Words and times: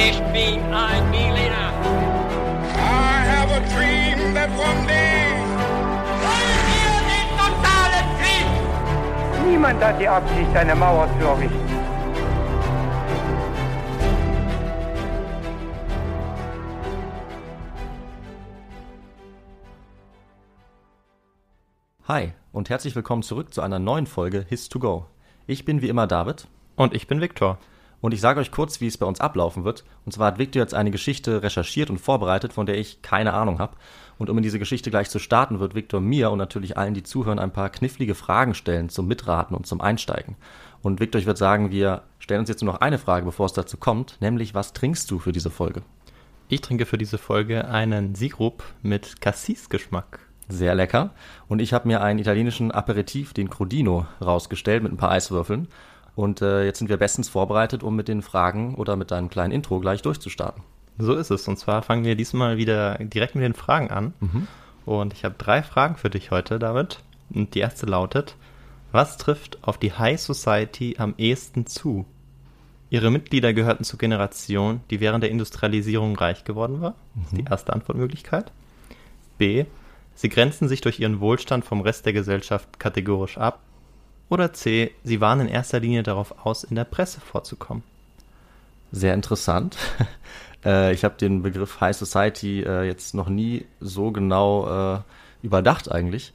Ich 0.00 0.20
bin 0.32 0.62
ein 0.72 1.10
Berliner. 1.10 1.72
I 2.76 3.24
have 3.26 3.50
a 3.50 3.58
dream 3.74 4.32
that 4.32 4.48
one 4.50 4.86
day. 4.86 5.34
Wollen 6.22 6.60
wir 6.70 6.94
den 7.10 7.28
totalen 7.36 8.06
Krieg? 8.20 9.50
Niemand 9.50 9.82
hat 9.82 10.00
die 10.00 10.06
Absicht, 10.06 10.54
eine 10.54 10.76
Mauer 10.76 11.08
zu 11.18 11.26
errichten. 11.26 11.68
Hi 22.06 22.32
und 22.52 22.70
herzlich 22.70 22.94
willkommen 22.94 23.24
zurück 23.24 23.52
zu 23.52 23.62
einer 23.62 23.80
neuen 23.80 24.06
Folge 24.06 24.46
His 24.48 24.68
to 24.68 24.78
Go. 24.78 25.06
Ich 25.48 25.64
bin 25.64 25.82
wie 25.82 25.88
immer 25.88 26.06
David 26.06 26.46
Und 26.76 26.94
ich 26.94 27.08
bin 27.08 27.20
Viktor. 27.20 27.58
Und 28.00 28.14
ich 28.14 28.20
sage 28.20 28.40
euch 28.40 28.50
kurz, 28.50 28.80
wie 28.80 28.86
es 28.86 28.98
bei 28.98 29.06
uns 29.06 29.20
ablaufen 29.20 29.64
wird. 29.64 29.84
Und 30.04 30.12
zwar 30.12 30.28
hat 30.28 30.38
Victor 30.38 30.62
jetzt 30.62 30.74
eine 30.74 30.90
Geschichte 30.90 31.42
recherchiert 31.42 31.90
und 31.90 31.98
vorbereitet, 31.98 32.52
von 32.52 32.66
der 32.66 32.78
ich 32.78 33.02
keine 33.02 33.34
Ahnung 33.34 33.58
habe. 33.58 33.76
Und 34.18 34.30
um 34.30 34.36
in 34.36 34.42
diese 34.42 34.58
Geschichte 34.58 34.90
gleich 34.90 35.10
zu 35.10 35.18
starten, 35.18 35.60
wird 35.60 35.74
Victor 35.74 36.00
mir 36.00 36.30
und 36.30 36.38
natürlich 36.38 36.76
allen, 36.76 36.94
die 36.94 37.02
zuhören, 37.02 37.38
ein 37.38 37.52
paar 37.52 37.70
knifflige 37.70 38.14
Fragen 38.14 38.54
stellen 38.54 38.88
zum 38.88 39.06
Mitraten 39.08 39.56
und 39.56 39.66
zum 39.66 39.80
Einsteigen. 39.80 40.36
Und 40.80 41.00
Victor, 41.00 41.20
ich 41.20 41.26
würde 41.26 41.38
sagen, 41.38 41.70
wir 41.70 42.02
stellen 42.18 42.40
uns 42.40 42.48
jetzt 42.48 42.62
nur 42.62 42.72
noch 42.72 42.80
eine 42.80 42.98
Frage, 42.98 43.24
bevor 43.24 43.46
es 43.46 43.52
dazu 43.52 43.76
kommt, 43.76 44.16
nämlich 44.20 44.54
was 44.54 44.72
trinkst 44.72 45.10
du 45.10 45.18
für 45.18 45.32
diese 45.32 45.50
Folge? 45.50 45.82
Ich 46.48 46.60
trinke 46.60 46.86
für 46.86 46.98
diese 46.98 47.18
Folge 47.18 47.68
einen 47.68 48.14
Sirup 48.14 48.64
mit 48.82 49.20
Cassis-Geschmack. 49.20 50.20
Sehr 50.48 50.74
lecker. 50.74 51.10
Und 51.46 51.60
ich 51.60 51.74
habe 51.74 51.86
mir 51.86 52.00
einen 52.00 52.20
italienischen 52.20 52.70
Aperitif, 52.70 53.34
den 53.34 53.50
Crodino, 53.50 54.06
rausgestellt 54.24 54.82
mit 54.82 54.92
ein 54.92 54.96
paar 54.96 55.10
Eiswürfeln. 55.10 55.68
Und 56.18 56.42
äh, 56.42 56.64
jetzt 56.64 56.80
sind 56.80 56.88
wir 56.88 56.96
bestens 56.96 57.28
vorbereitet, 57.28 57.84
um 57.84 57.94
mit 57.94 58.08
den 58.08 58.22
Fragen 58.22 58.74
oder 58.74 58.96
mit 58.96 59.12
deinem 59.12 59.30
kleinen 59.30 59.52
Intro 59.52 59.78
gleich 59.78 60.02
durchzustarten. 60.02 60.64
So 60.98 61.14
ist 61.14 61.30
es. 61.30 61.46
Und 61.46 61.60
zwar 61.60 61.82
fangen 61.82 62.04
wir 62.04 62.16
diesmal 62.16 62.56
wieder 62.56 62.98
direkt 62.98 63.36
mit 63.36 63.44
den 63.44 63.54
Fragen 63.54 63.92
an. 63.92 64.14
Und 64.84 65.12
ich 65.12 65.24
habe 65.24 65.36
drei 65.38 65.62
Fragen 65.62 65.94
für 65.94 66.10
dich 66.10 66.32
heute, 66.32 66.58
David. 66.58 66.98
Und 67.32 67.54
die 67.54 67.60
erste 67.60 67.86
lautet, 67.86 68.34
was 68.90 69.16
trifft 69.16 69.58
auf 69.62 69.78
die 69.78 69.92
High 69.92 70.20
Society 70.20 70.96
am 70.98 71.14
ehesten 71.18 71.66
zu? 71.66 72.04
Ihre 72.90 73.12
Mitglieder 73.12 73.52
gehörten 73.52 73.84
zur 73.84 74.00
Generation, 74.00 74.80
die 74.90 74.98
während 74.98 75.22
der 75.22 75.30
Industrialisierung 75.30 76.16
reich 76.16 76.42
geworden 76.42 76.80
war. 76.80 76.96
Das 77.14 77.26
ist 77.26 77.38
die 77.38 77.48
erste 77.48 77.72
Antwortmöglichkeit. 77.72 78.50
B. 79.38 79.66
Sie 80.16 80.28
grenzen 80.28 80.66
sich 80.66 80.80
durch 80.80 80.98
ihren 80.98 81.20
Wohlstand 81.20 81.64
vom 81.64 81.80
Rest 81.80 82.06
der 82.06 82.12
Gesellschaft 82.12 82.80
kategorisch 82.80 83.38
ab. 83.38 83.60
Oder 84.28 84.52
C. 84.52 84.92
Sie 85.04 85.20
waren 85.20 85.40
in 85.40 85.48
erster 85.48 85.80
Linie 85.80 86.02
darauf 86.02 86.44
aus, 86.44 86.64
in 86.64 86.76
der 86.76 86.84
Presse 86.84 87.20
vorzukommen. 87.20 87.82
Sehr 88.92 89.14
interessant. 89.14 89.76
äh, 90.64 90.92
ich 90.92 91.04
habe 91.04 91.16
den 91.16 91.42
Begriff 91.42 91.80
High 91.80 91.96
Society 91.96 92.62
äh, 92.62 92.84
jetzt 92.84 93.14
noch 93.14 93.28
nie 93.28 93.66
so 93.80 94.10
genau 94.10 94.96
äh, 94.96 95.00
überdacht 95.42 95.90
eigentlich. 95.90 96.32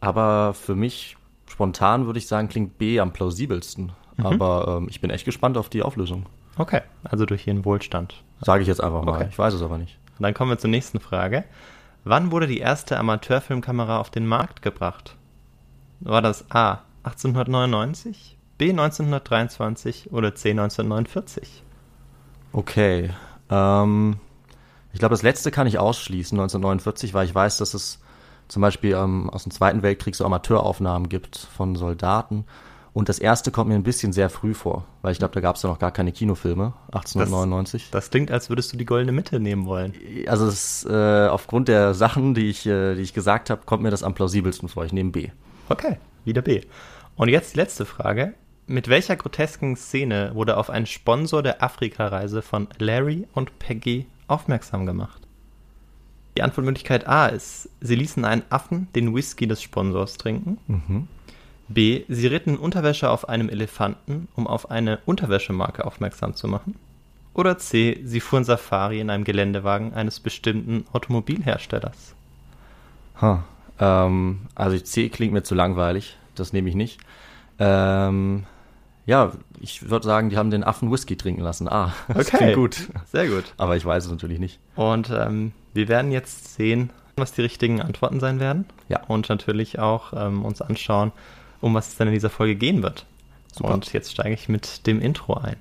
Aber 0.00 0.54
für 0.54 0.74
mich 0.74 1.16
spontan 1.46 2.06
würde 2.06 2.18
ich 2.18 2.26
sagen, 2.26 2.48
klingt 2.48 2.78
B 2.78 3.00
am 3.00 3.12
plausibelsten. 3.12 3.92
Aber 4.22 4.76
ähm, 4.78 4.88
ich 4.90 5.00
bin 5.00 5.10
echt 5.10 5.24
gespannt 5.24 5.56
auf 5.56 5.70
die 5.70 5.82
Auflösung. 5.82 6.26
Okay, 6.56 6.82
also 7.04 7.24
durch 7.24 7.46
ihren 7.46 7.64
Wohlstand. 7.64 8.22
Sage 8.40 8.62
ich 8.62 8.68
jetzt 8.68 8.82
einfach 8.82 9.02
mal. 9.02 9.16
Okay. 9.16 9.28
Ich 9.30 9.38
weiß 9.38 9.54
es 9.54 9.62
aber 9.62 9.78
nicht. 9.78 9.98
Dann 10.18 10.34
kommen 10.34 10.50
wir 10.50 10.58
zur 10.58 10.68
nächsten 10.68 11.00
Frage. 11.00 11.44
Wann 12.04 12.30
wurde 12.30 12.46
die 12.46 12.58
erste 12.58 12.98
Amateurfilmkamera 12.98 13.98
auf 13.98 14.10
den 14.10 14.26
Markt 14.26 14.60
gebracht? 14.60 15.16
War 16.00 16.20
das 16.20 16.50
A 16.50 16.82
1899, 17.02 18.38
B 18.58 18.70
1923 18.70 20.12
oder 20.12 20.34
C 20.34 20.50
1949? 20.50 21.64
Okay. 22.52 23.10
Ähm, 23.48 24.16
ich 24.92 24.98
glaube, 24.98 25.12
das 25.12 25.22
letzte 25.22 25.50
kann 25.50 25.66
ich 25.66 25.78
ausschließen, 25.78 26.38
1949, 26.38 27.14
weil 27.14 27.26
ich 27.26 27.34
weiß, 27.34 27.58
dass 27.58 27.74
es 27.74 28.00
zum 28.48 28.62
Beispiel 28.62 28.92
ähm, 28.92 29.30
aus 29.30 29.44
dem 29.44 29.52
Zweiten 29.52 29.82
Weltkrieg 29.82 30.14
so 30.14 30.24
Amateuraufnahmen 30.24 31.08
gibt 31.08 31.36
von 31.38 31.76
Soldaten. 31.76 32.44
Und 32.92 33.08
das 33.08 33.20
erste 33.20 33.52
kommt 33.52 33.68
mir 33.68 33.76
ein 33.76 33.84
bisschen 33.84 34.12
sehr 34.12 34.28
früh 34.30 34.52
vor, 34.52 34.84
weil 35.02 35.12
ich 35.12 35.18
glaube, 35.18 35.32
da 35.32 35.40
gab 35.40 35.54
es 35.54 35.62
ja 35.62 35.68
noch 35.68 35.78
gar 35.78 35.92
keine 35.92 36.10
Kinofilme, 36.10 36.72
1899. 36.86 37.90
Das 37.92 38.10
klingt, 38.10 38.32
als 38.32 38.48
würdest 38.48 38.72
du 38.72 38.76
die 38.76 38.84
goldene 38.84 39.12
Mitte 39.12 39.38
nehmen 39.38 39.66
wollen. 39.66 39.94
also 40.26 40.46
es, 40.46 40.84
äh, 40.90 41.28
aufgrund 41.28 41.68
der 41.68 41.94
Sachen, 41.94 42.34
die 42.34 42.50
ich, 42.50 42.66
äh, 42.66 42.96
die 42.96 43.02
ich 43.02 43.14
gesagt 43.14 43.48
habe, 43.48 43.62
kommt 43.64 43.84
mir 43.84 43.90
das 43.90 44.02
am 44.02 44.14
plausibelsten 44.14 44.68
vor. 44.68 44.84
Ich 44.84 44.92
nehme 44.92 45.10
B. 45.10 45.28
Okay, 45.68 45.98
wieder 46.24 46.42
B. 46.42 46.62
Und 47.16 47.28
jetzt 47.28 47.54
die 47.54 47.58
letzte 47.58 47.84
Frage. 47.84 48.34
Mit 48.66 48.88
welcher 48.88 49.16
grotesken 49.16 49.74
Szene 49.74 50.30
wurde 50.34 50.56
auf 50.56 50.70
einen 50.70 50.86
Sponsor 50.86 51.42
der 51.42 51.62
Afrikareise 51.62 52.40
von 52.40 52.68
Larry 52.78 53.26
und 53.32 53.58
Peggy 53.58 54.06
aufmerksam 54.28 54.86
gemacht? 54.86 55.20
Die 56.36 56.42
Antwortmöglichkeit 56.42 57.08
A 57.08 57.26
ist, 57.26 57.68
sie 57.80 57.96
ließen 57.96 58.24
einen 58.24 58.44
Affen 58.48 58.86
den 58.94 59.12
Whisky 59.14 59.48
des 59.48 59.60
Sponsors 59.60 60.16
trinken. 60.16 60.58
B, 61.68 62.04
sie 62.08 62.26
ritten 62.28 62.56
Unterwäsche 62.56 63.10
auf 63.10 63.28
einem 63.28 63.48
Elefanten, 63.48 64.28
um 64.36 64.46
auf 64.46 64.70
eine 64.70 64.98
Unterwäschemarke 65.04 65.84
aufmerksam 65.84 66.34
zu 66.34 66.48
machen. 66.48 66.76
Oder 67.34 67.58
C, 67.58 68.00
sie 68.04 68.20
fuhren 68.20 68.44
Safari 68.44 69.00
in 69.00 69.10
einem 69.10 69.24
Geländewagen 69.24 69.94
eines 69.94 70.20
bestimmten 70.20 70.84
Automobilherstellers. 70.92 72.14
Ha. 73.20 73.44
Ähm, 73.80 74.42
also 74.54 74.78
C 74.78 75.08
klingt 75.08 75.32
mir 75.32 75.42
zu 75.42 75.54
langweilig. 75.54 76.16
Das 76.34 76.52
nehme 76.52 76.68
ich 76.68 76.74
nicht. 76.74 77.00
Ähm, 77.58 78.44
ja, 79.06 79.32
ich 79.60 79.90
würde 79.90 80.06
sagen, 80.06 80.30
die 80.30 80.36
haben 80.36 80.50
den 80.50 80.62
Affen 80.62 80.90
Whisky 80.92 81.16
trinken 81.16 81.42
lassen. 81.42 81.68
Ah, 81.68 81.92
das 82.08 82.28
Okay. 82.28 82.36
klingt 82.36 82.54
gut. 82.54 82.88
Sehr 83.10 83.28
gut. 83.28 83.54
Aber 83.56 83.76
ich 83.76 83.84
weiß 83.84 84.04
es 84.04 84.10
natürlich 84.10 84.38
nicht. 84.38 84.60
Und 84.76 85.10
ähm, 85.10 85.52
wir 85.74 85.88
werden 85.88 86.12
jetzt 86.12 86.54
sehen, 86.54 86.90
was 87.16 87.32
die 87.32 87.42
richtigen 87.42 87.80
Antworten 87.82 88.20
sein 88.20 88.38
werden. 88.40 88.66
Ja. 88.88 89.02
Und 89.08 89.28
natürlich 89.28 89.78
auch 89.78 90.12
ähm, 90.14 90.44
uns 90.44 90.62
anschauen, 90.62 91.12
um 91.60 91.74
was 91.74 91.88
es 91.88 91.96
dann 91.96 92.08
in 92.08 92.14
dieser 92.14 92.30
Folge 92.30 92.54
gehen 92.56 92.82
wird. 92.82 93.06
Super. 93.52 93.74
Und 93.74 93.92
jetzt 93.92 94.12
steige 94.12 94.34
ich 94.34 94.48
mit 94.48 94.86
dem 94.86 95.00
Intro 95.00 95.34
ein. 95.34 95.56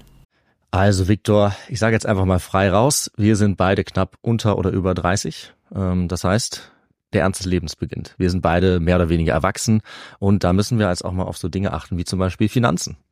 Also 0.72 1.07
Viktor, 1.07 1.56
ich 1.68 1.80
sage 1.80 1.96
jetzt 1.96 2.06
einfach 2.06 2.25
mal 2.25 2.40
frei 2.40 2.69
raus. 2.69 3.09
Wir 3.18 3.36
sind 3.36 3.57
beide 3.57 3.84
knapp 3.84 4.18
unter 4.22 4.57
oder 4.57 4.69
über 4.69 4.94
30. 4.94 5.53
Ähm, 5.75 6.07
das 6.07 6.24
heißt, 6.24 6.72
der 7.14 7.22
Ernst 7.22 7.40
des 7.40 7.47
Lebens 7.47 7.75
beginnt. 7.75 8.16
Wir 8.18 8.30
sind 8.30 8.42
beide 8.42 8.80
mehr 8.80 8.96
oder 8.96 9.09
weniger 9.09 9.34
erwachsen 9.34 9.81
und 10.20 10.44
da 10.44 10.53
müssen 10.53 10.80
wir 10.80 10.90
jetzt 10.90 11.06
auch 11.06 11.12
mal 11.12 11.24
auf 11.24 11.38
so 11.38 11.50
Dinge 11.50 11.74
achten 11.74 11.97
wie 11.97 12.06
zum 12.06 12.20
Beispiel 12.20 12.50
Finanzen. 12.50 12.97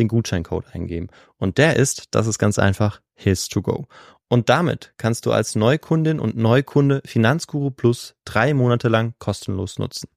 den 0.00 0.08
Gutscheincode 0.08 0.66
eingeben. 0.72 1.08
Und 1.38 1.58
der 1.58 1.76
ist, 1.76 2.08
das 2.10 2.26
ist 2.26 2.38
ganz 2.38 2.58
einfach, 2.58 3.00
his 3.14 3.48
to 3.48 3.62
go. 3.62 3.86
Und 4.28 4.48
damit 4.48 4.94
kannst 4.96 5.26
du 5.26 5.32
als 5.32 5.54
Neukundin 5.54 6.20
und 6.20 6.36
Neukunde 6.36 7.02
Finanzguru 7.04 7.70
Plus 7.70 8.14
drei 8.24 8.54
Monate 8.54 8.88
lang 8.88 9.14
kostenlos 9.18 9.78
nutzen. 9.78 10.08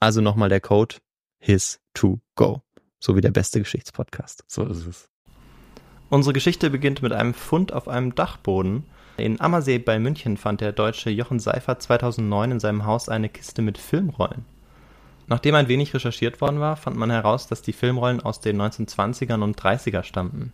Also 0.00 0.20
nochmal 0.20 0.48
der 0.48 0.60
Code 0.60 0.96
his 1.38 1.80
to 1.94 2.20
go. 2.36 2.62
So 3.00 3.16
wie 3.16 3.20
der 3.20 3.30
beste 3.30 3.58
Geschichtspodcast. 3.58 4.44
So 4.48 4.64
ist 4.64 4.86
es. 4.86 5.08
Unsere 6.10 6.32
Geschichte 6.32 6.70
beginnt 6.70 7.02
mit 7.02 7.12
einem 7.12 7.34
Fund 7.34 7.72
auf 7.72 7.88
einem 7.88 8.14
Dachboden. 8.14 8.84
In 9.16 9.40
Ammersee 9.40 9.78
bei 9.78 9.98
München 9.98 10.36
fand 10.36 10.60
der 10.60 10.72
deutsche 10.72 11.10
Jochen 11.10 11.38
Seifert 11.38 11.82
2009 11.82 12.52
in 12.52 12.60
seinem 12.60 12.84
Haus 12.84 13.08
eine 13.08 13.28
Kiste 13.28 13.62
mit 13.62 13.78
Filmrollen. 13.78 14.44
Nachdem 15.26 15.54
ein 15.54 15.68
wenig 15.68 15.94
recherchiert 15.94 16.40
worden 16.40 16.60
war, 16.60 16.76
fand 16.76 16.96
man 16.96 17.10
heraus, 17.10 17.46
dass 17.46 17.62
die 17.62 17.72
Filmrollen 17.72 18.20
aus 18.20 18.40
den 18.40 18.60
1920ern 18.60 19.42
und 19.42 19.60
30er 19.60 20.02
stammten. 20.02 20.52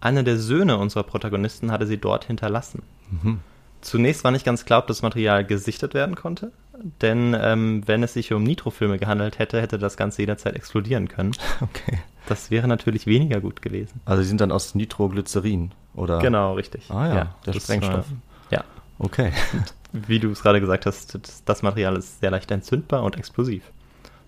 Einer 0.00 0.22
der 0.22 0.38
Söhne 0.38 0.78
unserer 0.78 1.02
Protagonisten 1.02 1.70
hatte 1.70 1.86
sie 1.86 1.98
dort 1.98 2.24
hinterlassen. 2.24 2.82
Mhm. 3.10 3.40
Zunächst 3.80 4.24
war 4.24 4.30
nicht 4.30 4.44
ganz 4.44 4.64
klar, 4.64 4.80
ob 4.80 4.86
das 4.86 5.02
Material 5.02 5.44
gesichtet 5.44 5.94
werden 5.94 6.14
konnte, 6.14 6.52
denn 7.00 7.36
ähm, 7.38 7.82
wenn 7.86 8.02
es 8.02 8.14
sich 8.14 8.32
um 8.32 8.42
Nitrofilme 8.42 8.98
gehandelt 8.98 9.38
hätte, 9.38 9.60
hätte 9.60 9.78
das 9.78 9.96
Ganze 9.96 10.22
jederzeit 10.22 10.54
explodieren 10.54 11.08
können. 11.08 11.32
Okay. 11.60 11.98
Das 12.26 12.50
wäre 12.50 12.68
natürlich 12.68 13.06
weniger 13.06 13.40
gut 13.40 13.60
gewesen. 13.60 14.00
Also 14.04 14.22
sie 14.22 14.28
sind 14.28 14.40
dann 14.40 14.52
aus 14.52 14.74
Nitroglycerin, 14.74 15.72
oder? 15.94 16.20
Genau, 16.20 16.54
richtig. 16.54 16.88
Ah 16.88 17.08
ja, 17.08 17.14
ja 17.14 17.34
der 17.44 17.52
Sprengstoff. 17.54 18.06
Äh, 18.50 18.54
ja. 18.56 18.64
Okay. 18.98 19.32
Wie 19.92 20.20
du 20.20 20.30
es 20.30 20.42
gerade 20.42 20.60
gesagt 20.60 20.86
hast, 20.86 21.18
das 21.44 21.62
Material 21.62 21.96
ist 21.96 22.20
sehr 22.20 22.30
leicht 22.30 22.50
entzündbar 22.50 23.02
und 23.02 23.16
explosiv. 23.16 23.64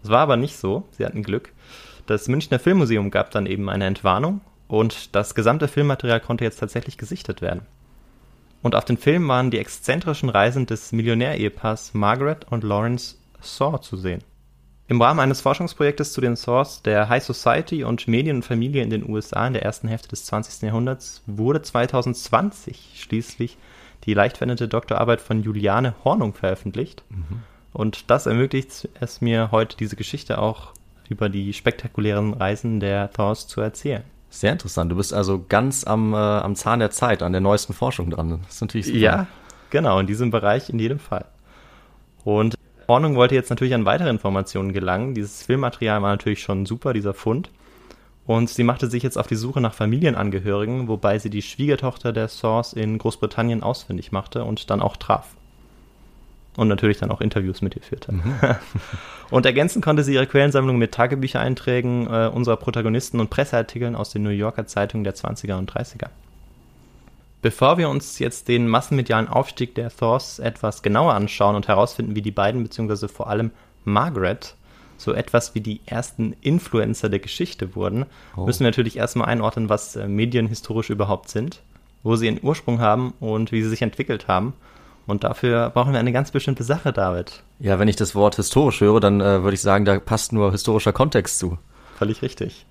Das 0.02 0.10
war 0.10 0.20
aber 0.20 0.36
nicht 0.36 0.56
so. 0.56 0.84
Sie 0.92 1.04
hatten 1.04 1.22
Glück. 1.22 1.52
Das 2.06 2.28
Münchner 2.28 2.58
Filmmuseum 2.58 3.10
gab 3.10 3.30
dann 3.30 3.46
eben 3.46 3.68
eine 3.68 3.86
Entwarnung 3.86 4.40
und 4.68 5.14
das 5.14 5.34
gesamte 5.34 5.68
Filmmaterial 5.68 6.20
konnte 6.20 6.44
jetzt 6.44 6.58
tatsächlich 6.58 6.98
gesichtet 6.98 7.40
werden. 7.40 7.62
Und 8.62 8.74
auf 8.74 8.84
den 8.84 8.96
Film 8.96 9.26
waren 9.28 9.50
die 9.50 9.58
exzentrischen 9.58 10.28
Reisen 10.28 10.66
des 10.66 10.92
Millionärehepaars 10.92 11.94
Margaret 11.94 12.46
und 12.50 12.64
Lawrence 12.64 13.16
Saw 13.40 13.80
zu 13.80 13.96
sehen. 13.96 14.22
Im 14.88 15.00
Rahmen 15.00 15.20
eines 15.20 15.40
Forschungsprojektes 15.40 16.12
zu 16.12 16.20
den 16.20 16.36
Saws 16.36 16.82
der 16.82 17.08
High 17.08 17.22
Society 17.22 17.84
und 17.84 18.08
Medien 18.08 18.36
und 18.36 18.44
Familie 18.44 18.82
in 18.82 18.90
den 18.90 19.08
USA 19.08 19.46
in 19.46 19.52
der 19.52 19.62
ersten 19.62 19.88
Hälfte 19.88 20.08
des 20.08 20.26
20. 20.26 20.62
Jahrhunderts 20.62 21.22
wurde 21.26 21.62
2020 21.62 22.94
schließlich 22.96 23.58
die 24.04 24.14
leicht 24.14 24.38
veränderte 24.38 24.68
Doktorarbeit 24.68 25.20
von 25.20 25.42
Juliane 25.42 25.94
Hornung 26.04 26.34
veröffentlicht. 26.34 27.04
Mhm. 27.08 27.42
Und 27.72 28.10
das 28.10 28.26
ermöglicht 28.26 28.88
es 29.00 29.20
mir 29.20 29.50
heute, 29.50 29.76
diese 29.76 29.96
Geschichte 29.96 30.38
auch 30.38 30.72
über 31.08 31.28
die 31.28 31.52
spektakulären 31.52 32.34
Reisen 32.34 32.80
der 32.80 33.10
Thors 33.12 33.46
zu 33.46 33.60
erzählen. 33.60 34.02
Sehr 34.30 34.52
interessant. 34.52 34.90
Du 34.90 34.96
bist 34.96 35.12
also 35.12 35.44
ganz 35.46 35.84
am, 35.84 36.14
äh, 36.14 36.16
am 36.16 36.54
Zahn 36.54 36.78
der 36.78 36.90
Zeit, 36.90 37.22
an 37.22 37.32
der 37.32 37.40
neuesten 37.40 37.74
Forschung 37.74 38.10
dran. 38.10 38.40
Das 38.44 38.54
ist 38.54 38.60
natürlich 38.62 38.86
super. 38.86 38.98
Ja, 38.98 39.26
genau, 39.70 39.98
in 39.98 40.06
diesem 40.06 40.30
Bereich 40.30 40.70
in 40.70 40.78
jedem 40.78 40.98
Fall. 40.98 41.26
Und 42.24 42.54
Ordnung 42.86 43.14
wollte 43.14 43.34
jetzt 43.34 43.50
natürlich 43.50 43.74
an 43.74 43.84
weitere 43.84 44.08
Informationen 44.08 44.72
gelangen. 44.72 45.14
Dieses 45.14 45.42
Filmmaterial 45.42 46.00
war 46.02 46.10
natürlich 46.10 46.42
schon 46.42 46.66
super, 46.66 46.92
dieser 46.92 47.14
Fund. 47.14 47.50
Und 48.24 48.48
sie 48.48 48.64
machte 48.64 48.88
sich 48.88 49.02
jetzt 49.02 49.18
auf 49.18 49.26
die 49.26 49.36
Suche 49.36 49.60
nach 49.60 49.74
Familienangehörigen, 49.74 50.88
wobei 50.88 51.18
sie 51.18 51.30
die 51.30 51.42
Schwiegertochter 51.42 52.12
der 52.12 52.28
Source 52.28 52.72
in 52.72 52.96
Großbritannien 52.96 53.62
ausfindig 53.62 54.12
machte 54.12 54.44
und 54.44 54.70
dann 54.70 54.80
auch 54.80 54.96
traf 54.96 55.34
und 56.56 56.68
natürlich 56.68 56.98
dann 56.98 57.10
auch 57.10 57.20
Interviews 57.20 57.62
mit 57.62 57.76
ihr 57.76 57.82
führte. 57.82 58.12
Mhm. 58.12 58.34
und 59.30 59.46
ergänzen 59.46 59.80
konnte 59.80 60.04
sie 60.04 60.14
ihre 60.14 60.26
Quellensammlung 60.26 60.76
mit 60.76 60.92
Tagebüchereinträgen 60.92 62.06
äh, 62.06 62.30
unserer 62.32 62.56
Protagonisten 62.56 63.20
und 63.20 63.30
Presseartikeln 63.30 63.96
aus 63.96 64.10
den 64.10 64.22
New 64.22 64.30
Yorker 64.30 64.66
Zeitungen 64.66 65.04
der 65.04 65.14
20er 65.14 65.56
und 65.56 65.72
30er. 65.72 66.08
Bevor 67.40 67.76
wir 67.78 67.88
uns 67.88 68.18
jetzt 68.18 68.48
den 68.48 68.68
massenmedialen 68.68 69.28
Aufstieg 69.28 69.74
der 69.74 69.90
Thors 69.90 70.38
etwas 70.38 70.82
genauer 70.82 71.14
anschauen 71.14 71.56
und 71.56 71.66
herausfinden, 71.66 72.14
wie 72.14 72.22
die 72.22 72.30
beiden, 72.30 72.62
beziehungsweise 72.62 73.08
vor 73.08 73.28
allem 73.28 73.50
Margaret, 73.84 74.54
so 74.96 75.12
etwas 75.12 75.56
wie 75.56 75.60
die 75.60 75.80
ersten 75.84 76.36
Influencer 76.42 77.08
der 77.08 77.18
Geschichte 77.18 77.74
wurden, 77.74 78.06
oh. 78.36 78.44
müssen 78.44 78.60
wir 78.60 78.68
natürlich 78.68 78.96
erstmal 78.96 79.26
einordnen, 79.26 79.68
was 79.68 79.96
äh, 79.96 80.06
Medien 80.06 80.46
historisch 80.46 80.90
überhaupt 80.90 81.30
sind, 81.30 81.62
wo 82.04 82.14
sie 82.14 82.26
ihren 82.26 82.38
Ursprung 82.40 82.80
haben 82.80 83.14
und 83.18 83.50
wie 83.50 83.62
sie 83.62 83.70
sich 83.70 83.82
entwickelt 83.82 84.28
haben 84.28 84.52
und 85.06 85.24
dafür 85.24 85.70
brauchen 85.70 85.92
wir 85.92 86.00
eine 86.00 86.12
ganz 86.12 86.30
bestimmte 86.30 86.64
Sache, 86.64 86.92
David. 86.92 87.42
Ja, 87.58 87.78
wenn 87.78 87.88
ich 87.88 87.96
das 87.96 88.14
Wort 88.14 88.36
historisch 88.36 88.80
höre, 88.80 89.00
dann 89.00 89.20
äh, 89.20 89.42
würde 89.42 89.54
ich 89.54 89.60
sagen, 89.60 89.84
da 89.84 89.98
passt 89.98 90.32
nur 90.32 90.52
historischer 90.52 90.92
Kontext 90.92 91.38
zu. 91.38 91.58
Völlig 91.96 92.22
richtig. 92.22 92.66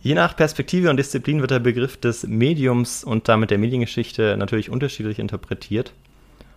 Je 0.00 0.14
nach 0.14 0.36
Perspektive 0.36 0.90
und 0.90 0.96
Disziplin 0.96 1.40
wird 1.40 1.50
der 1.50 1.58
Begriff 1.58 1.96
des 1.96 2.26
Mediums 2.26 3.02
und 3.02 3.28
damit 3.28 3.50
der 3.50 3.58
Mediengeschichte 3.58 4.36
natürlich 4.36 4.70
unterschiedlich 4.70 5.18
interpretiert. 5.18 5.92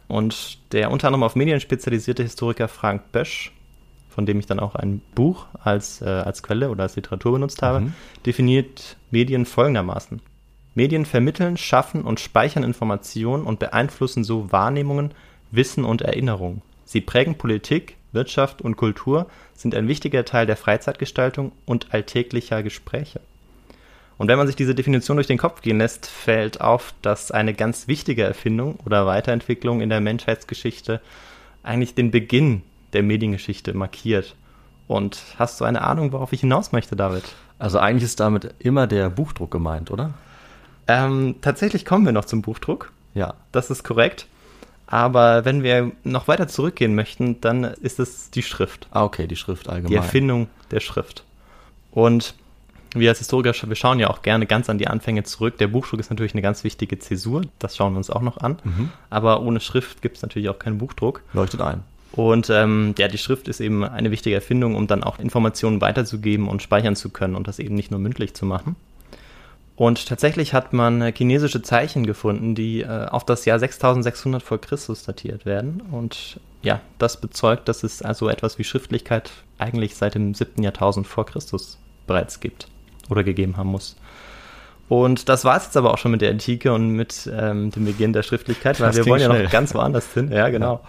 Und 0.07 0.59
der 0.73 0.91
unter 0.91 1.07
anderem 1.07 1.23
auf 1.23 1.35
Medien 1.35 1.59
spezialisierte 1.59 2.21
Historiker 2.21 2.67
Frank 2.67 3.11
Bösch, 3.11 3.51
von 4.09 4.25
dem 4.25 4.39
ich 4.39 4.45
dann 4.45 4.59
auch 4.59 4.75
ein 4.75 5.01
Buch 5.15 5.47
als, 5.63 6.01
äh, 6.01 6.05
als 6.05 6.43
Quelle 6.43 6.69
oder 6.69 6.83
als 6.83 6.97
Literatur 6.97 7.31
benutzt 7.31 7.61
habe, 7.61 7.79
mhm. 7.79 7.93
definiert 8.25 8.97
Medien 9.09 9.45
folgendermaßen. 9.45 10.21
Medien 10.73 11.05
vermitteln, 11.05 11.57
schaffen 11.57 12.03
und 12.03 12.19
speichern 12.19 12.63
Informationen 12.63 13.43
und 13.43 13.59
beeinflussen 13.59 14.23
so 14.23 14.51
Wahrnehmungen, 14.51 15.13
Wissen 15.51 15.83
und 15.83 16.01
Erinnerung. 16.01 16.61
Sie 16.85 17.01
prägen 17.01 17.37
Politik, 17.37 17.97
Wirtschaft 18.13 18.61
und 18.61 18.77
Kultur, 18.77 19.27
sind 19.53 19.75
ein 19.75 19.87
wichtiger 19.87 20.25
Teil 20.25 20.45
der 20.45 20.57
Freizeitgestaltung 20.57 21.51
und 21.65 21.93
alltäglicher 21.93 22.63
Gespräche. 22.63 23.21
Und 24.17 24.27
wenn 24.27 24.37
man 24.37 24.47
sich 24.47 24.55
diese 24.55 24.75
Definition 24.75 25.17
durch 25.17 25.27
den 25.27 25.37
Kopf 25.37 25.61
gehen 25.61 25.79
lässt, 25.79 26.05
fällt 26.05 26.61
auf, 26.61 26.93
dass 27.01 27.31
eine 27.31 27.53
ganz 27.53 27.87
wichtige 27.87 28.23
Erfindung 28.23 28.77
oder 28.85 29.05
Weiterentwicklung 29.05 29.81
in 29.81 29.89
der 29.89 29.99
Menschheitsgeschichte 29.99 31.01
eigentlich 31.63 31.95
den 31.95 32.11
Beginn 32.11 32.61
der 32.93 33.03
Mediengeschichte 33.03 33.73
markiert. 33.73 34.35
Und 34.87 35.23
hast 35.39 35.59
du 35.59 35.65
eine 35.65 35.81
Ahnung, 35.81 36.11
worauf 36.11 36.33
ich 36.33 36.41
hinaus 36.41 36.71
möchte, 36.71 36.95
David? 36.95 37.23
Also 37.57 37.79
eigentlich 37.79 38.03
ist 38.03 38.19
damit 38.19 38.53
immer 38.59 38.87
der 38.87 39.09
Buchdruck 39.09 39.51
gemeint, 39.51 39.89
oder? 39.89 40.13
Ähm, 40.87 41.35
tatsächlich 41.41 41.85
kommen 41.85 42.05
wir 42.05 42.11
noch 42.11 42.25
zum 42.25 42.41
Buchdruck. 42.41 42.91
Ja. 43.13 43.33
Das 43.51 43.69
ist 43.69 43.83
korrekt. 43.83 44.27
Aber 44.87 45.45
wenn 45.45 45.63
wir 45.63 45.91
noch 46.03 46.27
weiter 46.27 46.49
zurückgehen 46.49 46.95
möchten, 46.95 47.39
dann 47.39 47.63
ist 47.63 47.99
es 47.99 48.29
die 48.29 48.43
Schrift. 48.43 48.87
Ah, 48.91 49.03
okay, 49.03 49.25
die 49.25 49.37
Schrift 49.37 49.69
allgemein. 49.69 49.91
Die 49.91 49.95
Erfindung 49.95 50.47
der 50.69 50.81
Schrift. 50.81 51.23
Und 51.91 52.35
wir 52.93 53.09
als 53.09 53.19
Historiker, 53.19 53.53
wir 53.67 53.75
schauen 53.75 53.99
ja 53.99 54.09
auch 54.09 54.21
gerne 54.21 54.45
ganz 54.45 54.69
an 54.69 54.77
die 54.77 54.87
Anfänge 54.87 55.23
zurück. 55.23 55.57
Der 55.59 55.67
Buchdruck 55.67 56.01
ist 56.01 56.09
natürlich 56.09 56.33
eine 56.33 56.41
ganz 56.41 56.65
wichtige 56.65 56.99
Zäsur, 56.99 57.43
das 57.59 57.77
schauen 57.77 57.93
wir 57.93 57.97
uns 57.97 58.09
auch 58.09 58.21
noch 58.21 58.37
an. 58.37 58.57
Mhm. 58.63 58.89
Aber 59.09 59.41
ohne 59.41 59.61
Schrift 59.61 60.01
gibt 60.01 60.17
es 60.17 60.23
natürlich 60.23 60.49
auch 60.49 60.59
keinen 60.59 60.77
Buchdruck. 60.77 61.21
Leuchtet 61.33 61.61
ein. 61.61 61.83
Und 62.11 62.49
ähm, 62.49 62.93
ja, 62.97 63.07
die 63.07 63.17
Schrift 63.17 63.47
ist 63.47 63.61
eben 63.61 63.85
eine 63.85 64.11
wichtige 64.11 64.35
Erfindung, 64.35 64.75
um 64.75 64.87
dann 64.87 65.03
auch 65.03 65.19
Informationen 65.19 65.79
weiterzugeben 65.79 66.49
und 66.49 66.61
speichern 66.61 66.97
zu 66.97 67.09
können 67.09 67.35
und 67.35 67.47
das 67.47 67.59
eben 67.59 67.75
nicht 67.75 67.91
nur 67.91 67.99
mündlich 68.01 68.33
zu 68.33 68.45
machen. 68.45 68.75
Und 69.75 70.05
tatsächlich 70.07 70.53
hat 70.53 70.73
man 70.73 71.01
äh, 71.01 71.13
chinesische 71.15 71.61
Zeichen 71.61 72.05
gefunden, 72.05 72.53
die 72.55 72.81
äh, 72.81 73.07
auf 73.07 73.25
das 73.25 73.45
Jahr 73.45 73.57
6600 73.57 74.43
vor 74.43 74.59
Christus 74.59 75.03
datiert 75.03 75.45
werden. 75.45 75.81
Und 75.91 76.39
ja, 76.61 76.81
das 76.99 77.19
bezeugt, 77.19 77.67
dass 77.67 77.83
es 77.83 78.01
also 78.01 78.29
etwas 78.29 78.59
wie 78.59 78.63
Schriftlichkeit 78.63 79.31
eigentlich 79.57 79.95
seit 79.95 80.15
dem 80.15 80.33
7. 80.33 80.61
Jahrtausend 80.61 81.07
vor 81.07 81.25
Christus 81.25 81.79
bereits 82.05 82.39
gibt 82.39 82.67
oder 83.09 83.23
gegeben 83.23 83.57
haben 83.57 83.69
muss. 83.69 83.95
Und 84.89 85.29
das 85.29 85.45
war 85.45 85.55
es 85.55 85.63
jetzt 85.65 85.77
aber 85.77 85.93
auch 85.93 85.97
schon 85.97 86.11
mit 86.11 86.21
der 86.21 86.31
Antike 86.31 86.73
und 86.73 86.89
mit 86.89 87.29
ähm, 87.33 87.71
dem 87.71 87.85
Beginn 87.85 88.11
der 88.11 88.23
Schriftlichkeit, 88.23 88.79
weil 88.81 88.87
Das 88.89 88.97
wir 88.97 89.05
wollen 89.05 89.21
ja 89.21 89.29
schnell. 89.29 89.43
noch 89.45 89.51
ganz 89.51 89.73
woanders 89.73 90.13
hin. 90.13 90.29
Ja, 90.31 90.49
genau. 90.49 90.81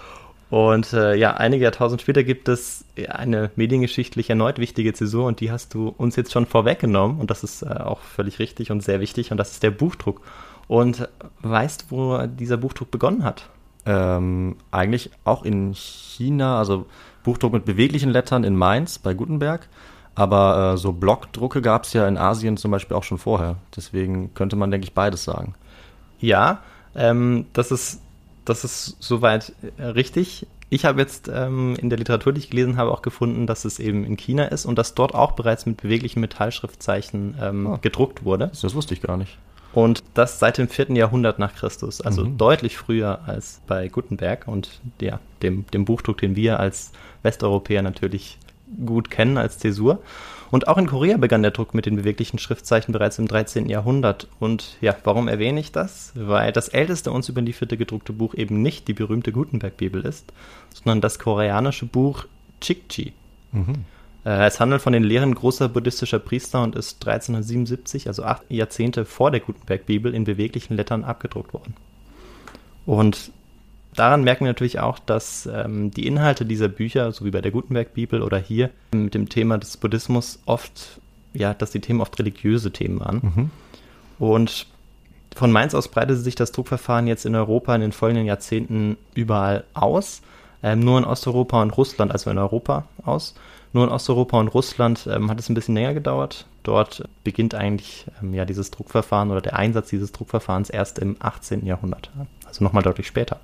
Und 0.53 0.93
äh, 0.93 1.15
ja, 1.15 1.33
einige 1.33 1.65
Jahrtausend 1.65 2.03
später 2.03 2.25
gibt 2.25 2.47
es 2.47 2.85
eine 3.09 3.51
mediengeschichtlich 3.57 4.29
erneut 4.29 4.59
wichtige 4.59 4.93
Zäsur 4.93 5.25
und 5.25 5.41
die 5.41 5.51
hast 5.51 5.73
du 5.73 5.89
uns 5.97 6.15
jetzt 6.15 6.31
schon 6.31 6.45
vorweggenommen 6.45 7.19
und 7.19 7.31
das 7.31 7.43
ist 7.43 7.63
äh, 7.63 7.69
auch 7.69 8.01
völlig 8.01 8.39
richtig 8.39 8.71
und 8.71 8.83
sehr 8.83 9.01
wichtig 9.01 9.31
und 9.31 9.39
das 9.39 9.53
ist 9.53 9.63
der 9.63 9.71
Buchdruck. 9.71 10.21
Und 10.69 11.09
weißt, 11.41 11.87
wo 11.89 12.27
dieser 12.27 12.59
Buchdruck 12.59 12.91
begonnen 12.91 13.25
hat? 13.25 13.49
Ähm, 13.87 14.57
eigentlich 14.71 15.11
auch 15.25 15.43
in 15.43 15.73
China, 15.73 16.59
also 16.59 16.85
Buchdruck 17.25 17.55
mit 17.55 17.65
beweglichen 17.65 18.11
Lettern 18.11 18.45
in 18.45 18.55
Mainz 18.55 18.99
bei 18.99 19.15
Gutenberg. 19.15 19.71
Aber 20.15 20.75
äh, 20.75 20.77
so 20.77 20.93
Blockdrucke 20.93 21.63
gab 21.63 21.85
es 21.85 21.95
ja 21.95 22.07
in 22.07 22.19
Asien 22.19 22.59
zum 22.59 22.73
Beispiel 22.73 22.95
auch 22.95 23.05
schon 23.05 23.17
vorher. 23.17 23.57
Deswegen 23.75 24.35
könnte 24.35 24.57
man, 24.57 24.71
denke 24.71 24.85
ich, 24.85 24.93
beides 24.93 25.25
sagen. 25.25 25.55
Ja, 26.21 26.61
ähm, 26.95 27.47
das 27.55 27.73
ist 27.73 28.03
das 28.45 28.65
ist 28.65 28.97
soweit 29.01 29.53
äh, 29.79 29.85
richtig. 29.85 30.47
Ich 30.71 30.85
habe 30.87 31.01
jetzt 31.01 31.29
ähm, 31.33 31.77
in 31.79 31.91
der 31.91 31.99
Literatur, 31.99 32.33
die 32.33 32.41
ich 32.41 32.51
gelesen 32.51 32.77
habe, 32.79 32.91
auch 32.93 33.03
gefunden, 33.03 33.47
dass 33.47 33.65
es 33.67 33.79
eben 33.79 34.05
in 34.05 34.17
China 34.17 34.45
ist 34.45 34.65
und 34.65 34.79
dass 34.79 34.95
dort 34.95 35.15
auch 35.15 35.33
bereits 35.33 35.67
mit 35.67 35.77
beweglichen 35.83 36.21
Metallschriftzeichen 36.21 37.35
ähm, 37.41 37.67
Ah. 37.67 37.79
gedruckt 37.81 38.25
wurde. 38.25 38.49
Das, 38.61 38.75
wusste 38.75 38.95
ich 38.95 39.03
gar 39.03 39.17
nicht. 39.17 39.37
Und 39.75 40.03
das 40.15 40.39
seit 40.39 40.59
dem 40.59 40.69
vierten 40.69 40.97
Jahrhundert 40.97 41.39
nach 41.39 41.55
Christus, 41.55 42.01
also 42.01 42.25
Mhm. 42.25 42.39
deutlich 42.39 42.77
früher 42.79 43.21
als 43.27 43.61
bei 43.67 43.89
Gutenberg 43.89 44.47
und 44.49 44.81
ja, 45.01 45.19
dem, 45.43 45.67
dem 45.73 45.85
Buchdruck, 45.85 46.19
den 46.19 46.37
wir 46.37 46.61
als 46.61 46.93
Westeuropäer 47.23 47.83
natürlich 47.83 48.39
gut 48.87 49.11
kennen 49.11 49.39
als 49.39 49.59
Zäsur. 49.59 49.99
Und 50.53 50.69
auch 50.69 50.77
in 50.77 50.87
Korea 50.87 51.17
begann 51.17 51.41
der 51.41 51.51
Druck 51.51 51.73
mit 51.73 51.87
den 51.87 51.97
beweglichen 51.97 52.39
Schriftzeichen 52.39 52.93
bereits 52.93 53.19
im 53.19 53.27
13. 53.27 53.71
Jahrhundert. 53.71 54.29
Und 54.39 54.77
ja, 54.83 54.95
warum 55.03 55.27
erwähne 55.27 55.59
ich 55.59 55.73
das? 55.73 56.13
Weil 56.15 56.53
das 56.53 56.69
älteste 56.69 57.11
uns 57.11 57.31
überlieferte 57.31 57.79
gedruckte 57.79 58.13
Buch 58.13 58.35
eben 58.35 58.61
nicht 58.61 58.87
die 58.87 58.93
berühmte 58.93 59.33
Gutenberg-Bibel 59.33 60.05
ist, 60.05 60.31
sondern 60.75 61.01
das 61.01 61.19
koreanische 61.19 61.87
Buch 61.87 62.27
Chikchi. 62.61 63.15
Äh, 64.27 64.47
Es 64.47 64.61
handelt 64.61 64.83
von 64.83 64.93
den 64.93 65.05
Lehren 65.05 65.35
großer 65.35 65.71
buddhistischer 65.71 66.19
Priester 66.19 66.63
und 66.63 66.77
ist 66.77 66.97
1377, 67.07 68.09
also 68.09 68.23
acht 68.25 68.43
Jahrzehnte 68.51 69.07
vor 69.07 69.31
der 69.31 69.41
Gutenberg-Bibel, 69.41 70.15
in 70.15 70.25
beweglichen 70.25 70.77
Lettern 70.77 71.03
abgedruckt 71.03 71.55
worden. 71.55 71.75
Und 72.85 73.33
daran 73.95 74.25
merken 74.25 74.45
wir 74.45 74.51
natürlich 74.51 74.81
auch, 74.81 74.99
dass 74.99 75.49
ähm, 75.53 75.91
die 75.91 76.07
Inhalte 76.07 76.45
dieser 76.45 76.69
Bücher, 76.69 77.13
so 77.13 77.25
wie 77.25 77.31
bei 77.31 77.41
der 77.41 77.53
Gutenberg-Bibel 77.53 78.23
oder 78.23 78.39
hier 78.39 78.71
mit 78.93 79.15
dem 79.15 79.29
Thema 79.29 79.59
des 79.59 79.77
Buddhismus 79.77 80.41
oft, 80.47 81.01
ja, 81.35 81.55
dass 81.55 81.71
die 81.71 81.81
Themen 81.81 82.01
oft 82.01 82.19
religiöse 82.19 82.73
Themen 82.73 83.01
waren. 83.01 83.21
Und 84.19 84.67
von 85.35 85.51
Mainz 85.51 85.75
aus 85.75 85.89
breitete 85.89 86.19
sich 86.19 86.35
das 86.35 86.53
Druckverfahren 86.53 87.07
jetzt 87.07 87.25
in 87.25 87.35
Europa 87.35 87.75
in 87.75 87.81
den 87.81 87.93
folgenden 87.93 88.27
Jahrzehnten 88.27 88.97
überall 89.15 89.65
aus. 89.75 90.23
Ähm, 90.63 90.81
nur 90.81 90.99
in 90.99 91.05
Osteuropa 91.05 91.61
und 91.61 91.77
Russland, 91.77 92.13
also 92.13 92.31
in 92.31 92.39
Europa 92.39 92.85
aus. 93.05 93.35
Nur 93.73 93.85
in 93.85 93.91
Osteuropa 93.91 94.39
und 94.39 94.49
Russland 94.49 95.09
ähm, 95.11 95.31
hat 95.31 95.41
es 95.41 95.49
ein 95.49 95.55
bisschen 95.55 95.75
länger 95.75 95.95
gedauert. 95.95 96.47
Dort 96.63 97.09
beginnt 97.25 97.55
eigentlich 97.55 98.07
ähm, 98.23 98.35
ja 98.35 98.45
dieses 98.45 98.71
Druckverfahren 98.71 99.31
oder 99.31 99.41
der 99.41 99.57
Einsatz 99.57 99.89
dieses 99.89 100.13
Druckverfahrens 100.13 100.71
erst 100.71 100.99
im 100.99 101.17
18. 101.19 101.67
Jahrhundert. 101.67 102.11
Also 102.47 102.63
nochmal 102.63 102.83
deutlich 102.83 103.07
später. 103.07 103.41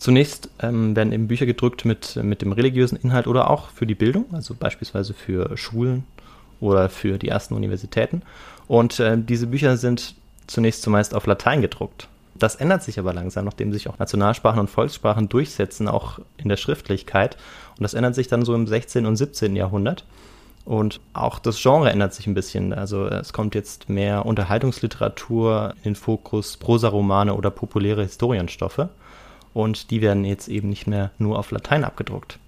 Zunächst 0.00 0.48
ähm, 0.60 0.96
werden 0.96 1.12
eben 1.12 1.28
Bücher 1.28 1.44
gedrückt 1.44 1.84
mit, 1.84 2.16
mit 2.16 2.40
dem 2.40 2.52
religiösen 2.52 2.96
Inhalt 2.96 3.26
oder 3.26 3.50
auch 3.50 3.68
für 3.68 3.86
die 3.86 3.94
Bildung, 3.94 4.24
also 4.32 4.54
beispielsweise 4.58 5.12
für 5.12 5.58
Schulen 5.58 6.04
oder 6.58 6.88
für 6.88 7.18
die 7.18 7.28
ersten 7.28 7.54
Universitäten. 7.54 8.22
Und 8.66 8.98
äh, 8.98 9.18
diese 9.18 9.46
Bücher 9.46 9.76
sind 9.76 10.14
zunächst 10.46 10.82
zumeist 10.82 11.14
auf 11.14 11.26
Latein 11.26 11.60
gedruckt. 11.60 12.08
Das 12.34 12.56
ändert 12.56 12.82
sich 12.82 12.98
aber 12.98 13.12
langsam, 13.12 13.44
nachdem 13.44 13.74
sich 13.74 13.88
auch 13.88 13.98
Nationalsprachen 13.98 14.60
und 14.60 14.70
Volkssprachen 14.70 15.28
durchsetzen, 15.28 15.86
auch 15.86 16.18
in 16.38 16.48
der 16.48 16.56
Schriftlichkeit. 16.56 17.36
Und 17.76 17.82
das 17.82 17.92
ändert 17.92 18.14
sich 18.14 18.26
dann 18.26 18.46
so 18.46 18.54
im 18.54 18.66
16. 18.66 19.04
und 19.04 19.16
17. 19.16 19.54
Jahrhundert. 19.54 20.06
Und 20.64 21.00
auch 21.12 21.38
das 21.38 21.60
Genre 21.60 21.90
ändert 21.90 22.14
sich 22.14 22.26
ein 22.26 22.32
bisschen. 22.32 22.72
Also 22.72 23.06
es 23.06 23.34
kommt 23.34 23.54
jetzt 23.54 23.90
mehr 23.90 24.24
Unterhaltungsliteratur 24.24 25.74
in 25.82 25.92
den 25.92 25.94
Fokus, 25.94 26.56
Prosaromane 26.56 27.34
oder 27.34 27.50
populäre 27.50 28.02
Historienstoffe. 28.02 28.88
Und 29.52 29.90
die 29.90 30.00
werden 30.00 30.24
jetzt 30.24 30.48
eben 30.48 30.68
nicht 30.68 30.86
mehr 30.86 31.10
nur 31.18 31.38
auf 31.38 31.50
Latein 31.50 31.84
abgedruckt. 31.84 32.38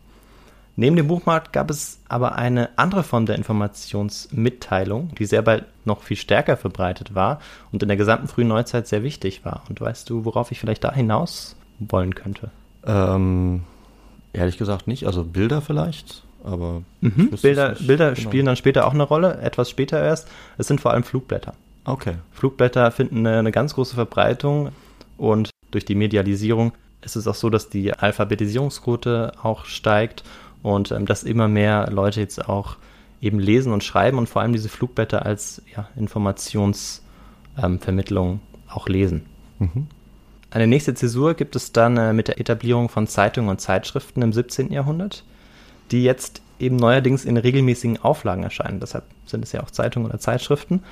Neben 0.75 0.97
dem 0.97 1.07
Buchmarkt 1.09 1.53
gab 1.53 1.69
es 1.71 1.99
aber 2.09 2.37
eine 2.37 2.71
andere 2.77 3.03
Form 3.03 3.27
der 3.27 3.37
Informationsmitteilung, 3.37 5.15
die 5.19 5.27
sehr 5.27 5.43
bald 5.43 5.65
noch 5.85 6.03
viel 6.03 6.17
stärker 6.17 6.57
verbreitet 6.57 7.15
war 7.15 7.41
und 7.73 7.83
in 7.83 7.89
der 7.89 7.99
gesamten 7.99 8.29
frühen 8.29 8.49
Neuzeit 8.49 8.87
sehr 8.89 9.03
wichtig 9.03 9.45
war. 9.45 9.65
Und 9.69 9.81
weißt 9.81 10.09
du, 10.09 10.25
worauf 10.25 10.51
ich 10.51 10.61
vielleicht 10.61 10.85
da 10.85 10.93
hinaus 10.93 11.57
wollen 11.79 12.15
könnte? 12.15 12.51
Ähm, 12.87 13.63
ehrlich 14.33 14.57
gesagt 14.57 14.87
nicht. 14.87 15.07
Also 15.07 15.25
Bilder 15.25 15.61
vielleicht, 15.61 16.25
aber 16.43 16.83
es 17.33 17.43
Bilder. 17.43 17.77
Bilder 17.79 18.13
Genau. 18.13 18.29
spielen 18.29 18.47
dann 18.47 18.57
später 18.57 18.87
auch 18.87 18.95
eine 18.95 19.03
Rolle, 19.03 19.39
etwas 19.43 19.69
später 19.69 20.03
erst. 20.03 20.29
Es 20.57 20.69
sind 20.69 20.81
vor 20.81 20.93
allem 20.93 21.03
Flugblätter. 21.05 21.55
Okay. 21.85 22.15
Flugblätter 22.31 22.91
finden 22.93 23.19
eine, 23.27 23.39
eine 23.39 23.53
ganz 23.53 23.75
große 23.75 23.95
Verbreitung 23.95 24.71
und 25.19 25.51
durch 25.71 25.85
die 25.85 25.95
Medialisierung 25.95 26.73
ist 27.03 27.17
es 27.17 27.27
auch 27.27 27.35
so, 27.35 27.51
dass 27.51 27.69
die 27.69 27.93
Alphabetisierungsquote 27.93 29.33
auch 29.43 29.67
steigt 29.67 30.25
und 30.63 30.91
ähm, 30.91 31.05
dass 31.07 31.25
immer 31.25 31.49
mehr 31.49 31.91
Leute 31.91 32.21
jetzt 32.21 32.49
auch 32.49 32.77
eben 33.21 33.39
lesen 33.39 33.73
und 33.73 33.85
schreiben 33.85 34.19
und 34.19 34.29
vor 34.29 34.43
allem 34.43 34.53
diese 34.53 34.69
Flugblätter 34.69 35.25
als 35.25 35.63
ja, 35.75 35.89
Informationsvermittlung 35.97 38.41
auch 38.69 38.89
lesen. 38.89 39.27
Mhm. 39.59 39.87
Eine 40.51 40.67
nächste 40.67 40.95
Zäsur 40.95 41.35
gibt 41.35 41.57
es 41.57 41.73
dann 41.73 41.97
äh, 41.97 42.13
mit 42.13 42.29
der 42.29 42.39
Etablierung 42.41 42.89
von 42.89 43.07
Zeitungen 43.07 43.49
und 43.49 43.61
Zeitschriften 43.61 44.23
im 44.23 44.33
17. 44.33 44.73
Jahrhundert, 44.73 45.25
die 45.91 46.05
jetzt 46.05 46.43
eben 46.59 46.77
neuerdings 46.77 47.25
in 47.25 47.37
regelmäßigen 47.37 48.03
Auflagen 48.03 48.43
erscheinen. 48.43 48.81
Deshalb 48.81 49.05
sind 49.27 49.45
es 49.45 49.53
ja 49.53 49.63
auch 49.63 49.71
Zeitungen 49.71 50.09
oder 50.09 50.19
Zeitschriften. 50.19 50.83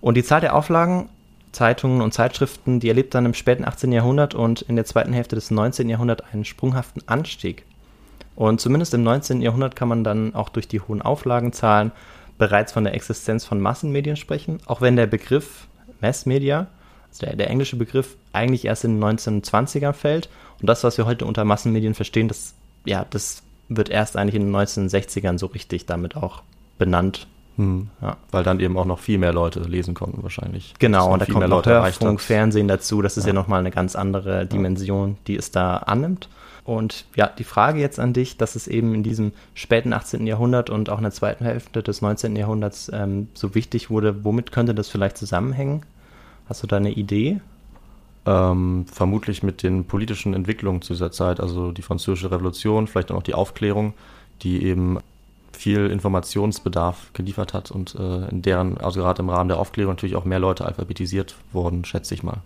Und 0.00 0.16
die 0.16 0.24
Zahl 0.24 0.40
der 0.40 0.56
Auflagen, 0.56 1.08
Zeitungen 1.52 2.00
und 2.00 2.12
Zeitschriften, 2.14 2.80
die 2.80 2.88
erlebt 2.88 3.14
dann 3.14 3.26
im 3.26 3.34
späten 3.34 3.64
18. 3.64 3.92
Jahrhundert 3.92 4.34
und 4.34 4.62
in 4.62 4.76
der 4.76 4.86
zweiten 4.86 5.12
Hälfte 5.12 5.36
des 5.36 5.50
19. 5.50 5.88
Jahrhunderts 5.88 6.24
einen 6.32 6.44
sprunghaften 6.44 7.02
Anstieg. 7.06 7.64
Und 8.34 8.60
zumindest 8.60 8.94
im 8.94 9.02
19. 9.02 9.42
Jahrhundert 9.42 9.76
kann 9.76 9.88
man 9.88 10.04
dann 10.04 10.34
auch 10.34 10.48
durch 10.48 10.66
die 10.66 10.80
hohen 10.80 11.02
Auflagenzahlen 11.02 11.92
bereits 12.38 12.72
von 12.72 12.84
der 12.84 12.94
Existenz 12.94 13.44
von 13.44 13.60
Massenmedien 13.60 14.16
sprechen, 14.16 14.58
auch 14.66 14.80
wenn 14.80 14.96
der 14.96 15.06
Begriff 15.06 15.68
Massmedia, 16.00 16.66
also 17.10 17.26
der, 17.26 17.36
der 17.36 17.50
englische 17.50 17.76
Begriff, 17.76 18.16
eigentlich 18.32 18.64
erst 18.64 18.84
in 18.84 18.98
den 18.98 19.18
1920ern 19.18 19.92
fällt. 19.92 20.30
Und 20.60 20.66
das, 20.66 20.82
was 20.82 20.96
wir 20.96 21.06
heute 21.06 21.26
unter 21.26 21.44
Massenmedien 21.44 21.94
verstehen, 21.94 22.28
das, 22.28 22.54
ja, 22.86 23.06
das 23.10 23.42
wird 23.68 23.90
erst 23.90 24.16
eigentlich 24.16 24.34
in 24.36 24.46
den 24.46 24.56
1960ern 24.56 25.38
so 25.38 25.46
richtig 25.46 25.86
damit 25.86 26.16
auch 26.16 26.42
benannt. 26.78 27.26
Hm. 27.56 27.88
Ja. 28.00 28.16
Weil 28.30 28.44
dann 28.44 28.60
eben 28.60 28.78
auch 28.78 28.86
noch 28.86 28.98
viel 28.98 29.18
mehr 29.18 29.32
Leute 29.32 29.60
lesen 29.60 29.94
konnten 29.94 30.22
wahrscheinlich. 30.22 30.74
Genau, 30.78 31.12
und 31.12 31.20
da 31.20 31.26
kommt 31.26 31.48
noch 31.48 31.64
Hörfunk. 31.66 32.20
Fernsehen 32.20 32.68
dazu. 32.68 33.02
Das 33.02 33.16
ist 33.16 33.24
ja, 33.24 33.28
Ja. 33.28 33.34
nochmal 33.34 33.60
eine 33.60 33.70
ganz 33.70 33.94
andere 33.96 34.46
Dimension, 34.46 35.16
die 35.26 35.36
es 35.36 35.50
da 35.50 35.76
annimmt. 35.76 36.28
Und 36.64 37.06
ja, 37.16 37.26
die 37.26 37.44
Frage 37.44 37.80
jetzt 37.80 37.98
an 37.98 38.12
dich, 38.12 38.36
dass 38.36 38.54
es 38.54 38.68
eben 38.68 38.94
in 38.94 39.02
diesem 39.02 39.32
späten 39.54 39.92
18. 39.92 40.26
Jahrhundert 40.26 40.70
und 40.70 40.90
auch 40.90 40.98
in 40.98 41.02
der 41.02 41.12
zweiten 41.12 41.44
Hälfte 41.44 41.82
des 41.82 42.02
19. 42.02 42.36
Jahrhunderts 42.36 42.90
ähm, 42.94 43.28
so 43.34 43.54
wichtig 43.54 43.90
wurde, 43.90 44.24
womit 44.24 44.52
könnte 44.52 44.74
das 44.74 44.88
vielleicht 44.88 45.18
zusammenhängen? 45.18 45.82
Hast 46.48 46.62
du 46.62 46.68
da 46.68 46.76
eine 46.76 46.92
Idee? 46.92 47.40
Ähm, 48.24 48.86
vermutlich 48.90 49.42
mit 49.42 49.64
den 49.64 49.84
politischen 49.84 50.34
Entwicklungen 50.34 50.82
zu 50.82 50.92
dieser 50.92 51.10
Zeit, 51.10 51.40
also 51.40 51.72
die 51.72 51.82
französische 51.82 52.30
Revolution, 52.30 52.86
vielleicht 52.86 53.10
auch 53.10 53.16
noch 53.16 53.22
die 53.24 53.34
Aufklärung, 53.34 53.94
die 54.42 54.62
eben 54.64 54.98
viel 55.56 55.90
Informationsbedarf 55.90 57.12
geliefert 57.12 57.54
hat 57.54 57.70
und 57.70 57.94
äh, 57.94 58.28
in 58.28 58.42
deren, 58.42 58.78
also 58.78 59.00
gerade 59.00 59.22
im 59.22 59.30
Rahmen 59.30 59.48
der 59.48 59.58
Aufklärung 59.58 59.92
natürlich 59.94 60.16
auch 60.16 60.24
mehr 60.24 60.38
Leute 60.38 60.64
alphabetisiert 60.64 61.36
wurden, 61.52 61.84
schätze 61.84 62.14
ich 62.14 62.22
mal. 62.22 62.38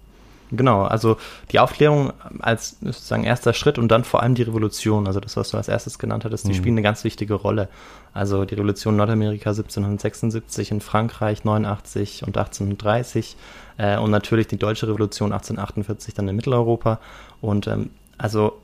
Genau, 0.52 0.84
also 0.84 1.16
die 1.50 1.58
Aufklärung 1.58 2.12
als 2.38 2.76
sozusagen 2.80 3.24
erster 3.24 3.52
Schritt 3.52 3.78
und 3.78 3.88
dann 3.88 4.04
vor 4.04 4.22
allem 4.22 4.36
die 4.36 4.42
Revolution, 4.42 5.06
also 5.08 5.18
das, 5.18 5.36
was 5.36 5.50
du 5.50 5.56
als 5.56 5.66
erstes 5.66 5.98
genannt 5.98 6.24
hattest, 6.24 6.44
die 6.46 6.52
Mhm. 6.52 6.54
spielen 6.54 6.74
eine 6.74 6.82
ganz 6.82 7.02
wichtige 7.02 7.34
Rolle. 7.34 7.68
Also 8.14 8.44
die 8.44 8.54
Revolution 8.54 8.96
Nordamerika 8.96 9.50
1776, 9.50 10.70
in 10.70 10.80
Frankreich 10.80 11.44
89 11.44 12.22
und 12.24 12.38
1830 12.38 13.36
äh, 13.78 13.98
und 13.98 14.10
natürlich 14.10 14.46
die 14.46 14.56
deutsche 14.56 14.86
Revolution 14.86 15.32
1848 15.32 16.14
dann 16.14 16.28
in 16.28 16.36
Mitteleuropa. 16.36 17.00
Und 17.40 17.66
ähm, 17.66 17.90
also 18.16 18.56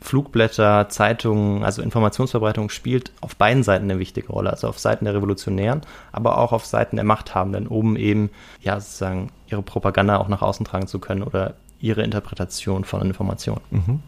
Flugblätter, 0.00 0.88
Zeitungen, 0.88 1.62
also 1.62 1.82
Informationsverbreitung 1.82 2.68
spielt 2.68 3.12
auf 3.20 3.36
beiden 3.36 3.62
Seiten 3.62 3.84
eine 3.84 4.00
wichtige 4.00 4.28
Rolle, 4.28 4.50
also 4.50 4.68
auf 4.68 4.78
Seiten 4.78 5.04
der 5.04 5.14
Revolutionären, 5.14 5.82
aber 6.10 6.38
auch 6.38 6.52
auf 6.52 6.66
Seiten 6.66 6.96
der 6.96 7.04
Machthabenden, 7.04 7.66
um 7.66 7.96
eben 7.96 8.30
ja 8.60 8.80
sozusagen 8.80 9.30
ihre 9.48 9.62
Propaganda 9.62 10.18
auch 10.18 10.28
nach 10.28 10.42
außen 10.42 10.66
tragen 10.66 10.88
zu 10.88 10.98
können 10.98 11.22
oder 11.22 11.54
ihre 11.80 12.02
Interpretation 12.02 12.84
von 12.84 13.02
Informationen. 13.02 13.60
Mhm. 13.70 14.00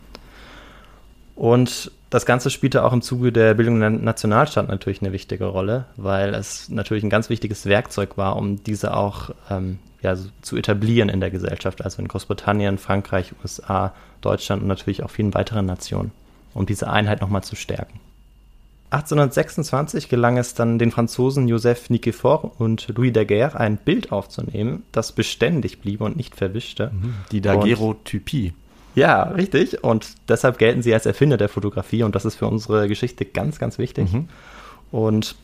Und 1.36 1.92
das 2.10 2.26
Ganze 2.26 2.50
spielte 2.50 2.84
auch 2.84 2.92
im 2.92 3.02
Zuge 3.02 3.30
der 3.30 3.54
Bildung 3.54 3.78
der 3.78 3.90
Nationalstaat 3.90 4.68
natürlich 4.68 5.00
eine 5.00 5.12
wichtige 5.12 5.46
Rolle, 5.46 5.86
weil 5.96 6.34
es 6.34 6.68
natürlich 6.68 7.04
ein 7.04 7.10
ganz 7.10 7.30
wichtiges 7.30 7.66
Werkzeug 7.66 8.18
war, 8.18 8.36
um 8.36 8.62
diese 8.64 8.94
auch 8.96 9.30
ähm, 9.48 9.78
ja, 10.02 10.16
zu 10.42 10.56
etablieren 10.56 11.08
in 11.08 11.20
der 11.20 11.30
Gesellschaft, 11.30 11.84
also 11.84 12.00
in 12.00 12.08
Großbritannien, 12.08 12.78
Frankreich, 12.78 13.32
USA, 13.42 13.94
Deutschland 14.20 14.62
und 14.62 14.68
natürlich 14.68 15.02
auch 15.02 15.10
vielen 15.10 15.34
weiteren 15.34 15.66
Nationen, 15.66 16.12
um 16.54 16.66
diese 16.66 16.90
Einheit 16.90 17.20
nochmal 17.20 17.44
zu 17.44 17.56
stärken. 17.56 18.00
1826 18.90 20.08
gelang 20.08 20.36
es 20.36 20.54
dann 20.54 20.78
den 20.78 20.90
Franzosen 20.90 21.46
Joseph 21.46 21.90
Nicephore 21.90 22.50
und 22.58 22.88
Louis 22.96 23.12
Daguerre, 23.12 23.58
ein 23.58 23.76
Bild 23.76 24.10
aufzunehmen, 24.10 24.82
das 24.90 25.12
beständig 25.12 25.80
blieb 25.80 26.00
und 26.00 26.16
nicht 26.16 26.34
verwischte. 26.34 26.90
Die 27.30 27.40
Daguerreotypie. 27.40 28.52
Ja, 28.96 29.22
richtig. 29.22 29.84
Und 29.84 30.14
deshalb 30.28 30.58
gelten 30.58 30.82
sie 30.82 30.92
als 30.92 31.06
Erfinder 31.06 31.36
der 31.36 31.48
Fotografie 31.48 32.02
und 32.02 32.16
das 32.16 32.24
ist 32.24 32.34
für 32.34 32.48
unsere 32.48 32.88
Geschichte 32.88 33.24
ganz, 33.24 33.60
ganz 33.60 33.78
wichtig. 33.78 34.12
Mhm. 34.12 34.28
Und 34.90 35.36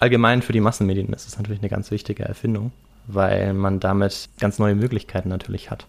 allgemein 0.00 0.42
für 0.42 0.52
die 0.52 0.60
Massenmedien 0.60 1.12
ist 1.12 1.28
es 1.28 1.36
natürlich 1.36 1.60
eine 1.60 1.70
ganz 1.70 1.92
wichtige 1.92 2.24
Erfindung, 2.24 2.72
weil 3.06 3.52
man 3.54 3.80
damit 3.80 4.28
ganz 4.38 4.58
neue 4.58 4.74
Möglichkeiten 4.74 5.28
natürlich 5.28 5.70
hat. 5.70 5.86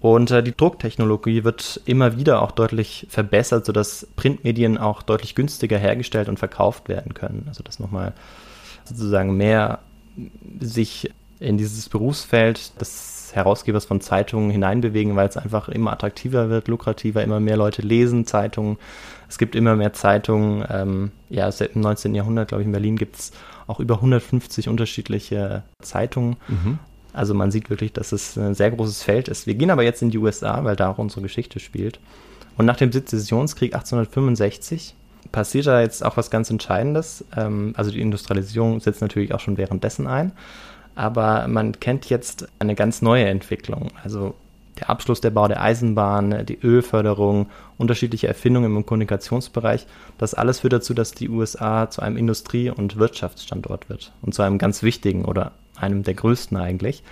Und 0.00 0.30
äh, 0.30 0.42
die 0.42 0.56
Drucktechnologie 0.56 1.44
wird 1.44 1.80
immer 1.84 2.16
wieder 2.16 2.42
auch 2.42 2.52
deutlich 2.52 3.06
verbessert, 3.10 3.66
sodass 3.66 4.06
Printmedien 4.16 4.78
auch 4.78 5.02
deutlich 5.02 5.34
günstiger 5.34 5.78
hergestellt 5.78 6.28
und 6.28 6.38
verkauft 6.38 6.88
werden 6.88 7.14
können. 7.14 7.46
Also 7.48 7.64
dass 7.64 7.80
nochmal 7.80 8.12
sozusagen 8.84 9.36
mehr 9.36 9.80
sich 10.60 11.10
in 11.40 11.58
dieses 11.58 11.88
Berufsfeld 11.88 12.80
des 12.80 13.32
Herausgebers 13.34 13.84
von 13.84 14.00
Zeitungen 14.00 14.50
hineinbewegen, 14.50 15.14
weil 15.16 15.28
es 15.28 15.36
einfach 15.36 15.68
immer 15.68 15.92
attraktiver 15.92 16.48
wird, 16.48 16.68
lukrativer, 16.68 17.22
immer 17.22 17.40
mehr 17.40 17.56
Leute 17.56 17.82
lesen 17.82 18.26
Zeitungen. 18.26 18.78
Es 19.28 19.38
gibt 19.38 19.54
immer 19.54 19.76
mehr 19.76 19.92
Zeitungen. 19.92 20.64
Ähm, 20.70 21.10
ja, 21.28 21.50
seit 21.52 21.74
dem 21.74 21.82
19. 21.82 22.14
Jahrhundert, 22.14 22.48
glaube 22.48 22.62
ich, 22.62 22.66
in 22.66 22.72
Berlin 22.72 22.96
gibt 22.96 23.16
es 23.16 23.32
auch 23.68 23.78
über 23.78 23.96
150 23.96 24.68
unterschiedliche 24.68 25.62
Zeitungen. 25.80 26.36
Mhm. 26.48 26.78
Also 27.12 27.34
man 27.34 27.50
sieht 27.50 27.70
wirklich, 27.70 27.92
dass 27.92 28.12
es 28.12 28.36
ein 28.36 28.54
sehr 28.54 28.70
großes 28.70 29.02
Feld 29.02 29.28
ist. 29.28 29.46
Wir 29.46 29.54
gehen 29.54 29.70
aber 29.70 29.82
jetzt 29.82 30.02
in 30.02 30.10
die 30.10 30.18
USA, 30.18 30.64
weil 30.64 30.76
da 30.76 30.90
auch 30.90 30.98
unsere 30.98 31.22
Geschichte 31.22 31.60
spielt. 31.60 32.00
Und 32.56 32.66
nach 32.66 32.76
dem 32.76 32.90
Sezessionskrieg 32.90 33.74
1865 33.74 34.94
passiert 35.30 35.66
da 35.66 35.80
jetzt 35.80 36.04
auch 36.04 36.16
was 36.16 36.30
ganz 36.30 36.50
Entscheidendes. 36.50 37.24
Ähm, 37.36 37.74
also 37.76 37.90
die 37.90 38.00
Industrialisierung 38.00 38.80
setzt 38.80 39.00
natürlich 39.00 39.34
auch 39.34 39.40
schon 39.40 39.56
währenddessen 39.56 40.06
ein. 40.06 40.32
Aber 40.94 41.46
man 41.46 41.78
kennt 41.78 42.10
jetzt 42.10 42.48
eine 42.58 42.74
ganz 42.74 43.02
neue 43.02 43.26
Entwicklung. 43.26 43.90
Also 44.02 44.34
der 44.78 44.90
Abschluss 44.90 45.20
der 45.20 45.30
Bau 45.30 45.48
der 45.48 45.62
Eisenbahn, 45.62 46.46
die 46.46 46.58
Ölförderung, 46.60 47.48
unterschiedliche 47.78 48.28
Erfindungen 48.28 48.76
im 48.76 48.84
Kommunikationsbereich, 48.84 49.86
das 50.18 50.34
alles 50.34 50.60
führt 50.60 50.74
dazu, 50.74 50.94
dass 50.94 51.12
die 51.12 51.28
USA 51.28 51.88
zu 51.88 52.02
einem 52.02 52.16
Industrie- 52.16 52.70
und 52.70 52.96
Wirtschaftsstandort 52.96 53.88
wird 53.88 54.12
und 54.20 54.34
zu 54.34 54.42
einem 54.42 54.58
ganz 54.58 54.82
wichtigen 54.82 55.24
oder 55.24 55.52
einem 55.76 56.02
der 56.02 56.14
größten 56.14 56.56
eigentlich. 56.56 57.02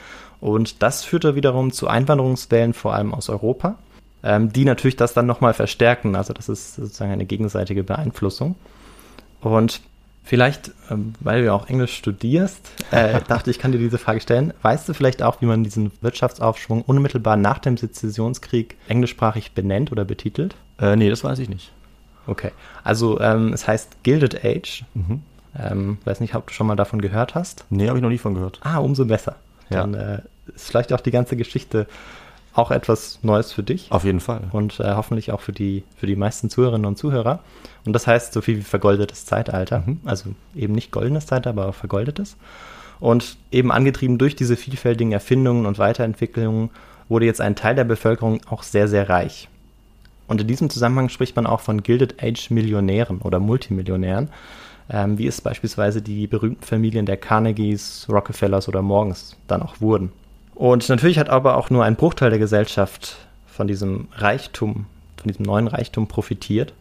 Und 0.41 0.83
das 0.83 1.05
führte 1.05 1.35
wiederum 1.35 1.73
zu 1.73 1.89
Einwanderungswellen, 1.89 2.75
vor 2.75 2.95
allem 2.95 3.15
aus 3.15 3.29
Europa, 3.29 3.77
ähm, 4.23 4.53
die 4.53 4.65
natürlich 4.65 4.97
das 4.97 5.15
dann 5.15 5.27
nochmal 5.27 5.55
verstärken. 5.55 6.17
Also 6.17 6.33
das 6.33 6.49
ist 6.49 6.75
sozusagen 6.75 7.13
eine 7.13 7.27
gegenseitige 7.27 7.85
Beeinflussung. 7.85 8.57
Und 9.41 9.81
vielleicht, 10.27 10.73
ähm, 10.91 11.15
weil 11.21 11.45
du 11.45 11.55
auch 11.55 11.69
Englisch 11.69 11.97
studierst, 11.97 12.61
äh, 12.91 13.21
dachte 13.29 13.51
ich, 13.51 13.59
kann 13.59 13.73
dir 13.73 13.79
diese 13.79 13.97
Frage 13.97 14.21
stellen. 14.21 14.53
Weißt 14.61 14.87
du 14.89 14.93
vielleicht 14.93 15.23
auch, 15.23 15.41
wie 15.41 15.47
man 15.47 15.65
diesen 15.65 15.93
Wirtschaftsaufschwung 16.03 16.83
unmittelbar 16.83 17.37
nach 17.37 17.59
dem 17.61 17.79
Sezessionskrieg 17.79 18.77
englischsprachig 18.89 19.53
benennt 19.53 19.93
oder 19.93 20.05
betitelt? 20.05 20.57
Äh, 20.79 20.97
nee, 20.97 21.09
das 21.09 21.25
weiß 21.25 21.39
ich 21.39 21.49
nicht. 21.49 21.73
Okay, 22.27 22.51
also 22.83 23.21
ähm, 23.21 23.53
es 23.53 23.67
heißt 23.67 24.03
Gilded 24.03 24.45
Age. 24.45 24.85
Mhm. 24.95 25.23
Ähm, 25.59 25.99
weiß 26.05 26.21
nicht, 26.21 26.35
ob 26.35 26.49
du 26.49 26.53
schon 26.53 26.67
mal 26.67 26.77
davon 26.77 27.01
gehört 27.01 27.35
hast. 27.35 27.65
Nee, 27.71 27.89
habe 27.89 27.99
ich 27.99 28.03
noch 28.03 28.11
nie 28.11 28.19
von 28.19 28.35
gehört. 28.35 28.61
Ah, 28.63 28.79
umso 28.79 29.07
besser. 29.07 29.37
Ja. 29.71 29.81
Dann 29.81 29.95
äh, 29.95 30.19
ist 30.55 30.67
vielleicht 30.67 30.93
auch 30.93 31.01
die 31.01 31.13
ganze 31.13 31.37
Geschichte 31.37 31.87
auch 32.57 32.71
etwas 32.71 33.19
Neues 33.23 33.53
für 33.53 33.63
dich 33.63 33.93
Auf 33.93 34.05
jeden 34.05 34.21
Fall. 34.21 34.43
und 34.53 34.81
äh, 34.81 34.95
hoffentlich 34.95 35.33
auch 35.33 35.41
für 35.41 35.53
die, 35.53 35.85
für 35.97 36.07
die 36.07 36.17
meisten 36.17 36.51
Zuhörerinnen 36.51 36.87
und 36.87 36.97
Zuhörer. 36.97 37.41
Und 37.85 37.93
das 37.93 38.07
heißt 38.07 38.33
so 38.33 38.41
viel 38.41 38.59
wie 38.59 38.63
vergoldetes 38.63 39.27
Zeitalter. 39.27 39.85
Mhm. 39.87 40.01
Also 40.05 40.31
eben 40.55 40.75
nicht 40.75 40.91
goldenes 40.91 41.27
Zeitalter, 41.27 41.61
aber 41.61 41.73
vergoldetes. 41.73 42.37
Und 42.99 43.37
eben 43.51 43.71
angetrieben 43.71 44.19
durch 44.19 44.37
diese 44.37 44.57
vielfältigen 44.57 45.13
Erfindungen 45.13 45.67
und 45.67 45.79
Weiterentwicklungen 45.79 46.71
wurde 47.09 47.27
jetzt 47.27 47.41
ein 47.41 47.57
Teil 47.57 47.75
der 47.75 47.85
Bevölkerung 47.85 48.41
auch 48.49 48.63
sehr, 48.63 48.89
sehr 48.89 49.09
reich. 49.09 49.49
Und 50.27 50.41
in 50.41 50.47
diesem 50.49 50.71
Zusammenhang 50.71 51.09
spricht 51.09 51.37
man 51.37 51.47
auch 51.47 51.61
von 51.61 51.83
Gilded 51.83 52.23
Age 52.23 52.51
Millionären 52.51 53.21
oder 53.21 53.39
Multimillionären, 53.39 54.31
ähm, 54.91 55.19
wie 55.19 55.27
es 55.27 55.41
beispielsweise 55.41 56.03
die 56.03 56.27
berühmten 56.27 56.65
Familien 56.65 57.07
der 57.07 57.17
Carnegies, 57.17 58.07
Rockefellers 58.09 58.69
oder 58.69 58.83
Morgans 58.83 59.37
dann 59.47 59.63
auch 59.63 59.81
wurden. 59.81 60.11
Und 60.57 60.89
natürlich 60.89 61.19
hat 61.19 61.29
aber 61.29 61.59
auch 61.59 61.69
nur 61.69 61.85
ein 61.85 61.97
Bruchteil 61.97 62.31
der 62.31 62.39
Gesellschaft 62.39 63.19
von 63.47 63.69
diesem 63.69 64.09
Reichtum, 64.17 64.87
von 65.19 65.29
diesem 65.29 65.45
neuen 65.45 65.69
Reichtum 65.69 66.09
profitiert 66.09 66.73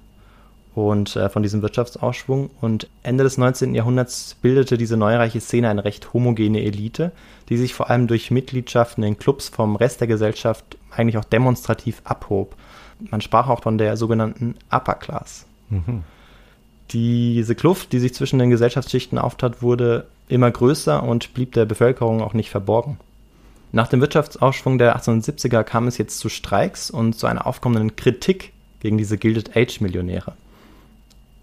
und 0.76 1.18
äh, 1.18 1.30
von 1.30 1.44
diesem 1.44 1.62
Wirtschaftsausschwung. 1.62 2.50
Und 2.62 2.88
Ende 3.04 3.26
des 3.26 3.38
19. 3.38 3.76
Jahrhunderts 3.76 4.38
bildete 4.42 4.78
diese 4.78 4.96
neureiche 4.96 5.42
Szene 5.42 5.68
eine 5.70 5.84
recht 5.84 6.14
homogene 6.14 6.64
Elite, 6.64 7.12
die 7.50 7.58
sich 7.58 7.74
vor 7.74 7.90
allem 7.90 8.08
durch 8.08 8.32
Mitgliedschaften 8.32 9.04
in 9.04 9.20
Clubs 9.20 9.50
vom 9.50 9.76
Rest 9.76 10.00
der 10.00 10.08
Gesellschaft 10.08 10.64
eigentlich 10.90 11.18
auch 11.18 11.26
demonstrativ 11.26 12.02
abhob. 12.06 12.56
Man 13.12 13.20
sprach 13.20 13.50
auch 13.50 13.62
von 13.62 13.78
der 13.78 13.98
sogenannten 13.98 14.56
Upper 14.72 14.96
Class. 14.96 15.46
Mhm. 15.70 16.04
Diese 16.92 17.56
Kluft, 17.56 17.92
die 17.92 18.00
sich 18.00 18.14
zwischen 18.14 18.40
den 18.40 18.52
Gesellschaftsschichten 18.52 19.18
auftat, 19.18 19.62
wurde 19.62 20.08
immer 20.30 20.50
größer 20.50 21.04
und 21.04 21.34
blieb 21.34 21.52
der 21.52 21.66
Bevölkerung 21.66 22.22
auch 22.22 22.34
nicht 22.34 22.50
verborgen. 22.50 23.00
Nach 23.76 23.90
dem 23.90 24.00
Wirtschaftsaufschwung 24.00 24.78
der 24.78 24.98
1870er 24.98 25.64
kam 25.64 25.88
es 25.88 25.98
jetzt 25.98 26.20
zu 26.20 26.30
Streiks 26.30 26.90
und 26.90 27.12
zu 27.12 27.28
einer 27.28 27.46
aufkommenden 27.46 27.98
Kritik 27.98 28.54
gegen 28.80 28.98
diese 28.98 29.18
Gilded 29.18 29.58
Age 29.58 29.82
Millionäre. 29.82 30.32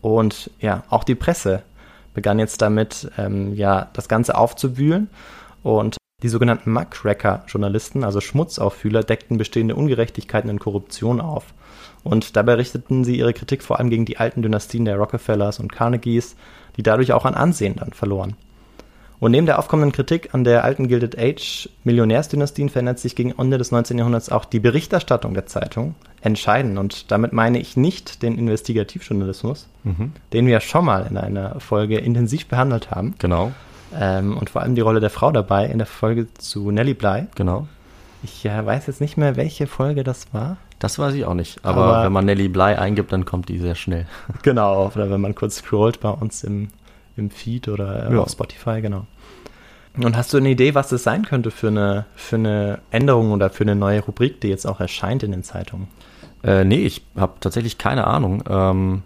Und 0.00 0.50
ja, 0.58 0.82
auch 0.88 1.04
die 1.04 1.14
Presse 1.14 1.62
begann 2.14 2.38
jetzt 2.38 2.62
damit, 2.62 3.10
ähm, 3.18 3.52
ja, 3.52 3.90
das 3.92 4.08
Ganze 4.08 4.34
aufzuwühlen 4.34 5.10
und 5.62 5.98
die 6.22 6.30
sogenannten 6.30 6.72
Muckracker-Journalisten, 6.72 8.02
also 8.02 8.22
Schmutzauffühler, 8.22 9.02
deckten 9.02 9.36
bestehende 9.36 9.74
Ungerechtigkeiten 9.74 10.48
und 10.48 10.58
Korruption 10.58 11.20
auf. 11.20 11.52
Und 12.02 12.34
dabei 12.34 12.54
richteten 12.54 13.04
sie 13.04 13.18
ihre 13.18 13.34
Kritik 13.34 13.62
vor 13.62 13.78
allem 13.78 13.90
gegen 13.90 14.06
die 14.06 14.16
alten 14.16 14.40
Dynastien 14.40 14.86
der 14.86 14.96
Rockefellers 14.96 15.60
und 15.60 15.70
Carnegies, 15.70 16.36
die 16.78 16.82
dadurch 16.82 17.12
auch 17.12 17.26
an 17.26 17.34
Ansehen 17.34 17.76
dann 17.76 17.92
verloren. 17.92 18.36
Und 19.22 19.30
neben 19.30 19.46
der 19.46 19.60
aufkommenden 19.60 19.92
Kritik 19.92 20.34
an 20.34 20.42
der 20.42 20.64
alten 20.64 20.88
Gilded 20.88 21.16
Age 21.16 21.68
Millionärsdynastien 21.84 22.68
verändert 22.68 22.98
sich 22.98 23.14
gegen 23.14 23.30
Ende 23.38 23.56
des 23.56 23.70
19. 23.70 23.96
Jahrhunderts 23.96 24.30
auch 24.32 24.44
die 24.44 24.58
Berichterstattung 24.58 25.32
der 25.34 25.46
Zeitung 25.46 25.94
entscheidend. 26.22 26.76
Und 26.76 27.12
damit 27.12 27.32
meine 27.32 27.60
ich 27.60 27.76
nicht 27.76 28.22
den 28.24 28.36
Investigativjournalismus, 28.36 29.68
Mhm. 29.84 30.10
den 30.32 30.46
wir 30.48 30.58
schon 30.58 30.84
mal 30.84 31.06
in 31.08 31.16
einer 31.16 31.60
Folge 31.60 31.98
intensiv 31.98 32.46
behandelt 32.46 32.90
haben. 32.90 33.14
Genau, 33.18 33.52
Ähm, 33.94 34.36
und 34.38 34.50
vor 34.50 34.62
allem 34.62 34.74
die 34.74 34.80
Rolle 34.80 34.98
der 35.00 35.10
Frau 35.10 35.30
dabei 35.30 35.66
in 35.66 35.78
der 35.78 35.86
Folge 35.86 36.26
zu 36.34 36.70
Nelly 36.72 36.94
Bly. 36.94 37.26
genau. 37.36 37.68
Ich 38.24 38.44
äh, 38.44 38.66
weiß 38.66 38.86
jetzt 38.88 39.00
nicht 39.00 39.16
mehr, 39.16 39.36
welche 39.36 39.66
Folge 39.68 40.02
das 40.02 40.32
war. 40.32 40.56
Das 40.80 40.98
weiß 40.98 41.14
ich 41.14 41.26
auch 41.26 41.34
nicht. 41.34 41.64
Aber, 41.64 41.84
Aber- 41.84 42.04
wenn 42.06 42.12
man 42.12 42.24
Nelly 42.24 42.48
Bly 42.48 42.74
eingibt, 42.74 43.12
dann 43.12 43.24
kommt 43.24 43.48
die 43.50 43.58
sehr 43.58 43.76
schnell. 43.76 44.06
Genau, 44.42 44.86
oder 44.86 45.10
wenn 45.10 45.20
man 45.20 45.34
kurz 45.36 45.58
scrollt 45.58 46.00
bei 46.00 46.08
uns 46.10 46.42
im, 46.42 46.68
im 47.24 47.30
Feed 47.30 47.68
oder 47.68 48.10
äh, 48.10 48.14
Ja. 48.14 48.20
auf 48.20 48.30
Spotify, 48.30 48.80
genau. 48.80 49.06
Und 50.02 50.16
hast 50.16 50.32
du 50.32 50.38
eine 50.38 50.48
Idee, 50.50 50.74
was 50.74 50.88
das 50.88 51.02
sein 51.02 51.24
könnte 51.24 51.50
für 51.50 51.68
eine, 51.68 52.06
für 52.14 52.36
eine 52.36 52.78
Änderung 52.90 53.32
oder 53.32 53.50
für 53.50 53.64
eine 53.64 53.74
neue 53.74 54.00
Rubrik, 54.02 54.40
die 54.40 54.48
jetzt 54.48 54.66
auch 54.66 54.80
erscheint 54.80 55.22
in 55.22 55.32
den 55.32 55.42
Zeitungen? 55.42 55.88
Äh, 56.42 56.64
nee, 56.64 56.84
ich 56.86 57.04
habe 57.14 57.34
tatsächlich 57.40 57.76
keine 57.76 58.06
Ahnung. 58.06 58.42
Ähm, 58.48 59.02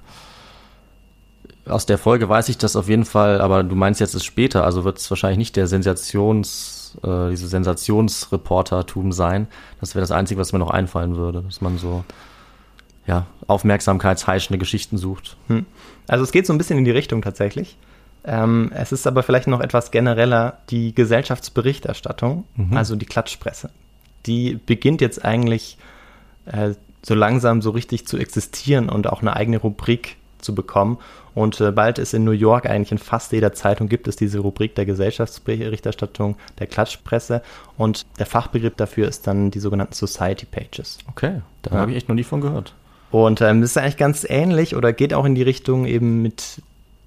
aus 1.69 1.87
der 1.87 1.99
Folge 1.99 2.29
weiß 2.29 2.49
ich 2.49 2.59
das 2.59 2.77
auf 2.77 2.89
jeden 2.89 3.05
Fall, 3.05 3.41
aber 3.41 3.65
du 3.65 3.75
meinst 3.75 4.01
jetzt 4.01 4.15
es 4.15 4.25
später, 4.25 4.65
also 4.65 4.85
wird 4.85 4.99
es 4.99 5.11
wahrscheinlich 5.11 5.39
nicht 5.39 5.57
der 5.57 5.67
Sensations, 5.67 6.97
äh, 7.03 7.31
diese 7.31 7.49
Sensationsreportertum 7.49 9.11
sein. 9.11 9.49
Das 9.81 9.97
wäre 9.97 10.03
das 10.03 10.13
Einzige, 10.13 10.41
was 10.41 10.53
mir 10.53 10.61
noch 10.61 10.71
einfallen 10.71 11.17
würde, 11.17 11.43
dass 11.43 11.61
man 11.61 11.79
so 11.79 12.05
ja, 13.09 13.27
aufmerksamkeitsheischende 13.49 14.59
Geschichten 14.59 14.97
sucht. 14.99 15.37
Hm. 15.49 15.67
Also 16.07 16.23
es 16.23 16.31
geht 16.31 16.47
so 16.47 16.53
ein 16.53 16.59
bisschen 16.59 16.79
in 16.79 16.85
die 16.85 16.91
Richtung 16.93 17.23
tatsächlich. 17.23 17.77
Ähm, 18.27 18.73
es 18.75 18.91
ist 18.93 19.07
aber 19.07 19.23
vielleicht 19.23 19.47
noch 19.47 19.61
etwas 19.61 19.91
genereller 19.93 20.59
die 20.71 20.95
Gesellschaftsberichterstattung, 20.95 22.45
Mhm. 22.57 22.77
also 22.77 22.97
die 22.97 23.07
Klatschpresse. 23.07 23.71
Die 24.27 24.59
beginnt 24.67 25.01
jetzt 25.01 25.25
eigentlich 25.25 25.79
äh, 26.47 26.71
so 27.03 27.15
langsam 27.15 27.63
so 27.63 27.71
richtig 27.71 28.07
zu 28.07 28.19
existieren 28.19 28.89
und 28.89 29.07
auch 29.09 29.21
eine 29.21 29.35
eigene 29.37 29.59
Rubrik 29.59 30.17
zu 30.39 30.55
bekommen. 30.55 30.99
Und 31.35 31.61
äh, 31.61 31.71
bald 31.71 31.99
ist 31.99 32.15
in 32.15 32.25
New 32.25 32.31
York 32.33 32.67
eigentlich 32.67 32.93
in 32.93 32.99
fast 32.99 33.31
jeder 33.33 33.53
Zeitung 33.53 33.89
gibt 33.89 34.09
es 34.09 34.17
diese 34.17 34.39
Rubrik 34.41 34.75
der 34.75 34.87
Gesellschaftsberichterstattung, 34.87 36.37
der 36.59 36.67
Klatschpresse. 36.67 37.43
Und 37.77 38.07
der 38.19 38.27
Fachbegriff 38.27 38.75
dafür 38.77 39.07
ist 39.09 39.27
dann 39.27 39.51
die 39.51 39.61
sogenannten 39.61 39.95
Society 39.95 40.47
Pages. 40.47 40.99
Okay, 41.09 41.43
da 41.63 41.71
Ja. 41.75 41.81
habe 41.81 41.91
ich 41.93 41.97
echt 41.97 42.09
noch 42.09 42.17
nie 42.17 42.25
von 42.25 42.41
gehört. 42.41 42.75
Und 43.13 43.41
ähm, 43.41 43.61
das 43.61 43.71
ist 43.71 43.77
eigentlich 43.79 43.97
ganz 43.97 44.27
ähnlich 44.29 44.75
oder 44.75 44.93
geht 44.93 45.15
auch 45.15 45.25
in 45.25 45.35
die 45.37 45.43
Richtung 45.43 45.87
eben 45.87 46.23
mit 46.23 46.61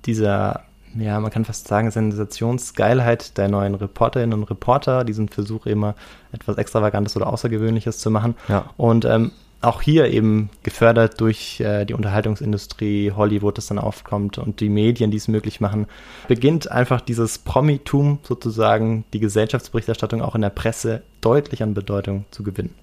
dieser 0.05 0.63
ja, 0.99 1.19
man 1.19 1.31
kann 1.31 1.45
fast 1.45 1.67
sagen, 1.67 1.91
Sensationsgeilheit 1.91 3.38
der 3.38 3.47
neuen 3.47 3.75
Reporterinnen 3.75 4.38
und 4.39 4.49
Reporter, 4.49 5.03
diesen 5.03 5.29
Versuch 5.29 5.65
immer 5.65 5.95
etwas 6.31 6.57
Extravagantes 6.57 7.15
oder 7.15 7.27
Außergewöhnliches 7.27 7.99
zu 7.99 8.12
machen. 8.12 8.35
Ja. 8.47 8.69
Und 8.77 9.05
ähm, 9.05 9.31
auch 9.62 9.81
hier 9.81 10.05
eben 10.05 10.49
gefördert 10.63 11.19
durch 11.19 11.59
äh, 11.59 11.85
die 11.85 11.93
Unterhaltungsindustrie, 11.93 13.12
Hollywood, 13.12 13.57
das 13.57 13.67
dann 13.67 13.79
aufkommt 13.79 14.38
und 14.38 14.62
die 14.62 14.69
Medien, 14.69 15.12
die 15.12 15.17
es 15.17 15.27
möglich 15.27 15.59
machen, 15.59 15.88
beginnt 16.27 16.71
einfach 16.71 17.01
dieses 17.01 17.39
Promitum 17.39 18.19
sozusagen, 18.23 19.03
die 19.13 19.19
Gesellschaftsberichterstattung 19.19 20.21
auch 20.21 20.35
in 20.35 20.41
der 20.41 20.49
Presse 20.49 21.01
deutlich 21.19 21.62
an 21.62 21.73
Bedeutung 21.73 22.25
zu 22.31 22.43
gewinnen. 22.43 22.73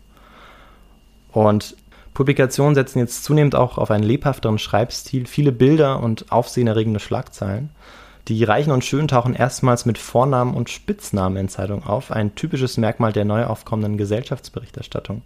Und 1.33 1.76
Publikationen 2.12 2.74
setzen 2.74 2.98
jetzt 2.98 3.24
zunehmend 3.24 3.55
auch 3.55 3.76
auf 3.76 3.90
einen 3.90 4.05
lebhafteren 4.05 4.59
Schreibstil, 4.59 5.26
viele 5.26 5.52
Bilder 5.52 6.02
und 6.02 6.33
aufsehenerregende 6.33 7.00
Schlagzeilen. 7.00 7.70
Die 8.29 8.43
Reichen 8.43 8.73
und 8.73 8.85
Schönen 8.85 9.07
tauchen 9.07 9.35
erstmals 9.35 9.87
mit 9.87 9.99
Vornamen 9.99 10.55
und 10.55 10.69
Spitznamen 10.69 11.37
in 11.37 11.49
Zeitungen 11.49 11.85
auf, 11.85 12.11
ein 12.11 12.35
typisches 12.35 12.77
Merkmal 12.77 13.12
der 13.12 13.25
neu 13.25 13.45
aufkommenden 13.45 13.97
Gesellschaftsberichterstattung. 13.99 15.23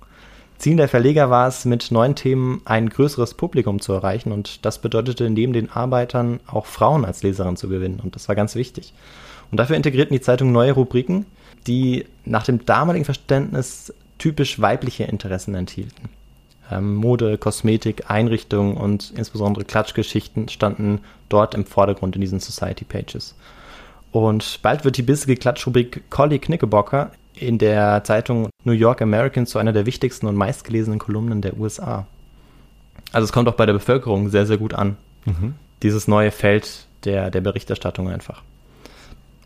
Ziel 0.59 0.77
der 0.77 0.89
Verleger 0.89 1.31
war 1.31 1.49
es, 1.49 1.65
mit 1.65 1.91
neuen 1.91 2.15
Themen 2.15 2.61
ein 2.67 2.91
größeres 2.91 3.33
Publikum 3.33 3.81
zu 3.81 3.95
erreichen 3.95 4.33
und 4.33 4.67
das 4.67 4.81
bedeutete 4.81 5.31
neben 5.31 5.55
den 5.55 5.71
Arbeitern 5.71 6.41
auch 6.47 6.67
Frauen 6.67 7.07
als 7.07 7.23
Leserin 7.23 7.57
zu 7.57 7.71
gewinnen 7.71 8.01
und 8.05 8.15
das 8.15 8.29
war 8.29 8.37
ganz 8.37 8.55
wichtig. 8.55 8.93
Und 9.51 9.57
dafür 9.57 9.77
integrierten 9.77 10.13
die 10.13 10.21
Zeitungen 10.21 10.53
neue 10.53 10.73
Rubriken, 10.73 11.25
die 11.67 12.05
nach 12.27 12.45
dem 12.45 12.67
damaligen 12.67 13.07
Verständnis 13.07 13.95
typisch 14.19 14.61
weibliche 14.61 15.05
Interessen 15.05 15.55
enthielten. 15.55 16.11
Ähm, 16.71 16.95
Mode, 16.95 17.39
Kosmetik, 17.39 18.11
Einrichtung 18.11 18.77
und 18.77 19.13
insbesondere 19.17 19.65
Klatschgeschichten 19.65 20.49
standen 20.49 21.01
dort 21.29 21.55
im 21.55 21.65
Vordergrund 21.65 22.15
in 22.15 22.21
diesen 22.21 22.41
Society 22.41 22.85
Pages. 22.85 23.35
Und 24.13 24.61
bald 24.63 24.85
wird 24.85 24.97
die 24.97 25.03
bissige 25.03 25.37
Klatschrubrik 25.37 26.11
Collie 26.11 26.39
Knickerbocker 26.39 27.13
in 27.35 27.59
der 27.59 28.03
Zeitung 28.05 28.51
New 28.65 28.73
York 28.73 29.01
American 29.03 29.47
zu 29.47 29.59
einer 29.59 29.73
der 29.73 29.87
wichtigsten 29.87 30.27
und 30.27 30.37
meistgelesenen 30.37 30.99
Kolumnen 30.99 31.43
der 31.43 31.59
USA. 31.59 32.07
Also 33.13 33.25
es 33.25 33.33
kommt 33.33 33.49
auch 33.49 33.55
bei 33.55 33.67
der 33.67 33.73
Bevölkerung 33.73 34.29
sehr, 34.29 34.47
sehr 34.47 34.59
gut 34.59 34.75
an. 34.75 34.97
Mhm. 35.25 35.55
Dieses 35.83 36.09
neue 36.09 36.31
Feld 36.31 36.87
der, 37.05 37.31
der 37.31 37.41
Berichterstattung 37.41 38.11
einfach. 38.11 38.43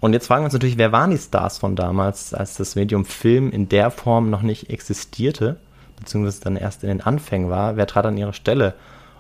Und 0.01 0.13
jetzt 0.13 0.27
fragen 0.27 0.43
wir 0.43 0.47
uns 0.47 0.53
natürlich, 0.53 0.77
wer 0.77 0.93
waren 0.93 1.11
die 1.11 1.19
Stars 1.19 1.59
von 1.59 1.77
damals, 1.77 2.35
als 2.35 2.57
das 2.57 2.75
Medium 2.75 3.05
Film 3.05 3.51
in 3.51 3.69
der 3.69 3.91
Form 3.91 4.29
noch 4.29 4.43
nicht 4.43 4.69
existierte, 4.71 5.57
beziehungsweise 5.97 6.43
dann 6.43 6.57
erst 6.57 6.83
in 6.83 6.89
den 6.89 7.01
Anfängen 7.01 7.51
war? 7.51 7.77
Wer 7.77 7.87
trat 7.87 8.07
an 8.07 8.17
ihre 8.17 8.33
Stelle? 8.33 8.75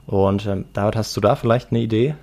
Und 0.06 0.46
ähm, 0.46 0.66
David, 0.72 0.96
hast 0.96 1.16
du 1.16 1.20
da 1.20 1.34
vielleicht 1.36 1.70
eine 1.70 1.80
Idee? 1.80 2.14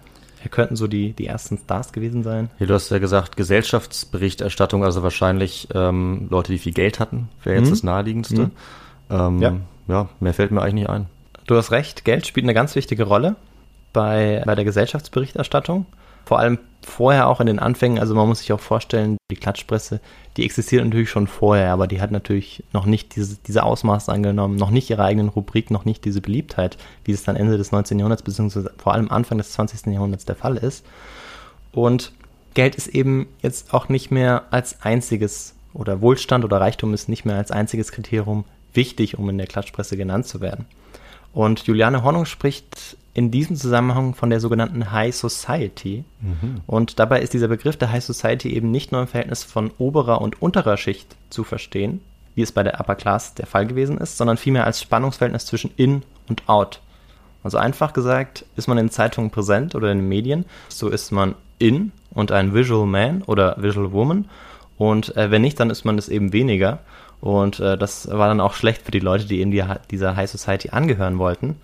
Wer 0.41 0.49
könnten 0.49 0.75
so 0.75 0.87
die, 0.87 1.13
die 1.13 1.27
ersten 1.27 1.57
Stars 1.57 1.93
gewesen 1.93 2.23
sein? 2.23 2.49
Ja, 2.59 2.65
du 2.65 2.73
hast 2.73 2.89
ja 2.89 2.97
gesagt, 2.97 3.37
Gesellschaftsberichterstattung, 3.37 4.83
also 4.83 5.03
wahrscheinlich 5.03 5.67
ähm, 5.73 6.27
Leute, 6.29 6.51
die 6.51 6.57
viel 6.57 6.73
Geld 6.73 6.99
hatten, 6.99 7.29
wäre 7.43 7.57
jetzt 7.57 7.67
mhm. 7.67 7.71
das 7.71 7.83
naheliegendste. 7.83 8.41
Mhm. 8.43 8.51
Ähm, 9.09 9.41
ja. 9.41 9.55
ja, 9.87 10.09
mehr 10.19 10.33
fällt 10.33 10.51
mir 10.51 10.61
eigentlich 10.61 10.73
nicht 10.73 10.89
ein. 10.89 11.07
Du 11.45 11.55
hast 11.55 11.71
recht, 11.71 12.05
Geld 12.05 12.25
spielt 12.25 12.45
eine 12.45 12.53
ganz 12.53 12.75
wichtige 12.75 13.03
Rolle 13.03 13.35
bei, 13.93 14.41
bei 14.45 14.55
der 14.55 14.65
Gesellschaftsberichterstattung 14.65 15.85
vor 16.25 16.39
allem 16.39 16.59
vorher 16.83 17.27
auch 17.27 17.39
in 17.39 17.47
den 17.47 17.59
Anfängen, 17.59 17.99
also 17.99 18.15
man 18.15 18.27
muss 18.27 18.39
sich 18.39 18.53
auch 18.53 18.59
vorstellen, 18.59 19.17
die 19.29 19.35
Klatschpresse, 19.35 19.99
die 20.37 20.45
existiert 20.45 20.83
natürlich 20.83 21.09
schon 21.09 21.27
vorher, 21.27 21.71
aber 21.71 21.87
die 21.87 22.01
hat 22.01 22.11
natürlich 22.11 22.63
noch 22.73 22.85
nicht 22.85 23.15
diese, 23.15 23.37
diese 23.45 23.63
Ausmaße 23.63 24.11
angenommen, 24.11 24.55
noch 24.55 24.71
nicht 24.71 24.89
ihre 24.89 25.03
eigenen 25.03 25.29
Rubrik, 25.29 25.69
noch 25.69 25.85
nicht 25.85 26.05
diese 26.05 26.21
Beliebtheit, 26.21 26.77
wie 27.05 27.11
es 27.11 27.23
dann 27.23 27.35
Ende 27.35 27.57
des 27.57 27.71
19. 27.71 27.99
Jahrhunderts 27.99 28.23
beziehungsweise 28.23 28.71
vor 28.77 28.93
allem 28.93 29.11
Anfang 29.11 29.37
des 29.37 29.51
20. 29.51 29.93
Jahrhunderts 29.93 30.25
der 30.25 30.35
Fall 30.35 30.57
ist. 30.57 30.85
Und 31.71 32.11
Geld 32.53 32.75
ist 32.75 32.87
eben 32.87 33.27
jetzt 33.41 33.73
auch 33.73 33.89
nicht 33.89 34.11
mehr 34.11 34.43
als 34.51 34.81
einziges 34.81 35.55
oder 35.73 36.01
Wohlstand 36.01 36.43
oder 36.43 36.59
Reichtum 36.59 36.93
ist 36.93 37.07
nicht 37.07 37.23
mehr 37.23 37.37
als 37.37 37.51
einziges 37.51 37.91
Kriterium 37.91 38.43
wichtig, 38.73 39.17
um 39.17 39.29
in 39.29 39.37
der 39.37 39.47
Klatschpresse 39.47 39.95
genannt 39.95 40.27
zu 40.27 40.41
werden. 40.41 40.65
Und 41.33 41.61
Juliane 41.61 42.03
Hornung 42.03 42.25
spricht 42.25 42.97
in 43.13 43.31
diesem 43.31 43.55
Zusammenhang 43.55 44.15
von 44.15 44.29
der 44.29 44.39
sogenannten 44.39 44.91
High 44.91 45.13
Society. 45.15 46.05
Mhm. 46.21 46.61
Und 46.65 46.99
dabei 46.99 47.21
ist 47.21 47.33
dieser 47.33 47.49
Begriff 47.49 47.77
der 47.77 47.91
High 47.91 48.03
Society 48.03 48.53
eben 48.55 48.71
nicht 48.71 48.91
nur 48.91 49.01
im 49.01 49.07
Verhältnis 49.07 49.43
von 49.43 49.71
oberer 49.77 50.21
und 50.21 50.41
unterer 50.41 50.77
Schicht 50.77 51.15
zu 51.29 51.43
verstehen, 51.43 52.01
wie 52.35 52.41
es 52.41 52.51
bei 52.51 52.63
der 52.63 52.79
Upper 52.79 52.95
Class 52.95 53.33
der 53.33 53.47
Fall 53.47 53.67
gewesen 53.67 53.97
ist, 53.97 54.17
sondern 54.17 54.37
vielmehr 54.37 54.65
als 54.65 54.81
Spannungsverhältnis 54.81 55.45
zwischen 55.45 55.71
In 55.75 56.03
und 56.29 56.47
Out. 56.47 56.79
Also 57.43 57.57
einfach 57.57 57.91
gesagt, 57.93 58.45
ist 58.55 58.67
man 58.67 58.77
in 58.77 58.89
Zeitungen 58.89 59.31
präsent 59.31 59.75
oder 59.75 59.91
in 59.91 59.99
den 59.99 60.07
Medien, 60.07 60.45
so 60.69 60.87
ist 60.87 61.11
man 61.11 61.35
in 61.59 61.91
und 62.11 62.31
ein 62.31 62.53
Visual 62.53 62.85
Man 62.85 63.23
oder 63.23 63.55
Visual 63.57 63.91
Woman. 63.91 64.25
Und 64.77 65.15
äh, 65.15 65.31
wenn 65.31 65.41
nicht, 65.41 65.59
dann 65.59 65.69
ist 65.69 65.85
man 65.85 65.97
es 65.97 66.09
eben 66.09 66.33
weniger. 66.33 66.79
Und 67.19 67.59
äh, 67.59 67.77
das 67.77 68.09
war 68.09 68.27
dann 68.27 68.41
auch 68.41 68.53
schlecht 68.53 68.83
für 68.83 68.91
die 68.91 68.99
Leute, 68.99 69.25
die 69.25 69.41
in 69.41 69.51
die, 69.51 69.63
dieser 69.91 70.15
High 70.15 70.29
Society 70.29 70.69
angehören 70.69 71.19
wollten. 71.19 71.57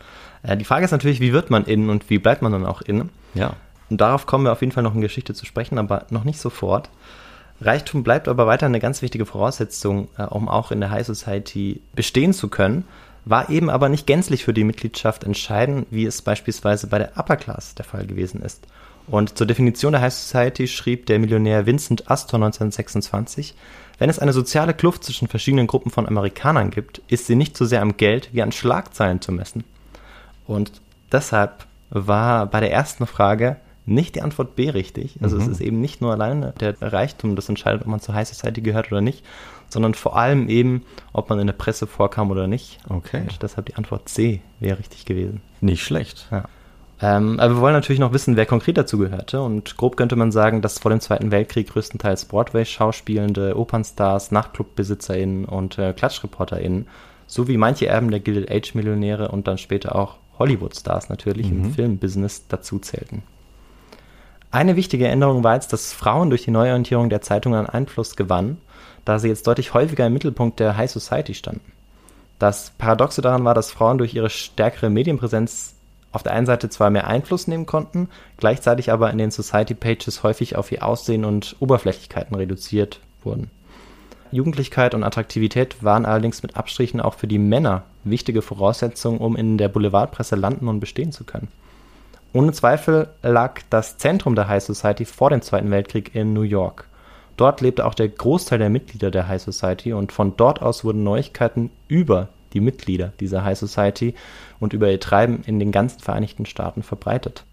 Äh, 0.48 0.58
die 0.58 0.66
Frage 0.66 0.86
ist 0.86 0.92
natürlich, 0.92 1.20
wie 1.20 1.34
wird 1.34 1.50
man 1.50 1.66
innen 1.66 1.90
und 1.90 2.10
wie 2.10 2.18
bleibt 2.18 2.42
man 2.42 2.52
dann 2.52 2.66
auch 2.66 2.82
innen? 2.82 3.10
Ja. 3.34 3.54
Und 3.90 4.02
darauf 4.02 4.26
kommen 4.26 4.46
wir 4.46 4.52
auf 4.52 4.62
jeden 4.62 4.72
Fall 4.72 4.84
noch 4.84 4.96
in 4.96 5.02
Geschichte 5.02 5.34
zu 5.34 5.46
sprechen, 5.46 5.78
aber 5.78 6.06
noch 6.10 6.24
nicht 6.24 6.40
sofort. 6.40 6.90
Reichtum 7.62 8.04
bleibt 8.04 8.28
aber 8.28 8.46
weiter 8.48 8.66
eine 8.66 8.80
ganz 8.80 9.02
wichtige 9.02 9.26
Voraussetzung, 9.26 10.08
äh, 10.18 10.24
um 10.24 10.48
auch 10.48 10.72
in 10.72 10.80
der 10.80 10.92
High 10.92 11.06
Society 11.06 11.82
bestehen 11.96 12.34
zu 12.34 12.48
können, 12.50 12.86
war 13.26 13.50
eben 13.50 13.70
aber 13.70 13.90
nicht 13.90 14.08
gänzlich 14.08 14.46
für 14.46 14.54
die 14.54 14.64
Mitgliedschaft 14.64 15.24
entscheidend, 15.24 15.88
wie 15.90 16.06
es 16.06 16.22
beispielsweise 16.22 16.88
bei 16.88 16.98
der 16.98 17.18
Upper 17.18 17.36
Class 17.36 17.76
der 17.76 17.84
Fall 17.84 18.08
gewesen 18.08 18.42
ist. 18.42 18.66
Und 19.08 19.38
zur 19.38 19.48
Definition 19.48 19.94
der 19.94 20.02
High 20.02 20.14
Society 20.14 20.68
schrieb 20.68 21.06
der 21.06 21.20
Millionär 21.20 21.66
Vincent 21.66 22.10
Astor 22.12 22.38
1926, 22.38 23.56
wenn 24.00 24.10
es 24.10 24.20
eine 24.20 24.34
soziale 24.34 24.74
Kluft 24.74 25.04
zwischen 25.04 25.28
verschiedenen 25.28 25.68
Gruppen 25.68 25.92
von 25.92 26.08
Amerikanern 26.08 26.70
gibt, 26.70 27.02
ist 27.08 27.26
sie 27.26 27.36
nicht 27.36 27.58
so 27.58 27.66
sehr 27.66 27.82
am 27.82 27.98
Geld 27.98 28.30
wie 28.32 28.44
an 28.44 28.52
Schlagzeilen 28.52 29.22
zu 29.22 29.32
messen. 29.32 29.64
Und 30.48 30.72
deshalb 31.12 31.66
war 31.90 32.46
bei 32.48 32.60
der 32.60 32.72
ersten 32.72 33.06
Frage 33.06 33.58
nicht 33.86 34.16
die 34.16 34.22
Antwort 34.22 34.56
B 34.56 34.70
richtig. 34.70 35.18
Also 35.22 35.38
mhm. 35.38 35.44
es 35.44 35.48
ist 35.48 35.62
eben 35.62 35.80
nicht 35.80 36.02
nur 36.02 36.12
alleine 36.12 36.54
der 36.60 36.76
Reichtum, 36.82 37.36
das 37.36 37.48
entscheidet, 37.48 37.82
ob 37.82 37.88
man 37.88 38.02
zur 38.02 38.16
High 38.16 38.28
Society 38.28 38.62
gehört 38.62 38.92
oder 38.92 39.02
nicht, 39.02 39.24
sondern 39.70 39.94
vor 39.94 40.18
allem 40.18 40.50
eben, 40.50 40.84
ob 41.14 41.30
man 41.30 41.40
in 41.40 41.48
der 41.48 41.54
Presse 41.54 41.88
vorkam 41.88 42.30
oder 42.30 42.48
nicht. 42.48 42.80
Okay. 42.90 43.22
Und 43.22 43.42
deshalb 43.42 43.68
die 43.68 43.76
Antwort 43.76 44.10
C 44.10 44.42
wäre 44.60 44.80
richtig 44.80 45.06
gewesen. 45.06 45.42
Nicht 45.62 45.84
schlecht. 45.84 46.28
Ja. 46.32 46.46
Ähm, 47.00 47.40
aber 47.40 47.56
wir 47.56 47.62
wollen 47.62 47.76
natürlich 47.76 48.00
noch 48.00 48.12
wissen, 48.12 48.36
wer 48.36 48.46
konkret 48.46 48.78
dazu 48.78 48.98
gehörte. 48.98 49.42
Und 49.42 49.78
grob 49.78 49.98
könnte 49.98 50.16
man 50.16 50.32
sagen, 50.32 50.62
dass 50.62 50.80
vor 50.80 50.92
dem 50.92 51.00
Zweiten 51.00 51.32
Weltkrieg 51.32 51.70
größtenteils 51.70 52.26
Broadway-Schauspielende, 52.26 53.58
Opernstars, 53.58 54.32
NachtclubbesitzerInnen 54.32 55.46
und 55.46 55.78
äh, 55.78 55.94
KlatschreporterInnen 55.94 56.88
sowie 57.28 57.58
manche 57.58 57.88
Erben 57.88 58.10
der 58.10 58.20
Gilded 58.20 58.50
Age-Millionäre 58.50 59.30
und 59.30 59.48
dann 59.48 59.58
später 59.58 59.96
auch 59.96 60.16
Hollywood-Stars 60.40 61.10
natürlich 61.10 61.50
mhm. 61.50 61.66
im 61.66 61.74
Filmbusiness 61.74 62.48
dazu 62.48 62.80
zählten. 62.80 63.24
Eine 64.52 64.76
wichtige 64.76 65.08
Änderung 65.08 65.44
war 65.44 65.56
jetzt, 65.56 65.74
dass 65.74 65.94
Frauen 65.94 66.30
durch 66.30 66.44
die 66.44 66.52
Neuorientierung 66.52 67.10
der 67.10 67.22
Zeitung 67.22 67.54
an 67.54 67.68
Einfluss 67.68 68.16
gewannen, 68.16 68.62
da 69.04 69.20
sie 69.20 69.28
jetzt 69.28 69.46
deutlich 69.46 69.74
häufiger 69.74 70.08
im 70.08 70.14
Mittelpunkt 70.14 70.60
der 70.60 70.78
High 70.78 70.90
Society 70.90 71.34
standen. 71.34 71.72
Das 72.40 72.72
Paradoxe 72.78 73.22
daran 73.22 73.44
war, 73.46 73.54
dass 73.54 73.72
Frauen 73.72 73.98
durch 73.98 74.14
ihre 74.14 74.30
stärkere 74.30 74.90
Medienpräsenz 74.90 75.74
auf 76.12 76.24
der 76.24 76.34
einen 76.34 76.46
Seite 76.46 76.70
zwar 76.70 76.90
mehr 76.90 77.08
Einfluss 77.08 77.48
nehmen 77.48 77.66
konnten, 77.66 78.10
gleichzeitig 78.38 78.92
aber 78.92 79.12
in 79.12 79.18
den 79.18 79.32
Society 79.32 79.74
Pages 79.74 80.24
häufig 80.24 80.56
auf 80.56 80.72
ihr 80.72 80.86
Aussehen 80.86 81.26
und 81.26 81.56
Oberflächlichkeiten 81.60 82.36
reduziert 82.36 83.00
wurden. 83.24 83.52
Jugendlichkeit 84.32 84.94
und 84.94 85.04
Attraktivität 85.04 85.84
waren 85.84 86.06
allerdings 86.06 86.44
mit 86.44 86.58
Abstrichen 86.58 87.02
auch 87.02 87.14
für 87.14 87.28
die 87.28 87.40
Männer 87.40 87.84
wichtige 88.10 88.42
Voraussetzungen, 88.42 89.20
um 89.20 89.36
in 89.36 89.58
der 89.58 89.70
Boulevardpresse 89.70 90.36
landen 90.36 90.68
und 90.68 90.80
bestehen 90.80 91.12
zu 91.12 91.24
können. 91.24 91.50
Ohne 92.34 92.52
Zweifel 92.52 93.10
lag 93.24 93.62
das 93.70 93.98
Zentrum 93.98 94.36
der 94.36 94.48
High 94.48 94.64
Society 94.64 95.06
vor 95.06 95.30
dem 95.30 95.42
Zweiten 95.42 95.72
Weltkrieg 95.72 96.14
in 96.14 96.34
New 96.34 96.42
York. 96.42 96.88
Dort 97.38 97.62
lebte 97.62 97.86
auch 97.86 97.94
der 97.94 98.10
Großteil 98.10 98.60
der 98.60 98.70
Mitglieder 98.70 99.12
der 99.12 99.28
High 99.28 99.42
Society 99.42 99.94
und 99.94 100.12
von 100.12 100.36
dort 100.38 100.62
aus 100.62 100.84
wurden 100.84 101.04
Neuigkeiten 101.04 101.70
über 101.88 102.30
die 102.54 102.60
Mitglieder 102.60 103.14
dieser 103.20 103.44
High 103.44 103.58
Society 103.58 104.16
und 104.60 104.74
über 104.74 104.90
ihr 104.90 105.00
Treiben 105.00 105.44
in 105.46 105.60
den 105.60 105.72
ganzen 105.72 106.00
Vereinigten 106.00 106.46
Staaten 106.46 106.84
verbreitet. 106.84 107.46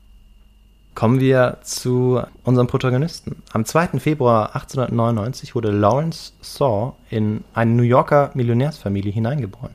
Kommen 0.95 1.19
wir 1.19 1.59
zu 1.63 2.23
unserem 2.45 2.69
Protagonisten. 2.69 3.43
Am 3.53 3.65
2. 3.65 3.99
Februar 3.99 4.55
1899 4.55 5.55
wurde 5.55 5.71
Lawrence 5.71 6.33
Saw 6.41 6.93
in 7.11 7.43
eine 7.53 7.73
New 7.73 7.83
Yorker 7.83 8.31
Millionärsfamilie 8.35 9.13
hineingeboren. 9.13 9.75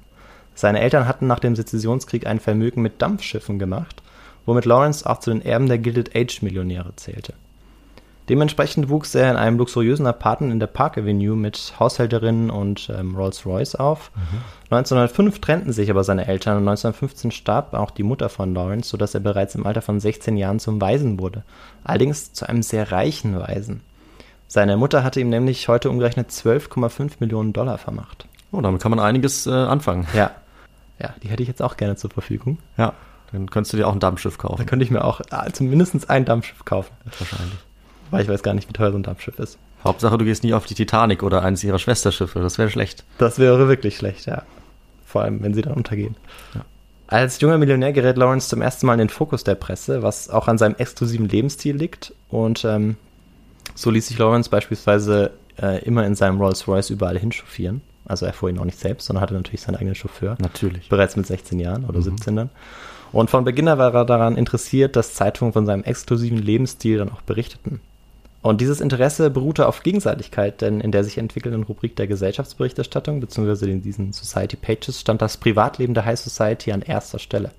Seine 0.60 0.82
Eltern 0.82 1.08
hatten 1.08 1.26
nach 1.26 1.40
dem 1.40 1.56
Sezessionskrieg 1.56 2.28
ein 2.28 2.42
Vermögen 2.42 2.82
mit 2.82 3.02
Dampfschiffen 3.02 3.60
gemacht, 3.60 4.04
womit 4.46 4.66
Lawrence 4.66 5.10
auch 5.10 5.22
zu 5.22 5.30
den 5.30 5.42
Erben 5.42 5.70
der 5.70 5.78
Gilded 5.78 6.14
Age 6.18 6.42
Millionäre 6.42 6.94
zählte. 6.98 7.34
Dementsprechend 8.28 8.90
wuchs 8.90 9.16
er 9.16 9.32
in 9.32 9.38
einem 9.38 9.58
luxuriösen 9.58 10.06
Apartment 10.06 10.52
in 10.52 10.60
der 10.60 10.68
Park 10.68 10.98
Avenue 10.98 11.38
mit 11.38 11.76
Haushälterinnen 11.80 12.50
und 12.50 12.92
ähm, 12.94 13.16
Rolls-Royce 13.16 13.76
auf. 13.76 14.12
Mhm. 14.14 14.76
1905 14.76 15.40
trennten 15.40 15.72
sich 15.72 15.90
aber 15.90 16.04
seine 16.04 16.28
Eltern 16.28 16.58
und 16.58 16.68
1915 16.68 17.32
starb 17.32 17.74
auch 17.74 17.92
die 17.92 18.04
Mutter 18.04 18.28
von 18.28 18.54
Lawrence, 18.54 18.90
sodass 18.90 19.14
er 19.14 19.22
bereits 19.22 19.56
im 19.56 19.66
Alter 19.66 19.82
von 19.82 20.02
16 20.02 20.36
Jahren 20.36 20.60
zum 20.60 20.82
Waisen 20.82 21.22
wurde. 21.22 21.44
Allerdings 21.86 22.34
zu 22.34 22.50
einem 22.50 22.64
sehr 22.64 22.92
reichen 22.92 23.40
Waisen. 23.40 23.80
Seine 24.50 24.76
Mutter 24.76 25.06
hatte 25.06 25.22
ihm 25.22 25.30
nämlich 25.30 25.70
heute 25.70 25.90
umgerechnet 25.90 26.32
12,5 26.32 27.14
Millionen 27.20 27.54
Dollar 27.54 27.78
vermacht. 27.78 28.28
Oh, 28.52 28.60
damit 28.60 28.82
kann 28.82 28.90
man 28.90 29.00
einiges 29.00 29.48
äh, 29.48 29.52
anfangen. 29.52 30.06
Ja. 30.14 30.32
Ja, 31.02 31.16
die 31.24 31.30
hätte 31.30 31.42
ich 31.42 31.48
jetzt 31.48 31.62
auch 31.62 31.78
gerne 31.78 31.96
zur 31.96 32.10
Verfügung. 32.10 32.58
Ja, 32.78 32.94
dann 33.32 33.50
könntest 33.50 33.74
du 33.74 33.78
dir 33.78 33.88
auch 33.88 33.94
ein 33.94 34.00
Dampfschiff 34.00 34.38
kaufen. 34.38 34.58
Da 34.58 34.64
könnte 34.64 34.84
ich 34.84 34.92
mir 34.92 35.04
auch 35.04 35.22
äh, 35.22 35.52
zumindest 35.52 36.10
ein 36.10 36.26
Dampfschiff 36.26 36.66
kaufen. 36.66 36.92
Wahrscheinlich. 37.18 37.58
Weil 38.12 38.24
ich 38.24 38.28
weiß 38.28 38.44
gar 38.44 38.54
nicht, 38.54 38.68
wie 38.68 38.74
teuer 38.74 38.92
so 38.92 38.98
ein 38.98 39.04
Dampfschiff 39.04 39.38
ist. 39.40 39.58
Hauptsache, 39.84 40.18
du 40.18 40.26
gehst 40.26 40.44
nie 40.44 40.54
auf 40.54 40.66
die 40.66 40.74
Titanic 40.74 41.24
oder 41.24 41.42
eines 41.44 41.64
ihrer 41.64 41.80
Schwesterschiffe. 41.80 42.40
Das 42.40 42.58
wäre 42.58 42.70
schlecht. 42.70 43.06
Das 43.18 43.40
wäre 43.40 43.68
wirklich 43.68 43.98
schlecht, 43.98 44.26
ja. 44.26 44.44
Vor 45.06 45.22
allem, 45.22 45.42
wenn 45.42 45.54
sie 45.54 45.62
dann 45.62 45.74
untergehen. 45.74 46.16
Ja. 46.54 46.66
Als 47.08 47.40
junger 47.40 47.58
Millionär 47.58 47.94
gerät 47.94 48.18
Lawrence 48.18 48.50
zum 48.50 48.62
ersten 48.62 48.86
Mal 48.86 48.94
in 48.94 49.00
den 49.00 49.10
Fokus 49.10 49.44
der 49.44 49.56
Presse, 49.56 50.04
was 50.04 50.30
auch 50.30 50.48
an 50.48 50.58
seinem 50.58 50.76
exklusiven 50.76 51.28
Lebensstil 51.28 51.76
liegt. 51.76 52.14
Und 52.30 52.66
ähm, 52.66 52.98
so 53.74 53.90
ließ 53.90 54.08
sich 54.08 54.18
Lawrence 54.18 54.50
beispielsweise 54.50 55.32
äh, 55.60 55.84
immer 55.84 56.06
in 56.06 56.16
seinem 56.16 56.40
Rolls-Royce 56.40 56.90
überall 56.92 57.18
hinchauffieren. 57.18 57.82
Also 58.10 58.26
er 58.26 58.34
fuhr 58.34 58.50
ihn 58.50 58.60
auch 58.60 58.66
nicht 58.66 58.80
selbst, 58.80 59.06
sondern 59.06 59.22
hatte 59.22 59.34
natürlich 59.34 59.62
seinen 59.62 59.76
eigenen 59.76 59.96
Chauffeur. 59.96 60.36
Natürlich. 60.40 60.90
Bereits 60.90 61.16
mit 61.16 61.28
16 61.28 61.60
Jahren 61.60 61.86
oder 61.86 62.00
mhm. 62.00 62.04
17 62.04 62.36
dann. 62.36 62.50
Und 63.12 63.30
von 63.30 63.46
Beginn 63.46 63.68
an 63.68 63.78
war 63.78 63.94
er 63.94 64.06
daran 64.06 64.36
interessiert, 64.36 64.96
dass 64.96 65.14
Zeitungen 65.14 65.54
von 65.54 65.66
seinem 65.66 65.84
exklusiven 65.84 66.38
Lebensstil 66.38 66.98
dann 66.98 67.12
auch 67.12 67.22
berichteten. 67.22 67.82
Und 68.42 68.62
dieses 68.62 68.80
Interesse 68.80 69.30
beruhte 69.30 69.68
auf 69.68 69.84
Gegenseitigkeit, 69.84 70.62
denn 70.62 70.80
in 70.80 70.92
der 70.92 71.04
sich 71.04 71.18
entwickelnden 71.18 71.64
Rubrik 71.64 71.96
der 71.96 72.08
Gesellschaftsberichterstattung 72.08 73.20
bzw. 73.20 73.70
in 73.70 73.82
diesen 73.82 74.14
Society 74.14 74.56
Pages 74.56 75.02
stand 75.02 75.22
das 75.22 75.38
Privatleben 75.38 75.94
der 75.94 76.06
High 76.06 76.20
Society 76.20 76.72
an 76.72 76.82
erster 76.82 77.20
Stelle. 77.20 77.52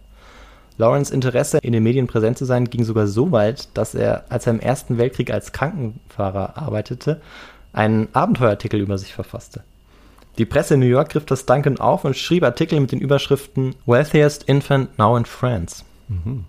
Lawrence 0.78 1.12
Interesse 1.12 1.58
in 1.58 1.74
den 1.74 1.82
Medien 1.82 2.06
präsent 2.06 2.38
zu 2.38 2.46
sein 2.46 2.70
ging 2.70 2.84
sogar 2.84 3.06
so 3.06 3.30
weit, 3.32 3.68
dass 3.74 3.94
er, 3.94 4.24
als 4.30 4.46
er 4.46 4.54
im 4.54 4.60
Ersten 4.60 4.96
Weltkrieg 4.96 5.30
als 5.30 5.52
Krankenfahrer 5.52 6.56
arbeitete, 6.56 7.20
einen 7.74 8.08
Abenteuerartikel 8.14 8.80
über 8.80 8.96
sich 8.96 9.12
verfasste. 9.12 9.62
Die 10.40 10.46
Presse 10.46 10.72
in 10.72 10.80
New 10.80 10.86
York 10.86 11.10
griff 11.10 11.26
das 11.26 11.44
Duncan 11.44 11.78
auf 11.78 12.06
und 12.06 12.16
schrieb 12.16 12.44
Artikel 12.44 12.80
mit 12.80 12.92
den 12.92 12.98
Überschriften 12.98 13.74
Wealthiest 13.84 14.44
Infant 14.44 14.98
Now 14.98 15.14
in 15.18 15.26
France. 15.26 15.84
Mhm. 16.08 16.46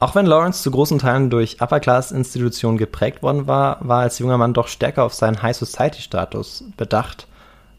Auch 0.00 0.14
wenn 0.14 0.26
Lawrence 0.26 0.62
zu 0.62 0.70
großen 0.70 0.98
Teilen 0.98 1.30
durch 1.30 1.62
Upper-Class-Institutionen 1.62 2.76
geprägt 2.76 3.22
worden 3.22 3.46
war, 3.46 3.78
war 3.80 4.02
als 4.02 4.18
junger 4.18 4.36
Mann 4.36 4.52
doch 4.52 4.68
stärker 4.68 5.04
auf 5.04 5.14
seinen 5.14 5.40
High-Society-Status 5.40 6.64
bedacht. 6.76 7.26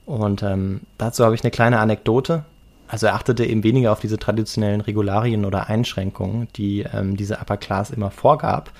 Und 0.07 0.41
ähm, 0.41 0.81
dazu 0.97 1.23
habe 1.23 1.35
ich 1.35 1.43
eine 1.43 1.51
kleine 1.51 1.77
Anekdote. 1.77 2.43
Also 2.87 3.05
er 3.05 3.13
achtete 3.13 3.45
eben 3.45 3.63
weniger 3.63 3.91
auf 3.91 3.99
diese 3.99 4.17
traditionellen 4.17 4.81
Regularien 4.81 5.45
oder 5.45 5.69
Einschränkungen, 5.69 6.47
die 6.55 6.81
ähm, 6.91 7.15
diese 7.15 7.37
Upper 7.37 7.57
Class 7.57 7.91
immer 7.91 8.09
vorgab, 8.09 8.71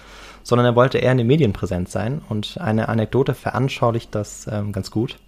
sondern 0.42 0.66
er 0.66 0.76
wollte 0.76 0.98
eher 0.98 1.12
in 1.12 1.20
den 1.20 1.28
Medien 1.28 1.54
präsent 1.54 1.90
sein. 1.90 2.20
Und 2.30 2.58
eine 2.60 2.90
Anekdote 2.90 3.36
veranschaulicht 3.36 4.16
das 4.16 4.48
ähm, 4.52 4.72
ganz 4.72 4.90
gut. 4.90 5.20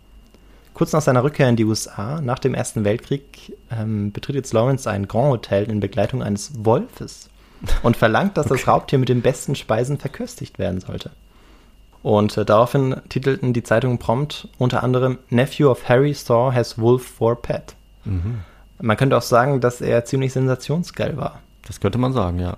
Kurz 0.73 0.91
nach 0.91 1.01
seiner 1.01 1.23
Rückkehr 1.23 1.49
in 1.49 1.55
die 1.55 1.65
USA, 1.65 2.19
nach 2.21 2.39
dem 2.39 2.53
Ersten 2.53 2.83
Weltkrieg, 2.83 3.55
ähm, 3.71 4.11
betritt 4.11 4.35
jetzt 4.35 4.53
Lawrence 4.53 4.89
ein 4.89 5.07
Grand 5.07 5.31
Hotel 5.31 5.69
in 5.69 5.79
Begleitung 5.79 6.23
eines 6.23 6.51
Wolfes 6.65 7.29
und 7.83 7.95
verlangt, 7.95 8.37
dass 8.37 8.47
okay. 8.47 8.55
das 8.55 8.67
Raubtier 8.67 8.99
mit 8.99 9.09
den 9.09 9.21
besten 9.21 9.55
Speisen 9.55 9.97
verköstigt 9.97 10.59
werden 10.59 10.81
sollte. 10.81 11.11
Und 12.01 12.37
äh, 12.37 12.43
daraufhin 12.43 12.95
titelten 13.09 13.53
die 13.53 13.63
Zeitungen 13.63 13.97
prompt 13.97 14.49
unter 14.57 14.83
anderem 14.83 15.19
Nephew 15.29 15.69
of 15.69 15.87
Harry 15.87 16.13
Thor 16.13 16.53
has 16.53 16.77
Wolf 16.79 17.03
for 17.03 17.41
Pet. 17.41 17.75
Mhm. 18.03 18.39
Man 18.81 18.97
könnte 18.97 19.15
auch 19.15 19.21
sagen, 19.21 19.61
dass 19.61 19.79
er 19.79 20.03
ziemlich 20.03 20.33
sensationsgeil 20.33 21.15
war. 21.15 21.39
Das 21.65 21.79
könnte 21.79 21.97
man 21.97 22.11
sagen, 22.11 22.39
ja. 22.39 22.57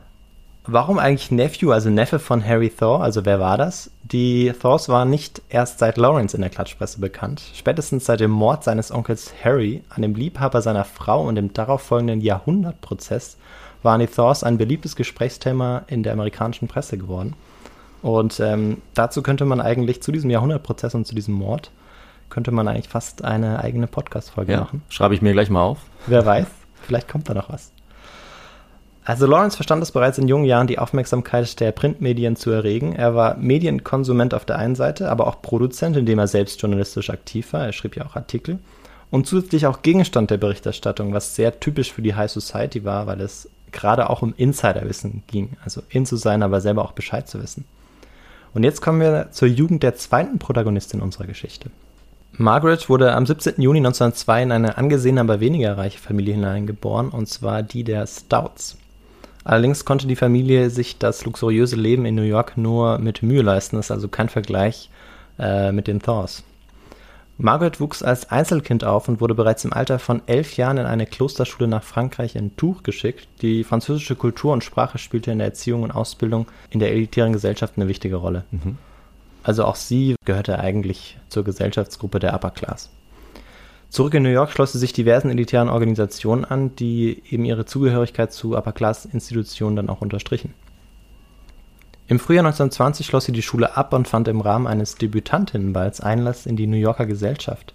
Warum 0.67 0.97
eigentlich 0.97 1.31
Nephew, 1.31 1.71
also 1.71 1.89
Neffe 1.89 2.17
von 2.17 2.43
Harry 2.43 2.69
Thor? 2.69 3.03
Also 3.03 3.25
wer 3.25 3.39
war 3.39 3.57
das? 3.57 3.91
Die 4.03 4.51
Thors 4.59 4.89
waren 4.89 5.09
nicht 5.09 5.41
erst 5.49 5.79
seit 5.79 5.97
Lawrence 5.97 6.35
in 6.35 6.41
der 6.41 6.49
Klatschpresse 6.49 6.99
bekannt. 6.99 7.41
Spätestens 7.53 8.05
seit 8.05 8.19
dem 8.19 8.31
Mord 8.31 8.63
seines 8.63 8.91
Onkels 8.91 9.33
Harry 9.43 9.83
an 9.89 10.01
dem 10.01 10.15
Liebhaber 10.15 10.61
seiner 10.61 10.83
Frau 10.83 11.27
und 11.27 11.35
dem 11.35 11.53
darauffolgenden 11.53 12.21
Jahrhundertprozess 12.21 13.37
waren 13.83 13.99
die 13.99 14.07
Thors 14.07 14.43
ein 14.43 14.57
beliebtes 14.57 14.95
Gesprächsthema 14.95 15.83
in 15.87 16.01
der 16.01 16.13
amerikanischen 16.13 16.67
Presse 16.67 16.97
geworden. 16.97 17.35
Und 18.01 18.39
ähm, 18.39 18.81
dazu 18.93 19.21
könnte 19.21 19.45
man 19.45 19.61
eigentlich 19.61 20.01
zu 20.01 20.11
diesem 20.11 20.29
Jahrhundertprozess 20.29 20.95
und 20.95 21.05
zu 21.05 21.15
diesem 21.15 21.35
Mord 21.35 21.71
könnte 22.29 22.51
man 22.51 22.67
eigentlich 22.67 22.89
fast 22.89 23.23
eine 23.23 23.59
eigene 23.63 23.87
Podcast-Folge 23.87 24.53
ja, 24.53 24.59
machen. 24.61 24.81
Schreibe 24.89 25.13
ich 25.13 25.21
mir 25.21 25.33
gleich 25.33 25.49
mal 25.49 25.61
auf. 25.61 25.79
Wer 26.07 26.25
weiß, 26.25 26.47
vielleicht 26.81 27.07
kommt 27.07 27.29
da 27.29 27.33
noch 27.33 27.49
was. 27.49 27.71
Also 29.05 29.27
Lawrence 29.27 29.55
verstand 29.55 29.83
es 29.83 29.91
bereits 29.91 30.17
in 30.17 30.27
jungen 30.27 30.45
Jahren, 30.45 30.65
die 30.65 30.79
Aufmerksamkeit 30.79 31.59
der 31.59 31.71
Printmedien 31.71 32.35
zu 32.35 32.49
erregen. 32.49 32.95
Er 32.95 33.13
war 33.13 33.37
Medienkonsument 33.37 34.33
auf 34.33 34.45
der 34.45 34.57
einen 34.57 34.73
Seite, 34.73 35.11
aber 35.11 35.27
auch 35.27 35.43
Produzent, 35.43 35.95
indem 35.95 36.17
er 36.17 36.27
selbst 36.27 36.59
journalistisch 36.59 37.11
aktiv 37.11 37.53
war. 37.53 37.67
Er 37.67 37.71
schrieb 37.71 37.95
ja 37.95 38.05
auch 38.07 38.15
Artikel. 38.15 38.57
Und 39.11 39.27
zusätzlich 39.27 39.67
auch 39.67 39.83
Gegenstand 39.83 40.31
der 40.31 40.37
Berichterstattung, 40.37 41.13
was 41.13 41.35
sehr 41.35 41.59
typisch 41.59 41.93
für 41.93 42.01
die 42.01 42.15
High 42.15 42.31
Society 42.31 42.83
war, 42.83 43.05
weil 43.05 43.21
es 43.21 43.47
gerade 43.71 44.09
auch 44.09 44.23
um 44.23 44.33
Insiderwissen 44.35 45.21
ging. 45.27 45.55
Also 45.63 45.83
in 45.89 46.07
zu 46.07 46.15
sein, 46.15 46.41
aber 46.41 46.59
selber 46.59 46.83
auch 46.83 46.93
Bescheid 46.93 47.27
zu 47.27 47.41
wissen. 47.43 47.65
Und 48.55 48.63
jetzt 48.63 48.81
kommen 48.81 49.01
wir 49.01 49.27
zur 49.29 49.47
Jugend 49.47 49.83
der 49.83 49.95
zweiten 49.95 50.39
Protagonistin 50.39 51.01
unserer 51.01 51.27
Geschichte. 51.27 51.69
Margaret 52.33 52.89
wurde 52.89 53.13
am 53.13 53.27
17. 53.27 53.61
Juni 53.61 53.79
1902 53.79 54.43
in 54.43 54.51
eine 54.51 54.77
angesehene, 54.77 55.21
aber 55.21 55.39
weniger 55.39 55.77
reiche 55.77 55.99
Familie 55.99 56.33
hineingeboren, 56.33 57.09
und 57.09 57.29
zwar 57.29 57.61
die 57.61 57.83
der 57.83 58.07
Stouts. 58.07 58.77
Allerdings 59.45 59.85
konnte 59.85 60.07
die 60.07 60.15
Familie 60.15 60.71
sich 60.71 60.97
das 60.97 61.23
luxuriöse 61.23 61.75
Leben 61.75 62.05
in 62.05 62.15
New 62.15 62.23
York 62.23 62.57
nur 62.57 62.97
mit 62.97 63.21
Mühe 63.21 63.43
leisten, 63.43 63.77
das 63.77 63.85
ist 63.85 63.91
also 63.91 64.07
kein 64.07 64.27
Vergleich 64.27 64.89
äh, 65.39 65.71
mit 65.71 65.87
den 65.87 66.01
Thors. 66.01 66.43
Margaret 67.37 67.79
wuchs 67.79 68.01
als 68.01 68.31
Einzelkind 68.31 68.83
auf 68.83 69.07
und 69.07 69.21
wurde 69.21 69.35
bereits 69.35 69.63
im 69.63 69.73
Alter 69.73 69.99
von 69.99 70.21
elf 70.25 70.57
Jahren 70.57 70.77
in 70.77 70.85
eine 70.85 71.05
Klosterschule 71.05 71.67
nach 71.67 71.83
Frankreich 71.83 72.35
in 72.35 72.55
Tours 72.55 72.81
geschickt. 72.81 73.27
Die 73.41 73.63
französische 73.63 74.15
Kultur 74.15 74.51
und 74.51 74.63
Sprache 74.63 74.97
spielte 74.97 75.31
in 75.31 75.37
der 75.37 75.47
Erziehung 75.47 75.83
und 75.83 75.91
Ausbildung 75.91 76.47
in 76.71 76.79
der 76.79 76.91
elitären 76.91 77.33
Gesellschaft 77.33 77.73
eine 77.75 77.87
wichtige 77.87 78.15
Rolle. 78.15 78.45
Mhm. 78.51 78.77
Also 79.43 79.65
auch 79.65 79.75
sie 79.75 80.15
gehörte 80.25 80.57
eigentlich 80.59 81.17
zur 81.29 81.43
Gesellschaftsgruppe 81.43 82.19
der 82.19 82.33
Upper 82.33 82.51
Class. 82.51 82.89
Zurück 83.89 84.13
in 84.13 84.23
New 84.23 84.29
York 84.29 84.51
schloss 84.51 84.73
sie 84.73 84.79
sich 84.79 84.93
diversen 84.93 85.29
elitären 85.29 85.69
Organisationen 85.69 86.43
an, 86.43 86.75
die 86.75 87.23
eben 87.29 87.45
ihre 87.45 87.65
Zugehörigkeit 87.65 88.33
zu 88.33 88.57
Upper-Class-Institutionen 88.57 89.75
dann 89.75 89.89
auch 89.89 90.01
unterstrichen. 90.01 90.53
Im 92.07 92.19
Frühjahr 92.19 92.45
1920 92.45 93.05
schloss 93.05 93.25
sie 93.25 93.31
die 93.31 93.41
Schule 93.41 93.75
ab 93.77 93.93
und 93.93 94.07
fand 94.07 94.27
im 94.27 94.41
Rahmen 94.41 94.67
eines 94.67 94.95
Debütantinnenballs 94.95 96.01
Einlass 96.01 96.45
in 96.45 96.55
die 96.55 96.67
New 96.67 96.77
Yorker 96.77 97.05
Gesellschaft. 97.05 97.73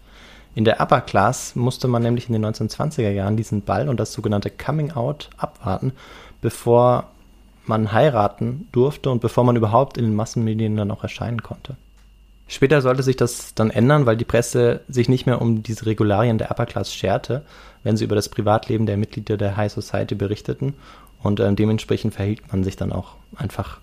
In 0.55 0.65
der 0.65 0.81
Upper 0.81 1.01
Class 1.01 1.57
musste 1.57 1.89
man 1.89 2.03
nämlich 2.03 2.29
in 2.29 2.33
den 2.33 2.45
1920er 2.45 3.11
Jahren 3.11 3.37
diesen 3.37 3.63
Ball 3.63 3.89
und 3.89 3.99
das 3.99 4.13
sogenannte 4.13 4.51
Coming 4.51 4.93
Out 4.93 5.31
abwarten, 5.37 5.93
bevor 6.41 7.09
man 7.67 7.93
heiraten 7.93 8.69
durfte 8.73 9.11
und 9.11 9.21
bevor 9.21 9.45
man 9.45 9.57
überhaupt 9.57 9.97
in 9.97 10.05
den 10.05 10.15
Massenmedien 10.15 10.77
dann 10.77 10.91
auch 10.91 11.03
erscheinen 11.03 11.43
konnte. 11.43 11.77
Später 12.51 12.83
sollte 12.83 13.05
sich 13.05 13.15
das 13.15 13.55
dann 13.55 13.71
ändern, 13.71 14.07
weil 14.07 14.17
die 14.17 14.25
Presse 14.25 14.81
sich 14.89 15.09
nicht 15.09 15.25
mehr 15.25 15.41
um 15.41 15.63
diese 15.63 15.87
Regularien 15.87 16.37
der 16.37 16.51
Upper 16.51 16.67
Class 16.67 16.93
scherte, 16.93 17.45
wenn 17.85 17.97
sie 17.97 18.03
über 18.03 18.17
das 18.17 18.29
Privatleben 18.29 18.87
der 18.87 18.97
Mitglieder 18.97 19.37
der 19.37 19.57
High 19.57 19.73
Society 19.73 20.17
berichteten. 20.17 20.75
Und 21.23 21.39
äh, 21.39 21.55
dementsprechend 21.55 22.13
verhielt 22.13 22.51
man 22.51 22.65
sich 22.65 22.75
dann 22.75 22.91
auch 22.91 23.15
einfach 23.37 23.79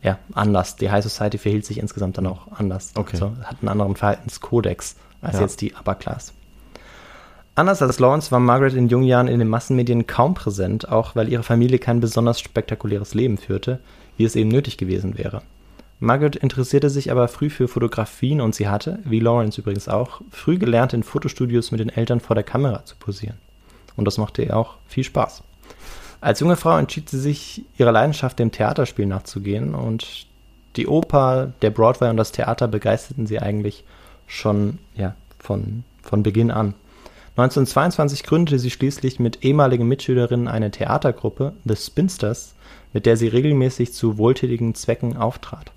ja, 0.00 0.20
anders. 0.32 0.76
Die 0.76 0.92
High 0.92 1.02
Society 1.02 1.38
verhielt 1.38 1.66
sich 1.66 1.78
insgesamt 1.78 2.18
dann 2.18 2.28
auch 2.28 2.46
anders. 2.52 2.92
Okay. 2.94 3.14
Also 3.14 3.32
hat 3.42 3.56
einen 3.62 3.68
anderen 3.68 3.96
Verhaltenskodex 3.96 4.94
als 5.20 5.34
ja. 5.34 5.40
jetzt 5.40 5.60
die 5.60 5.74
Upper 5.74 5.96
Class. 5.96 6.32
Anders 7.56 7.82
als 7.82 7.98
Lawrence 7.98 8.30
war 8.30 8.38
Margaret 8.38 8.74
in 8.74 8.86
jungen 8.86 9.06
Jahren 9.06 9.26
in 9.26 9.40
den 9.40 9.48
Massenmedien 9.48 10.06
kaum 10.06 10.34
präsent, 10.34 10.88
auch 10.88 11.16
weil 11.16 11.28
ihre 11.28 11.42
Familie 11.42 11.80
kein 11.80 11.98
besonders 11.98 12.38
spektakuläres 12.38 13.14
Leben 13.14 13.38
führte, 13.38 13.80
wie 14.16 14.24
es 14.24 14.36
eben 14.36 14.50
nötig 14.50 14.76
gewesen 14.76 15.18
wäre. 15.18 15.42
Margaret 16.00 16.36
interessierte 16.36 16.90
sich 16.90 17.10
aber 17.10 17.26
früh 17.26 17.50
für 17.50 17.66
Fotografien 17.66 18.40
und 18.40 18.54
sie 18.54 18.68
hatte, 18.68 19.00
wie 19.04 19.18
Lawrence 19.18 19.60
übrigens 19.60 19.88
auch, 19.88 20.20
früh 20.30 20.56
gelernt, 20.56 20.92
in 20.92 21.02
Fotostudios 21.02 21.72
mit 21.72 21.80
den 21.80 21.88
Eltern 21.88 22.20
vor 22.20 22.34
der 22.34 22.44
Kamera 22.44 22.84
zu 22.84 22.94
posieren. 22.96 23.38
Und 23.96 24.04
das 24.04 24.16
machte 24.16 24.42
ihr 24.42 24.56
auch 24.56 24.76
viel 24.86 25.02
Spaß. 25.02 25.42
Als 26.20 26.40
junge 26.40 26.56
Frau 26.56 26.76
entschied 26.78 27.08
sie 27.10 27.18
sich, 27.18 27.64
ihrer 27.76 27.92
Leidenschaft 27.92 28.38
dem 28.38 28.52
Theaterspiel 28.52 29.06
nachzugehen 29.06 29.74
und 29.74 30.26
die 30.76 30.86
Oper, 30.86 31.52
der 31.62 31.70
Broadway 31.70 32.10
und 32.10 32.16
das 32.16 32.30
Theater 32.30 32.68
begeisterten 32.68 33.26
sie 33.26 33.40
eigentlich 33.40 33.84
schon 34.28 34.78
ja, 34.94 35.16
von, 35.38 35.82
von 36.02 36.22
Beginn 36.22 36.52
an. 36.52 36.74
1922 37.36 38.22
gründete 38.24 38.58
sie 38.58 38.70
schließlich 38.70 39.18
mit 39.18 39.44
ehemaligen 39.44 39.86
Mitschülerinnen 39.86 40.48
eine 40.48 40.70
Theatergruppe, 40.70 41.54
The 41.64 41.76
Spinsters, 41.76 42.54
mit 42.92 43.06
der 43.06 43.16
sie 43.16 43.28
regelmäßig 43.28 43.92
zu 43.92 44.18
wohltätigen 44.18 44.74
Zwecken 44.74 45.16
auftrat. 45.16 45.72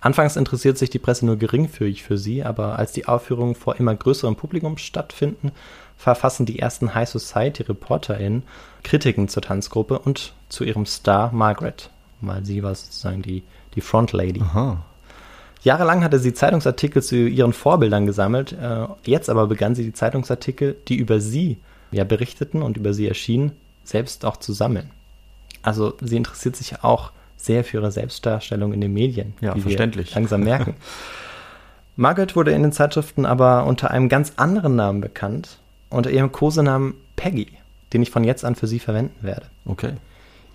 Anfangs 0.00 0.36
interessiert 0.36 0.78
sich 0.78 0.90
die 0.90 1.00
Presse 1.00 1.26
nur 1.26 1.36
geringfügig 1.36 2.04
für 2.04 2.18
sie, 2.18 2.44
aber 2.44 2.78
als 2.78 2.92
die 2.92 3.06
Aufführungen 3.06 3.56
vor 3.56 3.76
immer 3.76 3.94
größerem 3.94 4.36
Publikum 4.36 4.78
stattfinden, 4.78 5.50
verfassen 5.96 6.46
die 6.46 6.60
ersten 6.60 6.94
High 6.94 7.08
Society 7.08 7.64
ReporterInnen 7.64 8.44
Kritiken 8.84 9.28
zur 9.28 9.42
Tanzgruppe 9.42 9.98
und 9.98 10.34
zu 10.48 10.62
ihrem 10.62 10.86
Star 10.86 11.32
Margaret, 11.32 11.90
weil 12.20 12.44
sie 12.44 12.62
war 12.62 12.74
sozusagen 12.74 13.22
die, 13.22 13.42
die 13.74 13.80
Front 13.80 14.12
Lady. 14.12 14.40
Aha. 14.40 14.84
Jahrelang 15.62 16.04
hatte 16.04 16.20
sie 16.20 16.32
Zeitungsartikel 16.32 17.02
zu 17.02 17.16
ihren 17.16 17.52
Vorbildern 17.52 18.06
gesammelt, 18.06 18.52
äh, 18.52 18.86
jetzt 19.02 19.28
aber 19.28 19.48
begann 19.48 19.74
sie 19.74 19.82
die 19.82 19.92
Zeitungsartikel, 19.92 20.76
die 20.86 20.96
über 20.96 21.20
sie 21.20 21.58
ja 21.90 22.04
berichteten 22.04 22.62
und 22.62 22.76
über 22.76 22.94
sie 22.94 23.08
erschienen, 23.08 23.52
selbst 23.82 24.24
auch 24.24 24.36
zu 24.36 24.52
sammeln. 24.52 24.90
Also 25.62 25.94
sie 26.00 26.16
interessiert 26.16 26.54
sich 26.54 26.84
auch 26.84 27.10
sehr 27.38 27.64
für 27.64 27.78
ihre 27.78 27.90
Selbstdarstellung 27.90 28.74
in 28.74 28.80
den 28.82 28.92
Medien, 28.92 29.32
Ja, 29.40 29.54
wie 29.54 29.60
verständlich. 29.60 30.10
wir 30.10 30.16
langsam 30.16 30.42
merken. 30.42 30.74
Margaret 31.96 32.36
wurde 32.36 32.52
in 32.52 32.62
den 32.62 32.72
Zeitschriften 32.72 33.24
aber 33.26 33.64
unter 33.66 33.90
einem 33.90 34.08
ganz 34.08 34.34
anderen 34.36 34.76
Namen 34.76 35.00
bekannt, 35.00 35.58
unter 35.90 36.10
ihrem 36.10 36.30
Kosenamen 36.30 36.94
Peggy, 37.16 37.48
den 37.92 38.02
ich 38.02 38.10
von 38.10 38.22
jetzt 38.22 38.44
an 38.44 38.54
für 38.54 38.66
sie 38.66 38.78
verwenden 38.78 39.16
werde. 39.22 39.46
Okay. 39.64 39.94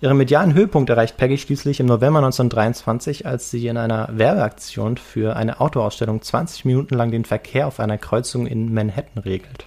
Ihren 0.00 0.16
medialen 0.16 0.54
Höhepunkt 0.54 0.90
erreicht 0.90 1.16
Peggy 1.16 1.38
schließlich 1.38 1.80
im 1.80 1.86
November 1.86 2.18
1923, 2.18 3.26
als 3.26 3.50
sie 3.50 3.66
in 3.66 3.76
einer 3.76 4.08
Werbeaktion 4.12 4.96
für 4.96 5.36
eine 5.36 5.60
Autoausstellung 5.60 6.20
20 6.20 6.64
Minuten 6.66 6.94
lang 6.94 7.10
den 7.10 7.24
Verkehr 7.24 7.66
auf 7.66 7.80
einer 7.80 7.98
Kreuzung 7.98 8.46
in 8.46 8.72
Manhattan 8.74 9.22
regelt. 9.22 9.66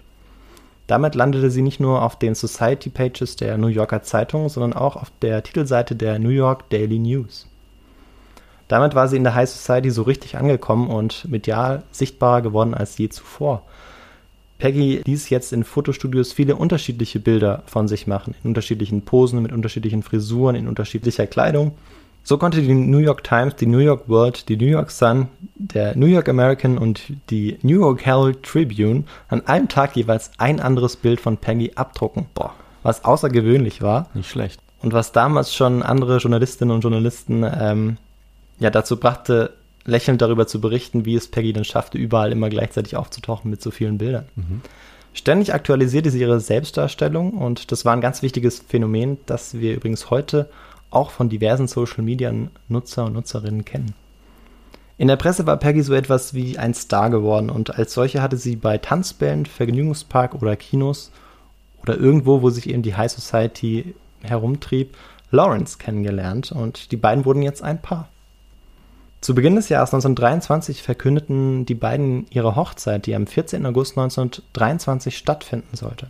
Damit 0.88 1.15
landete 1.15 1.52
sie 1.52 1.62
nicht 1.62 1.82
nur 1.82 2.02
auf 2.02 2.17
den 2.17 2.34
Society 2.34 2.89
Pages 2.89 3.36
der 3.36 3.58
New 3.58 3.67
Yorker 3.67 4.04
Zeitung, 4.04 4.47
sondern 4.47 4.73
auch 4.73 4.95
auf 4.95 5.12
der 5.21 5.43
Titelseite 5.43 5.95
der 5.95 6.17
New 6.17 6.30
York 6.30 6.69
Daily 6.69 6.97
News. 6.97 7.47
Damit 8.69 8.95
war 8.95 9.08
sie 9.08 9.17
in 9.17 9.23
der 9.23 9.36
High 9.36 9.50
Society 9.50 9.91
so 9.91 10.04
richtig 10.04 10.38
angekommen 10.38 10.89
und 10.89 11.30
medial 11.30 11.84
sichtbarer 11.91 12.41
geworden 12.41 12.73
als 12.73 12.97
je 12.97 13.10
zuvor. 13.10 13.63
Peggy 14.60 15.02
ließ 15.06 15.30
jetzt 15.30 15.54
in 15.54 15.63
Fotostudios 15.63 16.34
viele 16.34 16.56
unterschiedliche 16.56 17.19
Bilder 17.19 17.63
von 17.67 17.88
sich 17.88 18.08
machen, 18.08 18.34
in 18.41 18.50
unterschiedlichen 18.50 19.04
Posen, 19.04 19.41
mit 19.41 19.52
unterschiedlichen 19.52 20.04
Frisuren, 20.04 20.56
in 20.56 20.67
unterschiedlicher 20.67 21.28
Kleidung. 21.28 21.73
So 22.27 22.37
konnte 22.37 22.61
die 22.61 22.73
New 22.73 22.97
York 22.97 23.23
Times, 23.23 23.55
die 23.55 23.67
New 23.67 23.77
York 23.77 24.09
World, 24.09 24.49
die 24.49 24.57
New 24.57 24.65
York 24.65 24.91
Sun, 24.91 25.29
der 25.55 25.95
New 25.95 26.07
York 26.07 26.27
American 26.27 26.77
und 26.77 27.01
die 27.29 27.57
New 27.61 27.79
York 27.79 28.05
Herald 28.05 28.43
Tribune 28.43 29.05
an 29.29 29.47
einem 29.47 29.69
Tag 29.69 29.95
jeweils 29.95 30.31
ein 30.37 30.59
anderes 30.59 30.97
Bild 30.97 31.21
von 31.21 31.37
Peggy 31.37 31.71
abdrucken. 31.75 32.25
Boah, 32.33 32.53
was 32.83 33.05
außergewöhnlich 33.05 33.81
war 33.81 34.09
Nicht 34.13 34.29
schlecht. 34.29 34.59
und 34.81 34.91
was 34.91 35.13
damals 35.13 35.55
schon 35.55 35.81
andere 35.83 36.17
Journalistinnen 36.17 36.75
und 36.75 36.81
Journalisten 36.81 37.45
ähm, 37.49 37.97
ja 38.59 38.71
dazu 38.71 38.99
brachte, 38.99 39.53
lächelnd 39.85 40.21
darüber 40.21 40.47
zu 40.47 40.59
berichten, 40.59 41.05
wie 41.05 41.15
es 41.15 41.29
Peggy 41.29 41.53
dann 41.53 41.63
schaffte, 41.63 41.97
überall 41.97 42.33
immer 42.33 42.49
gleichzeitig 42.49 42.97
aufzutauchen 42.97 43.49
mit 43.49 43.61
so 43.61 43.71
vielen 43.71 43.99
Bildern. 43.99 44.25
Ständig 45.13 45.53
aktualisierte 45.53 46.11
sie 46.11 46.19
ihre 46.19 46.41
Selbstdarstellung 46.41 47.31
und 47.31 47.71
das 47.71 47.85
war 47.85 47.93
ein 47.93 48.01
ganz 48.01 48.21
wichtiges 48.21 48.59
Phänomen, 48.59 49.17
das 49.27 49.61
wir 49.61 49.73
übrigens 49.73 50.09
heute 50.09 50.49
auch 50.89 51.12
von 51.12 51.30
diversen 51.30 51.67
Social 51.67 52.04
Media 52.04 52.34
Nutzer 52.67 53.06
und 53.06 53.13
Nutzerinnen 53.13 53.65
kennen. 53.65 53.93
In 54.97 55.08
der 55.08 55.15
Presse 55.15 55.45
war 55.45 55.58
Peggy 55.58 55.84
so 55.84 55.93
etwas 55.93 56.34
wie 56.34 56.58
ein 56.58 56.73
Star 56.73 57.10
geworden 57.10 57.50
und 57.50 57.78
als 57.78 57.93
solche 57.93 58.21
hatte 58.21 58.38
sie 58.38 58.56
bei 58.56 58.78
Tanzbällen, 58.80 59.45
Vergnügungspark 59.45 60.34
oder 60.34 60.56
Kinos 60.56 61.12
oder 61.84 61.97
irgendwo, 61.97 62.41
wo 62.41 62.50
sich 62.50 62.67
eben 62.69 62.82
die 62.82 62.95
High 62.95 63.12
Society 63.12 63.93
herumtrieb, 64.23 64.95
Lawrence 65.30 65.78
kennengelernt 65.78 66.52
und 66.52 66.91
die 66.91 66.97
beiden 66.97 67.26
wurden 67.26 67.43
jetzt 67.43 67.62
ein 67.62 67.82
Paar. 67.82 68.10
Zu 69.21 69.36
Beginn 69.36 69.56
des 69.56 69.69
Jahres 69.69 69.89
1923 69.93 70.82
verkündeten 70.82 71.65
die 71.65 71.76
beiden 71.76 72.28
ihre 72.30 72.56
Hochzeit, 72.56 73.06
die 73.06 73.15
am 73.15 73.28
14. 73.28 73.65
August 73.65 73.97
1923 73.97 75.17
stattfinden 75.17 75.76
sollte. 75.76 76.10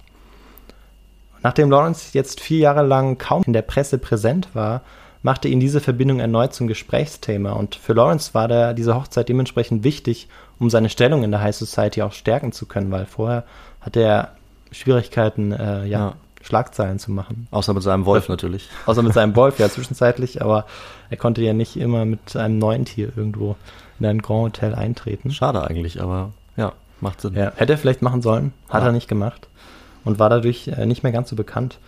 Nachdem 1.48 1.72
Lawrence 1.72 2.10
jetzt 2.12 2.42
vier 2.42 2.58
Jahre 2.60 2.86
lang 2.86 3.18
kaum 3.18 3.42
in 3.46 3.54
der 3.54 3.62
Presse 3.62 3.98
präsent 4.00 4.50
war, 4.54 4.82
machte 5.22 5.48
ihn 5.48 5.62
diese 5.62 5.80
Verbindung 5.80 6.20
erneut 6.20 6.54
zum 6.54 6.68
Gesprächsthema 6.68 7.54
und 7.54 7.76
für 7.76 7.94
Lawrence 7.94 8.34
war 8.34 8.50
der, 8.50 8.74
diese 8.74 8.94
Hochzeit 8.96 9.30
dementsprechend 9.30 9.86
wichtig, 9.86 10.28
um 10.60 10.70
seine 10.70 10.90
Stellung 10.90 11.24
in 11.24 11.32
der 11.32 11.40
High 11.40 11.56
Society 11.56 12.02
auch 12.02 12.12
stärken 12.12 12.52
zu 12.52 12.66
können, 12.66 12.92
weil 12.92 13.06
vorher 13.06 13.46
hatte 13.80 14.02
er 14.02 14.32
Schwierigkeiten, 14.74 15.54
äh, 15.54 15.86
ja, 15.86 16.00
Ja. 16.00 16.14
Schlagzeilen 16.42 17.00
zu 17.00 17.12
machen. 17.14 17.48
Außer 17.52 17.74
mit 17.74 17.82
seinem 17.84 18.06
Wolf 18.06 18.28
natürlich. 18.28 18.68
Außer 18.86 19.02
mit 19.02 19.14
seinem 19.14 19.34
Wolf, 19.38 19.58
ja, 19.60 19.70
zwischenzeitlich, 19.70 20.42
aber 20.42 20.66
er 21.10 21.16
konnte 21.16 21.42
ja 21.42 21.54
nicht 21.54 21.78
immer 21.78 22.04
mit 22.04 22.36
einem 22.36 22.60
neuen 22.60 22.84
Tier 22.84 23.14
irgendwo 23.16 23.56
in 24.02 24.06
ein 24.06 24.22
Grand 24.22 24.42
Hotel 24.58 24.76
eintreten. 24.76 25.32
Schade 25.32 25.66
eigentlich, 25.66 26.02
aber 26.02 26.32
ja, 26.58 26.74
macht 27.00 27.22
Sinn. 27.22 27.36
Ja, 27.36 27.54
hätte 27.56 27.72
er 27.72 27.78
vielleicht 27.78 28.02
machen 28.02 28.22
sollen, 28.22 28.52
hat 28.68 28.82
Ja. 28.82 28.88
er 28.90 28.92
nicht 28.92 29.08
gemacht 29.08 29.48
und 30.08 30.20
war 30.20 30.30
dadurch 30.30 30.70
äh, 30.70 30.86
nicht 30.86 31.04
mehr 31.04 31.12
ganz 31.12 31.30
so 31.30 31.36
bekannt. 31.36 31.80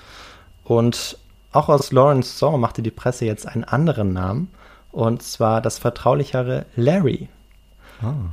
Und 0.66 1.18
auch 1.54 1.70
aus 1.70 1.92
Lawrence 1.92 2.38
Song 2.38 2.60
machte 2.60 2.82
die 2.82 2.92
Presse 2.92 3.26
jetzt 3.26 3.48
einen 3.48 3.64
anderen 3.64 4.14
Namen, 4.14 4.50
und 4.92 5.24
zwar 5.24 5.62
das 5.62 5.80
vertraulichere 5.80 6.66
Larry. 6.76 7.30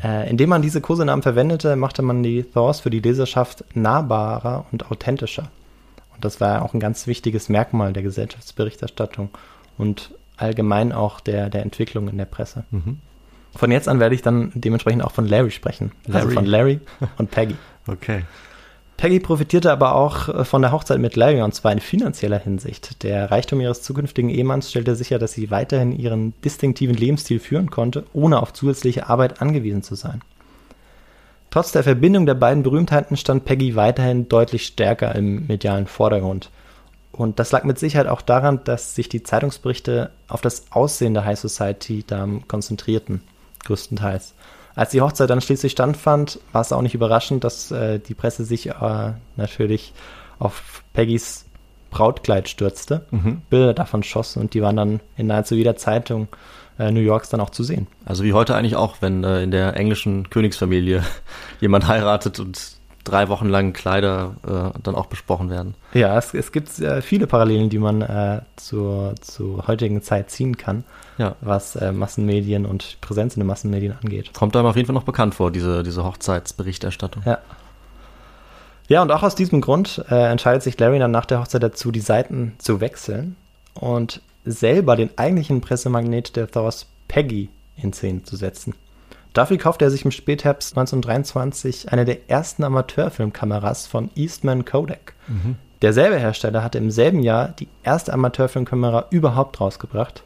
Äh, 0.02 0.30
indem 0.30 0.50
man 0.50 0.62
diese 0.62 0.80
Kosenamen 0.80 1.22
verwendete, 1.22 1.74
machte 1.74 2.02
man 2.02 2.22
die 2.22 2.44
Thors 2.44 2.80
für 2.80 2.90
die 2.90 3.00
Leserschaft 3.00 3.64
nahbarer 3.74 4.64
und 4.70 4.90
authentischer. 4.90 5.50
Und 6.14 6.24
das 6.24 6.40
war 6.40 6.62
auch 6.62 6.72
ein 6.72 6.80
ganz 6.80 7.06
wichtiges 7.06 7.48
Merkmal 7.48 7.92
der 7.92 8.04
Gesellschaftsberichterstattung 8.04 9.30
und 9.76 10.12
allgemein 10.36 10.92
auch 10.92 11.20
der, 11.20 11.50
der 11.50 11.62
Entwicklung 11.62 12.08
in 12.08 12.16
der 12.16 12.26
Presse. 12.26 12.64
Mhm. 12.70 12.98
Von 13.56 13.72
jetzt 13.72 13.88
an 13.88 13.98
werde 13.98 14.14
ich 14.14 14.22
dann 14.22 14.52
dementsprechend 14.54 15.02
auch 15.02 15.12
von 15.12 15.26
Larry 15.26 15.50
sprechen. 15.50 15.90
Also 16.06 16.18
Larry. 16.18 16.34
von 16.34 16.46
Larry 16.46 16.80
und 17.18 17.30
Peggy. 17.30 17.56
Okay. 17.88 18.24
Peggy 18.96 19.20
profitierte 19.20 19.70
aber 19.70 19.94
auch 19.94 20.28
äh, 20.28 20.44
von 20.44 20.62
der 20.62 20.72
Hochzeit 20.72 20.98
mit 20.98 21.16
Larry 21.16 21.42
und 21.42 21.54
zwar 21.54 21.72
in 21.72 21.80
finanzieller 21.80 22.38
Hinsicht. 22.38 23.02
Der 23.02 23.30
Reichtum 23.30 23.60
ihres 23.60 23.82
zukünftigen 23.82 24.30
Ehemanns 24.30 24.70
stellte 24.70 24.96
sicher, 24.96 25.18
dass 25.18 25.32
sie 25.32 25.50
weiterhin 25.50 25.92
ihren 25.92 26.32
distinktiven 26.42 26.96
Lebensstil 26.96 27.38
führen 27.38 27.70
konnte, 27.70 28.04
ohne 28.12 28.40
auf 28.40 28.52
zusätzliche 28.52 29.08
Arbeit 29.08 29.42
angewiesen 29.42 29.82
zu 29.82 29.94
sein. 29.94 30.22
Trotz 31.50 31.72
der 31.72 31.84
Verbindung 31.84 32.26
der 32.26 32.34
beiden 32.34 32.62
Berühmtheiten 32.62 33.16
stand 33.16 33.44
Peggy 33.44 33.76
weiterhin 33.76 34.28
deutlich 34.28 34.66
stärker 34.66 35.14
im 35.14 35.46
medialen 35.46 35.86
Vordergrund. 35.86 36.50
Und 37.12 37.38
das 37.38 37.50
lag 37.52 37.64
mit 37.64 37.78
Sicherheit 37.78 38.08
auch 38.08 38.20
daran, 38.20 38.60
dass 38.64 38.94
sich 38.94 39.08
die 39.08 39.22
Zeitungsberichte 39.22 40.10
auf 40.28 40.42
das 40.42 40.70
Aussehen 40.70 41.14
der 41.14 41.24
High 41.24 41.38
Society 41.38 42.04
da 42.06 42.28
konzentrierten, 42.46 43.22
größtenteils. 43.64 44.34
Als 44.76 44.90
die 44.90 45.00
Hochzeit 45.00 45.30
dann 45.30 45.40
schließlich 45.40 45.72
standfand, 45.72 46.38
war 46.52 46.60
es 46.60 46.72
auch 46.72 46.82
nicht 46.82 46.94
überraschend, 46.94 47.42
dass 47.42 47.70
äh, 47.72 47.98
die 47.98 48.14
Presse 48.14 48.44
sich 48.44 48.68
äh, 48.68 49.12
natürlich 49.36 49.92
auf 50.38 50.84
Peggys 50.92 51.46
Brautkleid 51.90 52.48
stürzte, 52.48 53.06
Mhm. 53.10 53.40
Bilder 53.48 53.72
davon 53.72 54.02
schoss 54.02 54.36
und 54.36 54.52
die 54.54 54.60
waren 54.60 54.76
dann 54.76 55.00
in 55.16 55.28
nahezu 55.28 55.54
jeder 55.54 55.76
Zeitung 55.76 56.28
äh, 56.78 56.90
New 56.90 57.00
Yorks 57.00 57.30
dann 57.30 57.40
auch 57.40 57.48
zu 57.50 57.62
sehen. 57.64 57.86
Also 58.04 58.22
wie 58.22 58.34
heute 58.34 58.54
eigentlich 58.54 58.76
auch, 58.76 58.96
wenn 59.00 59.24
äh, 59.24 59.42
in 59.42 59.50
der 59.50 59.76
englischen 59.76 60.28
Königsfamilie 60.28 61.02
jemand 61.60 61.88
heiratet 61.88 62.38
und 62.38 62.76
drei 63.04 63.28
Wochen 63.28 63.48
lang 63.48 63.72
Kleider 63.72 64.34
äh, 64.46 64.78
dann 64.82 64.94
auch 64.94 65.06
besprochen 65.06 65.48
werden. 65.48 65.74
Ja, 65.94 66.18
es, 66.18 66.34
es 66.34 66.52
gibt 66.52 66.78
äh, 66.80 67.00
viele 67.00 67.26
Parallelen, 67.26 67.70
die 67.70 67.78
man 67.78 68.02
äh, 68.02 68.42
zur, 68.56 69.14
zur 69.22 69.66
heutigen 69.68 70.02
Zeit 70.02 70.30
ziehen 70.30 70.58
kann, 70.58 70.84
Ja. 71.18 71.36
was 71.40 71.76
äh, 71.76 71.92
Massenmedien 71.92 72.66
und 72.66 72.98
Präsenz 73.00 73.34
in 73.34 73.40
den 73.40 73.46
Massenmedien 73.46 73.94
angeht. 74.02 74.32
Kommt 74.34 74.54
einem 74.56 74.66
auf 74.66 74.76
jeden 74.76 74.86
Fall 74.86 74.94
noch 74.94 75.04
bekannt 75.04 75.34
vor, 75.34 75.50
diese, 75.50 75.82
diese 75.82 76.04
Hochzeitsberichterstattung. 76.04 77.22
Ja. 77.24 77.38
Ja, 78.88 79.02
und 79.02 79.10
auch 79.10 79.22
aus 79.22 79.34
diesem 79.34 79.60
Grund 79.60 80.04
äh, 80.10 80.30
entscheidet 80.30 80.62
sich 80.62 80.78
Larry 80.78 80.98
dann 80.98 81.10
nach 81.10 81.26
der 81.26 81.40
Hochzeit 81.40 81.62
dazu, 81.62 81.90
die 81.90 82.00
Seiten 82.00 82.54
zu 82.58 82.80
wechseln 82.80 83.36
und 83.74 84.20
selber 84.44 84.94
den 84.94 85.10
eigentlichen 85.16 85.60
Pressemagnet 85.60 86.36
der 86.36 86.48
Thors 86.48 86.86
Peggy 87.08 87.48
in 87.76 87.92
Szene 87.92 88.22
zu 88.22 88.36
setzen. 88.36 88.74
Dafür 89.32 89.58
kaufte 89.58 89.84
er 89.84 89.90
sich 89.90 90.04
im 90.04 90.12
Spätherbst 90.12 90.78
1923 90.78 91.92
eine 91.92 92.04
der 92.04 92.30
ersten 92.30 92.64
Amateurfilmkameras 92.64 93.86
von 93.86 94.08
Eastman 94.14 94.64
Kodak. 94.64 95.14
Derselbe 95.82 96.18
Hersteller 96.18 96.62
hatte 96.62 96.78
im 96.78 96.90
selben 96.90 97.22
Jahr 97.22 97.48
die 97.48 97.68
erste 97.82 98.14
Amateurfilmkamera 98.14 99.06
überhaupt 99.10 99.60
rausgebracht. 99.60 100.22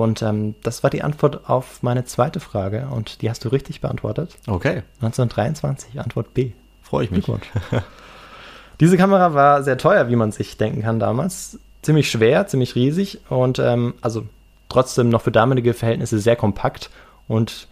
Und 0.00 0.22
ähm, 0.22 0.54
das 0.62 0.82
war 0.82 0.90
die 0.90 1.02
Antwort 1.02 1.48
auf 1.48 1.82
meine 1.82 2.04
zweite 2.04 2.40
Frage 2.40 2.88
und 2.90 3.20
die 3.22 3.28
hast 3.28 3.44
du 3.44 3.48
richtig 3.50 3.80
beantwortet. 3.80 4.36
Okay, 4.46 4.82
1923, 5.00 6.00
Antwort 6.00 6.32
B. 6.34 6.52
freue 6.82 7.04
ich 7.04 7.10
mich. 7.10 7.26
Diese 8.80 8.96
Kamera 8.96 9.34
war 9.34 9.62
sehr 9.62 9.78
teuer, 9.78 10.08
wie 10.08 10.16
man 10.16 10.32
sich 10.32 10.56
denken 10.56 10.82
kann 10.82 10.98
damals. 10.98 11.58
Ziemlich 11.82 12.10
schwer, 12.10 12.46
ziemlich 12.46 12.74
riesig 12.74 13.20
und 13.28 13.58
ähm, 13.58 13.94
also 14.00 14.24
trotzdem 14.68 15.08
noch 15.08 15.22
für 15.22 15.32
damalige 15.32 15.74
Verhältnisse 15.74 16.18
sehr 16.18 16.36
kompakt 16.36 16.90
und 17.28 17.68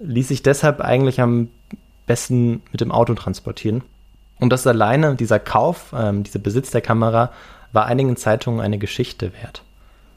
ließ 0.00 0.28
sich 0.28 0.42
deshalb 0.42 0.80
eigentlich 0.80 1.20
am 1.20 1.48
besten 2.06 2.62
mit 2.72 2.80
dem 2.80 2.90
Auto 2.90 3.14
transportieren. 3.14 3.82
Und 4.40 4.50
das 4.50 4.66
alleine, 4.66 5.14
dieser 5.14 5.38
Kauf, 5.38 5.94
ähm, 5.96 6.24
dieser 6.24 6.40
Besitz 6.40 6.70
der 6.70 6.80
Kamera, 6.80 7.30
war 7.72 7.86
einigen 7.86 8.16
Zeitungen 8.16 8.60
eine 8.60 8.78
Geschichte 8.78 9.32
wert. 9.34 9.62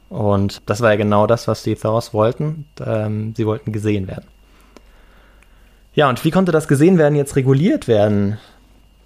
Und 0.08 0.62
das 0.66 0.80
war 0.80 0.90
ja 0.90 0.96
genau 0.96 1.26
das, 1.26 1.48
was 1.48 1.62
die 1.62 1.74
Thors 1.74 2.14
wollten. 2.14 2.66
Ähm, 2.84 3.34
sie 3.36 3.46
wollten 3.46 3.72
gesehen 3.72 4.06
werden. 4.06 4.26
Ja, 5.94 6.08
und 6.08 6.24
wie 6.24 6.30
konnte 6.30 6.52
das 6.52 6.68
gesehen 6.68 6.98
werden 6.98 7.16
jetzt 7.16 7.36
reguliert 7.36 7.88
werden? 7.88 8.38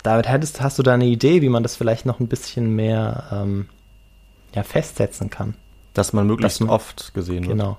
David, 0.02 0.28
hättest, 0.28 0.60
hast 0.60 0.78
du 0.78 0.82
da 0.82 0.94
eine 0.94 1.06
Idee, 1.06 1.40
wie 1.42 1.48
man 1.48 1.62
das 1.62 1.76
vielleicht 1.76 2.06
noch 2.06 2.20
ein 2.20 2.26
bisschen 2.26 2.74
mehr 2.74 3.24
ähm, 3.32 3.68
ja, 4.54 4.62
festsetzen 4.62 5.30
kann? 5.30 5.54
Dass 5.94 6.12
man 6.12 6.26
möglichst 6.26 6.60
Dass 6.60 6.66
man- 6.66 6.74
oft 6.74 7.14
gesehen 7.14 7.46
wird. 7.46 7.58
Genau. 7.58 7.76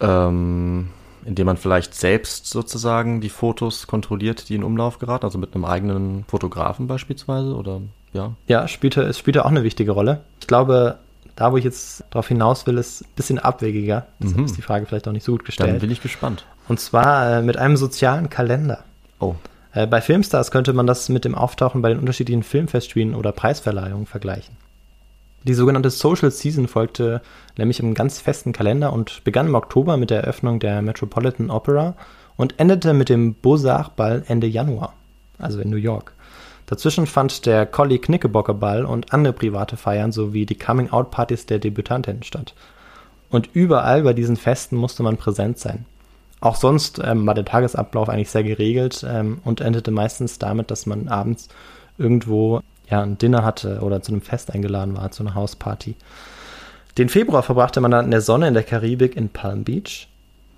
Ähm, 0.00 0.90
indem 1.24 1.46
man 1.46 1.56
vielleicht 1.56 1.94
selbst 1.94 2.46
sozusagen 2.46 3.20
die 3.20 3.28
Fotos 3.28 3.86
kontrolliert, 3.86 4.48
die 4.48 4.56
in 4.56 4.64
Umlauf 4.64 4.98
geraten, 4.98 5.24
also 5.24 5.38
mit 5.38 5.54
einem 5.54 5.64
eigenen 5.64 6.24
Fotografen 6.26 6.88
beispielsweise 6.88 7.54
oder 7.54 7.80
ja. 8.12 8.32
Ja, 8.48 8.66
spielte, 8.66 9.02
es 9.02 9.18
spielte 9.18 9.44
auch 9.44 9.50
eine 9.50 9.62
wichtige 9.62 9.92
Rolle. 9.92 10.22
Ich 10.40 10.48
glaube, 10.48 10.98
da, 11.36 11.52
wo 11.52 11.56
ich 11.56 11.64
jetzt 11.64 12.04
drauf 12.10 12.28
hinaus 12.28 12.66
will, 12.66 12.78
ist 12.78 13.02
ein 13.02 13.08
bisschen 13.16 13.38
abwegiger. 13.38 14.06
Deshalb 14.20 14.38
Mhm. 14.38 14.44
ist 14.44 14.56
die 14.56 14.62
Frage 14.62 14.86
vielleicht 14.86 15.08
auch 15.08 15.12
nicht 15.12 15.24
so 15.24 15.32
gut 15.32 15.40
Dann 15.42 15.46
gestellt. 15.46 15.80
bin 15.80 15.90
ich 15.90 16.02
gespannt. 16.02 16.44
Und 16.68 16.78
zwar 16.80 17.38
äh, 17.38 17.42
mit 17.42 17.56
einem 17.56 17.76
sozialen 17.76 18.28
Kalender. 18.30 18.84
Oh. 19.18 19.34
Äh, 19.72 19.86
bei 19.86 20.00
Filmstars 20.00 20.50
könnte 20.50 20.72
man 20.72 20.86
das 20.86 21.08
mit 21.08 21.24
dem 21.24 21.34
Auftauchen 21.34 21.80
bei 21.82 21.88
den 21.88 21.98
unterschiedlichen 21.98 22.42
Filmfestspielen 22.42 23.14
oder 23.14 23.32
Preisverleihungen 23.32 24.06
vergleichen. 24.06 24.56
Die 25.44 25.54
sogenannte 25.54 25.90
Social 25.90 26.30
Season 26.30 26.68
folgte 26.68 27.20
nämlich 27.58 27.80
im 27.80 27.94
ganz 27.94 28.20
festen 28.20 28.52
Kalender 28.52 28.92
und 28.92 29.24
begann 29.24 29.48
im 29.48 29.54
Oktober 29.56 29.96
mit 29.96 30.10
der 30.10 30.20
Eröffnung 30.22 30.60
der 30.60 30.82
Metropolitan 30.82 31.50
Opera 31.50 31.94
und 32.36 32.60
endete 32.60 32.92
mit 32.94 33.08
dem 33.08 33.34
Beaux-Arts-Ball 33.34 34.22
Ende 34.28 34.46
Januar, 34.46 34.92
also 35.38 35.58
in 35.60 35.70
New 35.70 35.76
York. 35.76 36.12
Dazwischen 36.66 37.06
fand 37.06 37.46
der 37.46 37.66
Collie 37.66 37.98
Knickerbocker 37.98 38.54
Ball 38.54 38.84
und 38.84 39.12
andere 39.12 39.32
private 39.32 39.76
Feiern 39.76 40.12
sowie 40.12 40.46
die 40.46 40.58
Coming-out-Partys 40.58 41.46
der 41.46 41.58
Debütantinnen 41.58 42.22
statt. 42.22 42.54
Und 43.30 43.50
überall 43.54 44.02
bei 44.02 44.12
diesen 44.12 44.36
Festen 44.36 44.76
musste 44.76 45.02
man 45.02 45.16
präsent 45.16 45.58
sein. 45.58 45.86
Auch 46.40 46.56
sonst 46.56 47.00
ähm, 47.02 47.26
war 47.26 47.34
der 47.34 47.44
Tagesablauf 47.44 48.08
eigentlich 48.08 48.30
sehr 48.30 48.42
geregelt 48.42 49.06
ähm, 49.08 49.40
und 49.44 49.60
endete 49.60 49.90
meistens 49.90 50.38
damit, 50.38 50.70
dass 50.70 50.86
man 50.86 51.08
abends 51.08 51.48
irgendwo 51.98 52.60
ja, 52.90 53.00
ein 53.00 53.16
Dinner 53.16 53.44
hatte 53.44 53.80
oder 53.80 54.02
zu 54.02 54.12
einem 54.12 54.22
Fest 54.22 54.52
eingeladen 54.52 54.96
war, 54.96 55.10
zu 55.12 55.22
einer 55.22 55.34
Hausparty. 55.34 55.94
Den 56.98 57.08
Februar 57.08 57.42
verbrachte 57.42 57.80
man 57.80 57.90
dann 57.90 58.06
in 58.06 58.10
der 58.10 58.20
Sonne 58.20 58.48
in 58.48 58.54
der 58.54 58.64
Karibik 58.64 59.16
in 59.16 59.30
Palm 59.30 59.64
Beach. 59.64 60.08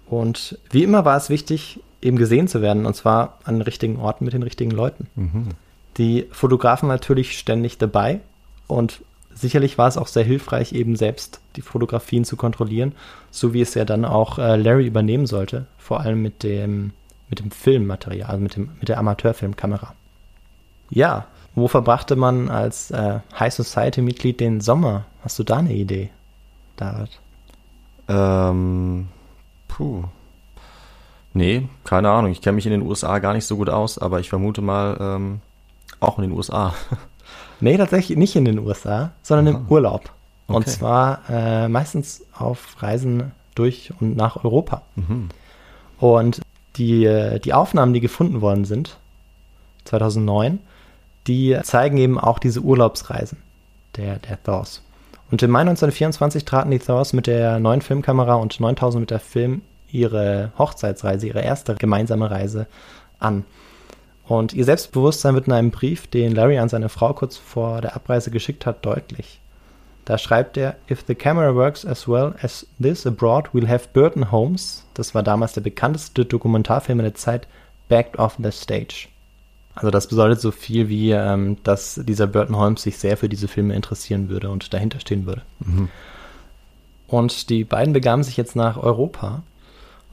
Und 0.08 0.58
wie 0.70 0.82
immer 0.82 1.04
war 1.04 1.16
es 1.16 1.30
wichtig, 1.30 1.80
eben 2.02 2.16
gesehen 2.16 2.48
zu 2.48 2.60
werden, 2.60 2.86
und 2.86 2.94
zwar 2.96 3.38
an 3.44 3.56
den 3.56 3.62
richtigen 3.62 3.98
Orten 3.98 4.24
mit 4.24 4.34
den 4.34 4.42
richtigen 4.42 4.70
Leuten. 4.70 5.06
Die 5.96 6.26
Fotografen 6.32 6.88
natürlich 6.88 7.38
ständig 7.38 7.78
dabei 7.78 8.20
und 8.66 9.00
sicherlich 9.34 9.78
war 9.78 9.88
es 9.88 9.96
auch 9.96 10.06
sehr 10.06 10.24
hilfreich, 10.24 10.72
eben 10.72 10.96
selbst 10.96 11.40
die 11.56 11.62
Fotografien 11.62 12.24
zu 12.24 12.36
kontrollieren, 12.36 12.92
so 13.30 13.52
wie 13.52 13.60
es 13.60 13.74
ja 13.74 13.84
dann 13.84 14.04
auch 14.04 14.38
äh, 14.38 14.56
Larry 14.56 14.86
übernehmen 14.86 15.26
sollte, 15.26 15.66
vor 15.78 16.00
allem 16.00 16.22
mit 16.22 16.42
dem, 16.42 16.92
mit 17.28 17.40
dem 17.40 17.50
Filmmaterial, 17.50 18.30
also 18.30 18.42
mit, 18.42 18.56
dem, 18.56 18.70
mit 18.80 18.88
der 18.88 18.98
Amateurfilmkamera. 18.98 19.94
Ja, 20.90 21.26
wo 21.54 21.68
verbrachte 21.68 22.16
man 22.16 22.48
als 22.48 22.90
äh, 22.90 23.20
High 23.38 23.54
Society-Mitglied 23.54 24.40
den 24.40 24.60
Sommer? 24.60 25.04
Hast 25.22 25.38
du 25.38 25.44
da 25.44 25.58
eine 25.58 25.72
Idee, 25.72 26.10
David? 26.76 27.20
Ähm, 28.08 29.08
puh. 29.68 30.04
Nee, 31.32 31.68
keine 31.84 32.10
Ahnung. 32.10 32.30
Ich 32.32 32.42
kenne 32.42 32.56
mich 32.56 32.66
in 32.66 32.72
den 32.72 32.82
USA 32.82 33.18
gar 33.18 33.34
nicht 33.34 33.46
so 33.46 33.56
gut 33.56 33.68
aus, 33.68 33.98
aber 33.98 34.20
ich 34.20 34.28
vermute 34.28 34.62
mal 34.62 34.96
ähm, 35.00 35.40
auch 36.00 36.18
in 36.18 36.22
den 36.22 36.32
USA. 36.32 36.74
Nee, 37.60 37.78
tatsächlich 37.78 38.18
nicht 38.18 38.36
in 38.36 38.44
den 38.44 38.58
USA, 38.58 39.12
sondern 39.22 39.46
im 39.46 39.56
Aha. 39.56 39.64
Urlaub. 39.68 40.10
Und 40.48 40.56
Okay. 40.56 40.70
zwar 40.70 41.20
äh, 41.30 41.68
meistens 41.68 42.22
auf 42.36 42.82
Reisen 42.82 43.32
durch 43.54 43.92
und 44.00 44.16
nach 44.16 44.44
Europa. 44.44 44.82
Mhm. 44.96 45.28
Und 45.98 46.40
die, 46.76 47.04
äh, 47.04 47.38
die 47.38 47.54
Aufnahmen, 47.54 47.94
die 47.94 48.00
gefunden 48.00 48.40
worden 48.40 48.64
sind, 48.64 48.98
2009, 49.84 50.58
die 51.26 51.58
zeigen 51.62 51.96
eben 51.96 52.18
auch 52.18 52.38
diese 52.38 52.60
Urlaubsreisen 52.60 53.38
der, 53.96 54.18
der 54.18 54.42
Thors. 54.42 54.82
Und 55.30 55.42
im 55.42 55.50
Mai 55.50 55.60
1924 55.60 56.44
traten 56.44 56.70
die 56.70 56.78
Thors 56.78 57.12
mit 57.12 57.26
der 57.26 57.58
neuen 57.60 57.80
Filmkamera 57.80 58.34
und 58.34 58.60
9000 58.60 59.00
mit 59.00 59.10
der 59.10 59.20
Film 59.20 59.62
ihre 59.90 60.52
Hochzeitsreise, 60.58 61.26
ihre 61.28 61.40
erste 61.40 61.74
gemeinsame 61.76 62.30
Reise 62.30 62.66
an. 63.18 63.44
Und 64.26 64.54
ihr 64.54 64.64
Selbstbewusstsein 64.64 65.34
wird 65.34 65.46
in 65.46 65.52
einem 65.52 65.70
Brief, 65.70 66.06
den 66.06 66.34
Larry 66.34 66.58
an 66.58 66.68
seine 66.68 66.88
Frau 66.88 67.12
kurz 67.12 67.36
vor 67.36 67.80
der 67.80 67.94
Abreise 67.94 68.30
geschickt 68.30 68.64
hat, 68.64 68.84
deutlich. 68.84 69.40
Da 70.04 70.18
schreibt 70.18 70.56
er, 70.56 70.76
If 70.90 71.04
the 71.06 71.14
camera 71.14 71.54
works 71.54 71.84
as 71.84 72.08
well 72.08 72.34
as 72.42 72.66
this 72.80 73.06
abroad, 73.06 73.48
we'll 73.52 73.68
have 73.68 73.88
Burton 73.92 74.30
Holmes, 74.30 74.84
das 74.94 75.14
war 75.14 75.22
damals 75.22 75.52
der 75.52 75.62
bekannteste 75.62 76.24
Dokumentarfilm 76.24 76.98
der 76.98 77.14
Zeit, 77.14 77.46
backed 77.88 78.18
off 78.18 78.36
the 78.42 78.50
stage. 78.50 79.08
Also 79.74 79.90
das 79.90 80.06
bedeutet 80.06 80.40
so 80.40 80.50
viel 80.50 80.88
wie, 80.88 81.10
ähm, 81.10 81.56
dass 81.64 82.00
dieser 82.04 82.26
Burton 82.26 82.56
Holmes 82.56 82.82
sich 82.82 82.98
sehr 82.98 83.16
für 83.16 83.28
diese 83.28 83.48
Filme 83.48 83.74
interessieren 83.74 84.28
würde 84.28 84.50
und 84.50 84.72
dahinter 84.72 85.00
stehen 85.00 85.26
würde. 85.26 85.42
Und 87.08 87.50
die 87.50 87.64
beiden 87.64 87.92
begaben 87.92 88.22
sich 88.22 88.36
jetzt 88.36 88.56
nach 88.56 88.76
Europa. 88.76 89.42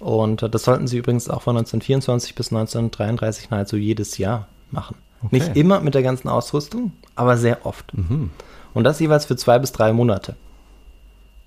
Und 0.02 0.44
äh, 0.44 0.50
das 0.50 0.64
sollten 0.64 0.88
sie 0.88 0.98
übrigens 0.98 1.30
auch 1.30 1.44
von 1.44 1.56
1924 1.56 2.36
bis 2.36 2.48
1933 2.52 3.50
nahezu 3.50 3.78
jedes 3.78 4.18
Jahr 4.18 4.48
machen. 4.72 4.98
Okay. 5.24 5.36
Nicht 5.36 5.56
immer 5.56 5.80
mit 5.80 5.94
der 5.94 6.02
ganzen 6.02 6.28
Ausrüstung, 6.28 6.94
aber 7.16 7.38
sehr 7.38 7.66
oft. 7.66 7.94
Mhm. 7.96 8.32
Und 8.74 8.84
das 8.84 9.00
jeweils 9.00 9.26
für 9.26 9.36
zwei 9.36 9.60
bis 9.60 9.72
drei 9.72 9.94
Monate. 9.94 10.36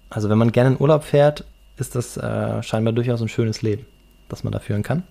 Also 0.08 0.28
wenn 0.30 0.38
man 0.38 0.52
gerne 0.52 0.70
in 0.70 0.80
Urlaub 0.80 1.02
fährt, 1.02 1.44
ist 1.76 1.96
das 1.96 2.16
äh, 2.16 2.62
scheinbar 2.62 2.92
durchaus 2.92 3.20
ein 3.20 3.28
schönes 3.28 3.62
Leben, 3.62 3.84
das 4.28 4.44
man 4.44 4.52
da 4.52 4.60
führen 4.60 4.84
kann. 4.84 5.02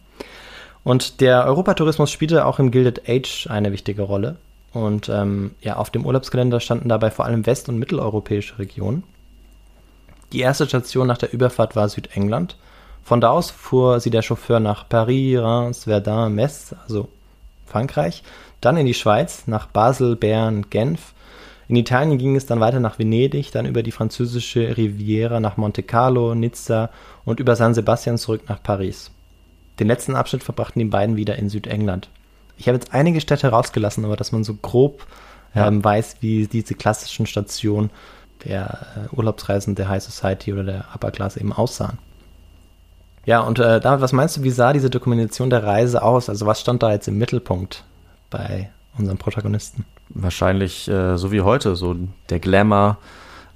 Und 0.85 1.19
der 1.19 1.45
Europatourismus 1.45 2.11
spielte 2.11 2.45
auch 2.45 2.59
im 2.59 2.71
Gilded 2.71 3.09
Age 3.09 3.47
eine 3.49 3.71
wichtige 3.73 4.03
Rolle. 4.03 4.37
Und 4.71 5.09
ähm, 5.09 5.51
ja, 5.61 5.75
auf 5.75 5.89
dem 5.89 6.05
Urlaubskalender 6.05 6.59
standen 6.59 6.89
dabei 6.89 7.11
vor 7.11 7.25
allem 7.25 7.45
west- 7.45 7.69
und 7.69 7.77
mitteleuropäische 7.77 8.59
Regionen. 8.59 9.03
Die 10.31 10.39
erste 10.39 10.65
Station 10.67 11.07
nach 11.07 11.17
der 11.17 11.33
Überfahrt 11.33 11.75
war 11.75 11.89
Südengland. 11.89 12.57
Von 13.03 13.21
da 13.21 13.29
aus 13.29 13.51
fuhr 13.51 13.99
sie 13.99 14.09
der 14.09 14.21
Chauffeur 14.21 14.59
nach 14.59 14.87
Paris, 14.87 15.39
Reims, 15.39 15.83
Verdun, 15.83 16.33
Metz, 16.35 16.73
also 16.83 17.09
Frankreich, 17.65 18.23
dann 18.61 18.77
in 18.77 18.85
die 18.85 18.93
Schweiz, 18.93 19.43
nach 19.47 19.67
Basel, 19.67 20.15
Bern, 20.15 20.69
Genf. 20.69 21.13
In 21.67 21.75
Italien 21.75 22.17
ging 22.17 22.35
es 22.35 22.45
dann 22.45 22.59
weiter 22.59 22.79
nach 22.79 22.99
Venedig, 22.99 23.51
dann 23.51 23.65
über 23.65 23.83
die 23.83 23.91
französische 23.91 24.77
Riviera 24.77 25.39
nach 25.39 25.57
Monte 25.57 25.83
Carlo, 25.83 26.35
Nizza 26.35 26.89
und 27.25 27.39
über 27.39 27.55
San 27.55 27.73
Sebastian 27.73 28.17
zurück 28.17 28.43
nach 28.47 28.61
Paris. 28.61 29.11
Den 29.79 29.87
letzten 29.87 30.15
Abschnitt 30.15 30.43
verbrachten 30.43 30.79
die 30.79 30.85
beiden 30.85 31.15
wieder 31.15 31.35
in 31.37 31.49
Südengland. 31.49 32.09
Ich 32.57 32.67
habe 32.67 32.77
jetzt 32.77 32.93
einige 32.93 33.19
Städte 33.21 33.47
rausgelassen, 33.49 34.05
aber 34.05 34.15
dass 34.15 34.31
man 34.31 34.43
so 34.43 34.53
grob 34.53 35.05
Ja. 35.55 35.67
ähm, 35.67 35.83
weiß, 35.83 36.17
wie 36.21 36.47
diese 36.47 36.75
klassischen 36.75 37.25
Stationen 37.25 37.89
der 38.45 39.09
äh, 39.11 39.15
Urlaubsreisen 39.15 39.75
der 39.75 39.89
High 39.89 40.03
Society 40.03 40.53
oder 40.53 40.63
der 40.63 40.85
Upper 40.93 41.11
Class 41.11 41.37
eben 41.37 41.51
aussahen. 41.53 41.97
Ja, 43.25 43.39
und 43.41 43.59
äh, 43.59 43.79
David, 43.79 44.01
was 44.01 44.11
meinst 44.11 44.37
du, 44.37 44.43
wie 44.43 44.49
sah 44.49 44.73
diese 44.73 44.89
Dokumentation 44.89 45.49
der 45.49 45.63
Reise 45.63 46.01
aus? 46.03 46.29
Also 46.29 46.45
was 46.45 46.59
stand 46.59 46.83
da 46.83 46.91
jetzt 46.91 47.07
im 47.07 47.17
Mittelpunkt 47.17 47.83
bei 48.29 48.69
unserem 48.97 49.17
Protagonisten? 49.17 49.85
Wahrscheinlich 50.09 50.87
äh, 50.89 51.17
so 51.17 51.31
wie 51.31 51.41
heute, 51.41 51.75
so 51.75 51.95
der 52.29 52.39
Glamour, 52.39 52.97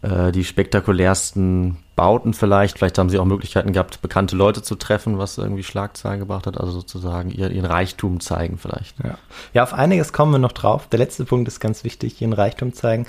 äh, 0.02 0.32
die 0.32 0.44
spektakulärsten 0.44 1.78
Bauten 1.96 2.34
vielleicht. 2.34 2.78
Vielleicht 2.78 2.98
haben 2.98 3.10
sie 3.10 3.20
auch 3.20 3.26
Möglichkeiten 3.26 3.74
gehabt, 3.74 4.02
bekannte 4.02 4.36
Leute 4.36 4.62
zu 4.62 4.76
treffen, 4.76 5.18
was 5.18 5.38
irgendwie 5.38 5.64
Schlagzeilen 5.64 6.20
gebracht 6.20 6.48
hat. 6.48 6.60
Also 6.60 6.72
sozusagen 6.72 7.30
ihr, 7.32 7.52
ihren 7.52 7.66
Reichtum 7.66 8.20
zeigen 8.20 8.58
vielleicht. 8.58 8.96
Ja. 9.04 9.18
ja, 9.54 9.64
auf 9.64 9.74
einiges 9.74 10.14
kommen 10.14 10.32
wir 10.32 10.40
noch 10.40 10.54
drauf. 10.54 10.88
Der 10.88 11.00
letzte 11.00 11.26
Punkt 11.26 11.48
ist 11.48 11.60
ganz 11.60 11.84
wichtig, 11.84 12.22
ihren 12.22 12.34
Reichtum 12.34 12.74
zeigen. 12.74 13.06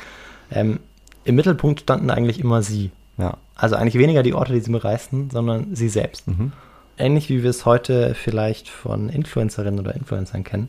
Ähm, 0.50 0.80
Im 1.24 1.36
Mittelpunkt 1.36 1.80
standen 1.80 2.10
eigentlich 2.10 2.40
immer 2.40 2.62
sie. 2.62 2.90
Ja. 3.18 3.36
Also 3.54 3.76
eigentlich 3.76 3.98
weniger 3.98 4.22
die 4.22 4.34
Orte, 4.34 4.52
die 4.52 4.60
sie 4.60 4.70
bereisten, 4.70 5.30
sondern 5.30 5.74
sie 5.74 5.88
selbst. 5.88 6.28
Mhm. 6.28 6.52
Ähnlich 6.96 7.28
wie 7.28 7.42
wir 7.42 7.50
es 7.50 7.66
heute 7.66 8.14
vielleicht 8.14 8.68
von 8.68 9.08
Influencerinnen 9.08 9.80
oder 9.80 9.94
Influencern 9.94 10.44
kennen. 10.44 10.68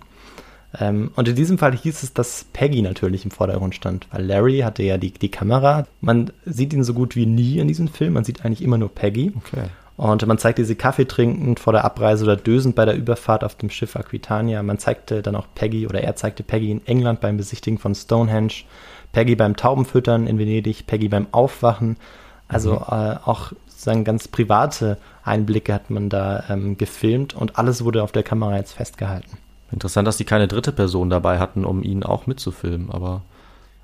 Ähm, 0.80 1.12
und 1.16 1.28
in 1.28 1.36
diesem 1.36 1.58
Fall 1.58 1.76
hieß 1.76 2.04
es, 2.04 2.14
dass 2.14 2.45
Peggy 2.54 2.82
natürlich 2.82 3.26
im 3.26 3.32
Vordergrund 3.32 3.74
stand, 3.76 4.08
weil 4.12 4.26
Larry 4.26 4.60
hatte 4.60 4.84
ja 4.84 4.97
die, 4.97 5.12
die 5.12 5.32
Kamera. 5.32 5.88
Man 6.02 6.32
sieht 6.45 6.74
ihn 6.74 6.84
so 6.84 6.93
gut 6.93 7.16
wie 7.16 7.26
nie 7.26 7.58
in 7.60 7.68
diesem 7.68 7.88
Film. 7.88 8.14
Man 8.14 8.24
sieht 8.24 8.45
eigentlich 8.45 8.62
immer 8.62 8.78
nur 8.78 8.93
Peggy. 8.93 9.34
Okay. 9.36 9.70
Und 9.97 10.26
man 10.26 10.38
zeigte 10.38 10.64
sie 10.64 10.76
Kaffee 10.76 11.06
trinkend 11.06 11.60
vor 11.60 11.74
der 11.74 11.84
Abreise 11.84 12.24
oder 12.24 12.38
dösend 12.38 12.74
bei 12.74 12.86
der 12.86 12.95
Überfahrt 12.95 13.43
auf 13.43 13.56
dem 13.56 13.70
Schiff 13.70 13.97
Aquitania. 13.97 14.64
Man 14.64 14.78
zeigte 14.78 15.22
dann 15.22 15.36
auch 15.36 15.47
Peggy 15.56 15.88
oder 15.88 16.02
er 16.02 16.16
zeigte 16.16 16.41
Peggy 16.41 16.72
in 16.72 16.88
England 16.88 17.20
beim 17.20 17.36
Besichtigen 17.36 17.80
von 17.80 17.93
Stonehenge, 17.93 18.54
Peggy 19.12 19.36
beim 19.36 19.58
Taubenfüttern 19.58 20.26
in 20.26 20.39
Venedig, 20.39 20.88
Peggy 20.88 21.10
beim 21.10 21.28
Aufwachen. 21.32 21.97
Also 22.50 22.74
äh, 22.74 23.16
auch 23.24 23.54
sozusagen 23.68 24.04
ganz 24.04 24.28
private 24.28 24.97
Einblicke 25.24 25.74
hat 25.74 25.89
man 25.89 26.10
da 26.10 26.43
ähm, 26.50 26.78
gefilmt 26.78 27.34
und 27.34 27.58
alles 27.58 27.86
wurde 27.86 28.04
auf 28.04 28.12
der 28.12 28.24
Kamera 28.24 28.58
jetzt 28.58 28.74
festgehalten. 28.74 29.38
Interessant, 29.72 30.08
dass 30.08 30.18
die 30.18 30.26
keine 30.26 30.47
dritte 30.47 30.72
Person 30.72 31.10
dabei 31.10 31.39
hatten, 31.39 31.64
um 31.64 31.84
ihn 31.84 32.04
auch 32.04 32.28
mitzufilmen, 32.28 32.89
aber 32.91 33.22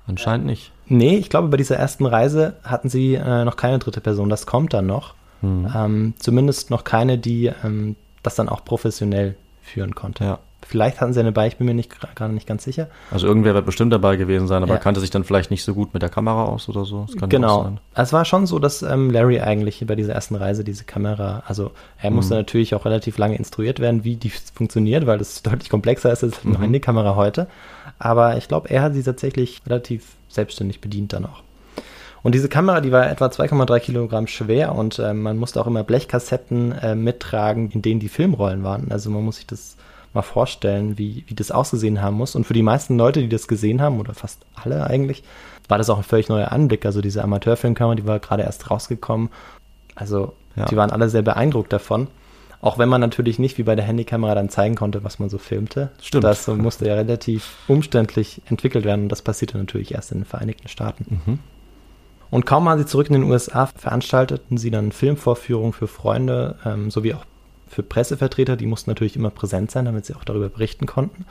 Anscheinend 0.06 0.46
nicht. 0.46 0.72
Nee, 0.86 1.16
ich 1.16 1.30
glaube, 1.30 1.48
bei 1.48 1.56
dieser 1.56 1.76
ersten 1.76 2.06
Reise 2.06 2.54
hatten 2.62 2.88
sie 2.88 3.14
äh, 3.14 3.44
noch 3.44 3.56
keine 3.56 3.78
dritte 3.78 4.00
Person. 4.00 4.28
Das 4.28 4.46
kommt 4.46 4.72
dann 4.72 4.86
noch. 4.86 5.14
Hm. 5.40 5.68
Ähm, 5.74 6.14
zumindest 6.18 6.70
noch 6.70 6.84
keine, 6.84 7.18
die 7.18 7.50
ähm, 7.64 7.96
das 8.22 8.36
dann 8.36 8.48
auch 8.48 8.64
professionell 8.64 9.36
führen 9.62 9.94
konnte. 9.94 10.24
Ja. 10.24 10.38
Vielleicht 10.68 11.00
hatten 11.00 11.12
sie 11.12 11.20
eine 11.20 11.32
bei, 11.32 11.46
ich 11.46 11.56
bin 11.56 11.66
mir 11.66 11.74
nicht 11.74 11.90
gerade 12.16 12.32
nicht 12.34 12.46
ganz 12.46 12.64
sicher. 12.64 12.88
Also 13.10 13.26
irgendwer 13.26 13.54
wird 13.54 13.66
bestimmt 13.66 13.92
dabei 13.92 14.16
gewesen 14.16 14.48
sein, 14.48 14.62
aber 14.62 14.74
Ja. 14.74 14.78
kannte 14.78 15.00
sich 15.00 15.10
dann 15.10 15.22
vielleicht 15.24 15.50
nicht 15.50 15.62
so 15.64 15.74
gut 15.74 15.94
mit 15.94 16.02
der 16.02 16.08
Kamera 16.08 16.44
aus 16.44 16.68
oder 16.68 16.84
so. 16.84 17.06
Genau. 17.28 17.62
sein. 17.62 17.80
Es 17.94 18.12
war 18.12 18.24
schon 18.24 18.46
so, 18.46 18.58
dass 18.58 18.82
ähm, 18.82 19.10
Larry 19.10 19.40
eigentlich 19.40 19.84
bei 19.86 19.94
dieser 19.94 20.12
ersten 20.14 20.34
Reise 20.34 20.64
diese 20.64 20.84
Kamera, 20.84 21.42
also 21.46 21.70
er 22.00 22.10
musste 22.10 22.34
Mhm. 22.34 22.40
natürlich 22.40 22.74
auch 22.74 22.84
relativ 22.84 23.16
lange 23.18 23.36
instruiert 23.36 23.78
werden, 23.80 24.02
wie 24.04 24.16
die 24.16 24.30
funktioniert, 24.30 25.06
weil 25.06 25.18
das 25.18 25.42
deutlich 25.42 25.70
komplexer 25.70 26.10
ist 26.12 26.24
als 26.24 26.44
eine 26.44 26.58
Mhm. 26.58 26.62
Handykamera 26.62 27.14
heute. 27.16 27.46
Aber 27.98 28.36
ich 28.36 28.48
glaube, 28.48 28.68
er 28.70 28.82
hat 28.82 28.94
sie 28.94 29.02
tatsächlich 29.02 29.62
relativ 29.66 30.16
selbstständig 30.28 30.80
bedient 30.80 31.12
dann 31.12 31.24
auch. 31.26 31.42
Und 32.22 32.34
diese 32.34 32.48
Kamera, 32.48 32.80
die 32.80 32.90
war 32.90 33.08
etwa 33.08 33.26
2,3 33.30 33.78
Kilogramm 33.78 34.26
schwer 34.26 34.74
und 34.74 34.98
ähm, 34.98 35.22
man 35.22 35.36
musste 35.36 35.60
auch 35.60 35.68
immer 35.68 35.84
Blechkassetten 35.84 36.72
äh, 36.72 36.96
mittragen, 36.96 37.70
in 37.70 37.82
denen 37.82 38.00
die 38.00 38.08
Filmrollen 38.08 38.64
waren. 38.64 38.90
Also 38.90 39.10
man 39.10 39.22
muss 39.24 39.36
sich 39.36 39.46
das 39.46 39.76
mal 40.16 40.22
vorstellen, 40.22 40.98
wie, 40.98 41.24
wie 41.28 41.34
das 41.34 41.50
ausgesehen 41.52 42.02
haben 42.02 42.16
muss. 42.16 42.34
Und 42.34 42.44
für 42.44 42.54
die 42.54 42.62
meisten 42.62 42.98
Leute, 42.98 43.20
die 43.20 43.28
das 43.28 43.46
gesehen 43.46 43.80
haben, 43.80 44.00
oder 44.00 44.14
fast 44.14 44.44
alle 44.56 44.86
eigentlich, 44.86 45.22
war 45.68 45.78
das 45.78 45.90
auch 45.90 45.98
ein 45.98 46.04
völlig 46.04 46.28
neuer 46.28 46.50
Anblick. 46.52 46.84
Also 46.84 47.00
diese 47.00 47.22
Amateurfilmkamera, 47.22 47.94
die 47.94 48.06
war 48.06 48.18
gerade 48.18 48.42
erst 48.42 48.70
rausgekommen. 48.70 49.30
Also 49.94 50.32
Ja. 50.56 50.64
die 50.64 50.76
waren 50.76 50.90
alle 50.90 51.08
sehr 51.08 51.22
beeindruckt 51.22 51.72
davon. 51.72 52.08
Auch 52.62 52.78
wenn 52.78 52.88
man 52.88 53.00
natürlich 53.00 53.38
nicht 53.38 53.58
wie 53.58 53.62
bei 53.62 53.76
der 53.76 53.84
Handykamera 53.84 54.34
dann 54.34 54.48
zeigen 54.48 54.74
konnte, 54.74 55.04
was 55.04 55.18
man 55.18 55.28
so 55.28 55.38
filmte. 55.38 55.90
Stimmt. 56.00 56.24
Das 56.24 56.46
musste 56.48 56.86
ja 56.88 56.94
relativ 56.94 57.54
umständlich 57.68 58.40
entwickelt 58.46 58.84
werden 58.84 59.02
und 59.02 59.08
das 59.10 59.22
passierte 59.22 59.58
natürlich 59.58 59.94
erst 59.94 60.10
in 60.10 60.20
den 60.20 60.24
Vereinigten 60.24 60.66
Staaten. 60.68 61.20
Mhm. 61.26 61.38
Und 62.30 62.44
kaum 62.46 62.64
waren 62.64 62.78
sie 62.78 62.86
zurück 62.86 63.08
in 63.08 63.12
den 63.12 63.24
USA, 63.24 63.66
veranstalteten 63.66 64.56
sie 64.58 64.70
dann 64.70 64.90
Filmvorführungen 64.90 65.72
für 65.72 65.86
Freunde 65.86 66.56
ähm, 66.64 66.90
sowie 66.90 67.14
auch 67.14 67.24
für 67.66 67.82
Pressevertreter. 67.82 68.56
Die 68.56 68.66
mussten 68.66 68.90
natürlich 68.90 69.16
immer 69.16 69.30
präsent 69.30 69.70
sein, 69.70 69.84
damit 69.84 70.06
sie 70.06 70.14
auch 70.14 70.24
darüber 70.24 70.48
berichten 70.48 70.86
konnten. 70.86 71.26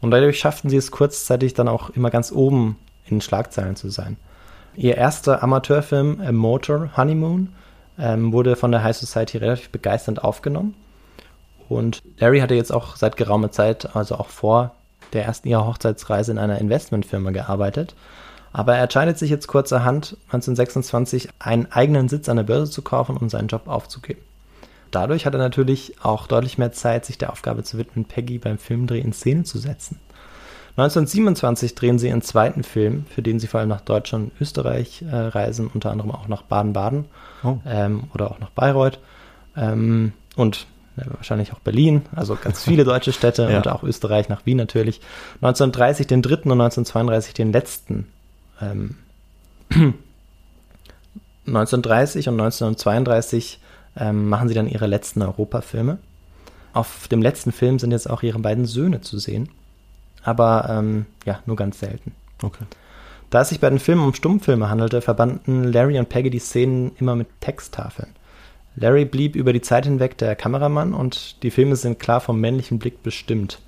Und 0.00 0.10
dadurch 0.10 0.38
schafften 0.38 0.70
sie 0.70 0.76
es 0.76 0.90
kurzzeitig 0.90 1.54
dann 1.54 1.68
auch 1.68 1.90
immer 1.90 2.10
ganz 2.10 2.32
oben 2.32 2.76
in 3.06 3.16
den 3.16 3.20
Schlagzeilen 3.20 3.76
zu 3.76 3.88
sein. 3.88 4.16
Ihr 4.74 4.96
erster 4.96 5.42
Amateurfilm 5.42 6.20
äh, 6.20 6.32
Motor 6.32 6.90
Honeymoon 6.96 7.52
ähm, 7.98 8.32
wurde 8.32 8.56
von 8.56 8.72
der 8.72 8.82
High 8.82 8.96
Society 8.96 9.38
relativ 9.38 9.70
begeisternd 9.70 10.22
aufgenommen. 10.22 10.74
Und 11.68 12.00
Larry 12.18 12.40
hatte 12.40 12.54
jetzt 12.54 12.72
auch 12.72 12.96
seit 12.96 13.16
geraumer 13.16 13.50
Zeit, 13.50 13.96
also 13.96 14.16
auch 14.16 14.28
vor 14.28 14.74
der 15.12 15.24
ersten 15.24 15.48
ihrer 15.48 15.66
Hochzeitsreise, 15.66 16.30
in 16.30 16.38
einer 16.38 16.58
Investmentfirma 16.58 17.30
gearbeitet. 17.30 17.94
Aber 18.52 18.76
er 18.76 18.84
entscheidet 18.84 19.18
sich 19.18 19.30
jetzt 19.30 19.48
kurzerhand, 19.48 20.16
1926 20.26 21.28
einen 21.38 21.70
eigenen 21.72 22.08
Sitz 22.08 22.28
an 22.28 22.36
der 22.36 22.44
Börse 22.44 22.70
zu 22.70 22.82
kaufen 22.82 23.16
und 23.16 23.30
seinen 23.30 23.48
Job 23.48 23.66
aufzugeben. 23.66 24.20
Dadurch 24.96 25.26
hat 25.26 25.34
er 25.34 25.38
natürlich 25.38 25.92
auch 26.02 26.26
deutlich 26.26 26.56
mehr 26.56 26.72
Zeit, 26.72 27.04
sich 27.04 27.18
der 27.18 27.30
Aufgabe 27.30 27.62
zu 27.62 27.76
widmen, 27.76 28.06
Peggy 28.06 28.38
beim 28.38 28.56
Filmdreh 28.56 28.98
in 28.98 29.12
Szene 29.12 29.44
zu 29.44 29.58
setzen. 29.58 30.00
1927 30.78 31.74
drehen 31.74 31.98
sie 31.98 32.08
ihren 32.08 32.22
zweiten 32.22 32.62
Film, 32.64 33.04
für 33.14 33.20
den 33.20 33.38
sie 33.38 33.46
vor 33.46 33.60
allem 33.60 33.68
nach 33.68 33.82
Deutschland 33.82 34.30
und 34.32 34.40
Österreich 34.40 35.02
äh, 35.02 35.14
reisen, 35.14 35.66
unter 35.72 35.90
anderem 35.90 36.12
auch 36.12 36.28
nach 36.28 36.40
Baden-Baden 36.44 37.04
Oh. 37.44 37.58
ähm, 37.66 38.04
oder 38.14 38.30
auch 38.30 38.38
nach 38.38 38.48
Bayreuth 38.48 38.98
ähm, 39.54 40.14
und 40.34 40.66
äh, 40.96 41.02
wahrscheinlich 41.10 41.52
auch 41.52 41.58
Berlin, 41.58 42.06
also 42.16 42.34
ganz 42.42 42.64
viele 42.64 42.84
deutsche 42.86 43.12
Städte 43.12 43.46
Ja. 43.50 43.58
und 43.58 43.68
auch 43.68 43.82
Österreich 43.82 44.30
nach 44.30 44.46
Wien 44.46 44.56
natürlich. 44.56 45.02
1930 45.42 46.06
den 46.06 46.22
dritten 46.22 46.50
und 46.50 46.58
1932 46.62 47.34
den 47.34 47.52
letzten. 47.52 48.06
Ähm, 48.62 48.96
1930 51.46 52.28
und 52.30 52.40
1932 52.40 53.60
ähm, 53.96 54.28
machen 54.28 54.48
sie 54.48 54.54
dann 54.54 54.68
ihre 54.68 54.86
letzten 54.86 55.22
Europafilme. 55.22 55.98
Auf 56.72 57.08
dem 57.08 57.22
letzten 57.22 57.52
Film 57.52 57.78
sind 57.78 57.90
jetzt 57.90 58.08
auch 58.08 58.22
ihre 58.22 58.38
beiden 58.38 58.66
Söhne 58.66 59.00
zu 59.00 59.18
sehen, 59.18 59.48
aber 60.22 60.66
ähm, 60.68 61.06
ja, 61.24 61.40
nur 61.46 61.56
ganz 61.56 61.80
selten. 61.80 62.12
Okay. 62.42 62.64
Da 63.30 63.40
es 63.40 63.48
sich 63.48 63.60
bei 63.60 63.70
den 63.70 63.78
Filmen 63.78 64.04
um 64.04 64.14
Stummfilme 64.14 64.70
handelte, 64.70 65.00
verbanden 65.00 65.64
Larry 65.64 65.98
und 65.98 66.08
Peggy 66.08 66.30
die 66.30 66.38
Szenen 66.38 66.92
immer 66.98 67.16
mit 67.16 67.28
Texttafeln. 67.40 68.10
Larry 68.76 69.06
blieb 69.06 69.36
über 69.36 69.52
die 69.52 69.62
Zeit 69.62 69.86
hinweg 69.86 70.18
der 70.18 70.36
Kameramann 70.36 70.92
und 70.94 71.42
die 71.42 71.50
Filme 71.50 71.76
sind 71.76 71.98
klar 71.98 72.20
vom 72.20 72.40
männlichen 72.40 72.78
Blick 72.78 73.02
bestimmt. 73.02 73.60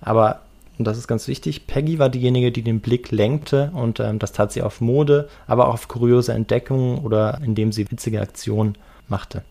Aber, 0.00 0.42
und 0.78 0.84
das 0.84 0.98
ist 0.98 1.08
ganz 1.08 1.28
wichtig, 1.28 1.66
Peggy 1.66 1.98
war 1.98 2.08
diejenige, 2.08 2.50
die 2.50 2.62
den 2.62 2.80
Blick 2.80 3.10
lenkte 3.12 3.70
und 3.72 4.00
ähm, 4.00 4.18
das 4.18 4.32
tat 4.32 4.52
sie 4.52 4.62
auf 4.62 4.80
Mode, 4.80 5.28
aber 5.46 5.68
auch 5.68 5.74
auf 5.74 5.88
kuriose 5.88 6.32
Entdeckungen 6.32 6.98
oder 6.98 7.40
indem 7.42 7.72
sie 7.72 7.90
witzige 7.90 8.20
Aktionen 8.20 8.76
machte. 9.06 9.42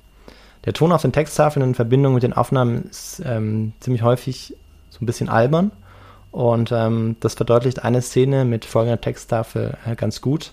Der 0.68 0.74
Ton 0.74 0.92
auf 0.92 1.02
den 1.02 1.14
Texttafeln 1.14 1.66
in 1.66 1.76
Verbindung 1.76 2.14
mit 2.14 2.24
den 2.24 2.34
Aufnahmen 2.34 2.90
ist 2.90 3.22
ähm, 3.26 3.72
ziemlich 3.80 4.02
häufig 4.04 4.54
so 4.90 4.98
ein 5.02 5.06
bisschen 5.06 5.30
albern. 5.30 5.72
Und 6.32 6.74
ähm, 6.74 7.16
das 7.22 7.36
verdeutlicht 7.36 7.86
eine 7.86 8.02
Szene 8.02 8.44
mit 8.44 8.66
folgender 8.66 9.00
Texttafel 9.00 9.78
äh, 9.86 9.96
ganz 9.96 10.20
gut. 10.20 10.52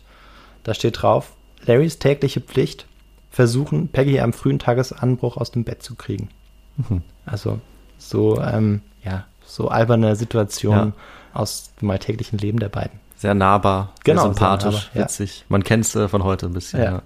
Da 0.62 0.72
steht 0.72 1.02
drauf, 1.02 1.32
Larrys 1.66 1.98
tägliche 1.98 2.40
Pflicht, 2.40 2.86
versuchen, 3.32 3.88
Peggy 3.88 4.20
am 4.20 4.32
frühen 4.32 4.60
Tagesanbruch 4.60 5.36
aus 5.36 5.50
dem 5.50 5.64
Bett 5.64 5.82
zu 5.82 5.96
kriegen. 5.96 6.28
Mhm. 6.76 7.02
Also 7.26 7.58
so, 7.98 8.40
ähm, 8.40 8.82
ja, 9.02 9.24
so 9.44 9.66
alberne 9.66 10.14
Situationen 10.14 10.92
aus 11.32 11.72
dem 11.82 11.90
alltäglichen 11.90 12.38
Leben 12.38 12.60
der 12.60 12.68
beiden. 12.68 13.00
Sehr 13.16 13.34
nahbar, 13.34 13.92
Genau, 14.04 14.22
sehr 14.22 14.26
sehr 14.26 14.34
sympathisch, 14.34 14.74
nahbar, 14.74 14.90
ja. 14.94 15.00
witzig. 15.02 15.44
Man 15.48 15.64
kennt 15.64 15.86
es 15.86 15.96
äh, 15.96 16.06
von 16.06 16.22
heute 16.22 16.46
ein 16.46 16.52
bisschen. 16.52 16.80
Ja. 16.80 17.02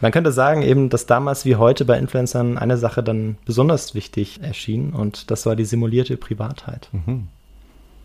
Man 0.00 0.12
könnte 0.12 0.30
sagen 0.32 0.62
eben, 0.62 0.90
dass 0.90 1.06
damals 1.06 1.44
wie 1.44 1.56
heute 1.56 1.84
bei 1.84 1.98
Influencern 1.98 2.56
eine 2.56 2.76
Sache 2.76 3.02
dann 3.02 3.36
besonders 3.44 3.94
wichtig 3.94 4.40
erschien 4.42 4.92
und 4.92 5.30
das 5.30 5.44
war 5.44 5.56
die 5.56 5.64
simulierte 5.64 6.16
Privatheit. 6.16 6.88
Mhm. 6.92 7.28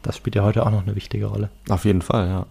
Das 0.01 0.17
spielt 0.17 0.35
ja 0.35 0.43
heute 0.43 0.65
auch 0.65 0.71
noch 0.71 0.83
eine 0.83 0.95
wichtige 0.95 1.27
Rolle. 1.27 1.49
Auf 1.69 1.85
jeden 1.85 2.01
Fall, 2.01 2.27
ja. 2.27 2.45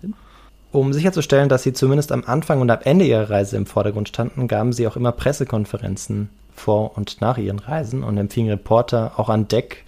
Um 0.70 0.92
sicherzustellen, 0.92 1.50
dass 1.50 1.64
sie 1.64 1.74
zumindest 1.74 2.12
am 2.12 2.24
Anfang 2.24 2.60
und 2.60 2.70
am 2.70 2.78
Ende 2.82 3.04
ihrer 3.04 3.28
Reise 3.28 3.56
im 3.56 3.66
Vordergrund 3.66 4.08
standen, 4.08 4.48
gaben 4.48 4.72
sie 4.72 4.86
auch 4.86 4.96
immer 4.96 5.12
Pressekonferenzen 5.12 6.30
vor 6.54 6.96
und 6.96 7.20
nach 7.20 7.36
ihren 7.36 7.58
Reisen 7.58 8.02
und 8.02 8.16
empfingen 8.16 8.50
Reporter 8.50 9.12
auch 9.16 9.28
an 9.28 9.48
Deck, 9.48 9.84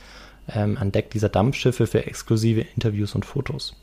ähm, 0.55 0.76
an 0.78 0.92
Deck 0.92 1.11
dieser 1.11 1.30
Dampfschiffe 1.30 1.86
für 1.86 2.07
exklusive 2.07 2.66
Interviews 2.74 3.14
und 3.14 3.24
Fotos. 3.24 3.74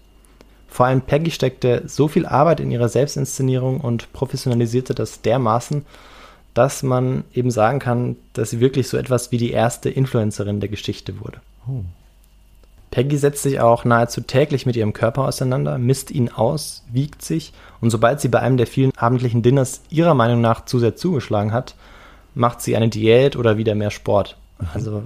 Vor 0.71 0.85
allem 0.85 1.01
Peggy 1.01 1.31
steckte 1.31 1.83
so 1.85 2.07
viel 2.07 2.25
Arbeit 2.25 2.61
in 2.61 2.71
ihrer 2.71 2.87
Selbstinszenierung 2.87 3.81
und 3.81 4.13
professionalisierte 4.13 4.95
das 4.95 5.21
dermaßen, 5.21 5.85
dass 6.53 6.81
man 6.81 7.25
eben 7.33 7.51
sagen 7.51 7.79
kann, 7.79 8.15
dass 8.31 8.51
sie 8.51 8.61
wirklich 8.61 8.87
so 8.87 8.95
etwas 8.95 9.33
wie 9.33 9.37
die 9.37 9.51
erste 9.51 9.89
Influencerin 9.89 10.61
der 10.61 10.69
Geschichte 10.69 11.19
wurde. 11.19 11.41
Oh. 11.67 11.83
Peggy 12.89 13.17
setzt 13.17 13.43
sich 13.43 13.59
auch 13.59 13.83
nahezu 13.83 14.21
täglich 14.21 14.65
mit 14.65 14.77
ihrem 14.77 14.93
Körper 14.93 15.27
auseinander, 15.27 15.77
misst 15.77 16.09
ihn 16.09 16.29
aus, 16.29 16.85
wiegt 16.89 17.21
sich 17.21 17.51
und 17.81 17.89
sobald 17.89 18.21
sie 18.21 18.29
bei 18.29 18.39
einem 18.39 18.55
der 18.55 18.67
vielen 18.67 18.95
abendlichen 18.95 19.41
Dinners 19.41 19.81
ihrer 19.89 20.13
Meinung 20.13 20.39
nach 20.39 20.63
zu 20.63 20.79
sehr 20.79 20.95
zugeschlagen 20.95 21.51
hat, 21.51 21.75
macht 22.33 22.61
sie 22.61 22.77
eine 22.77 22.87
Diät 22.87 23.35
oder 23.35 23.57
wieder 23.57 23.75
mehr 23.75 23.91
Sport. 23.91 24.37
Also 24.73 25.03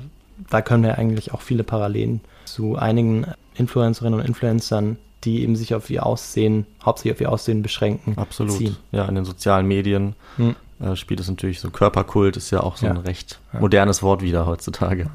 da 0.51 0.61
können 0.61 0.83
wir 0.83 0.99
eigentlich 0.99 1.33
auch 1.33 1.41
viele 1.41 1.63
Parallelen 1.63 2.21
zu 2.45 2.75
einigen 2.75 3.25
Influencerinnen 3.55 4.19
und 4.19 4.25
Influencern, 4.27 4.97
die 5.25 5.41
eben 5.43 5.55
sich 5.55 5.73
auf 5.75 5.89
ihr 5.89 6.05
Aussehen, 6.05 6.65
hauptsächlich 6.85 7.13
auf 7.13 7.21
ihr 7.21 7.31
Aussehen 7.31 7.61
beschränken, 7.61 8.13
Absolut. 8.17 8.53
ziehen. 8.57 8.75
Ja, 8.91 9.05
in 9.05 9.15
den 9.15 9.25
sozialen 9.25 9.65
Medien 9.67 10.15
Hm. 10.37 10.55
äh, 10.79 10.95
spielt 10.95 11.19
es 11.19 11.27
natürlich 11.29 11.59
so 11.59 11.69
Körperkult, 11.71 12.37
ist 12.37 12.51
ja 12.51 12.61
auch 12.61 12.77
so 12.77 12.85
Ja. 12.85 12.91
ein 12.93 12.97
recht 12.97 13.39
modernes 13.59 14.01
Wort 14.03 14.21
wieder 14.21 14.45
heutzutage. 14.45 15.07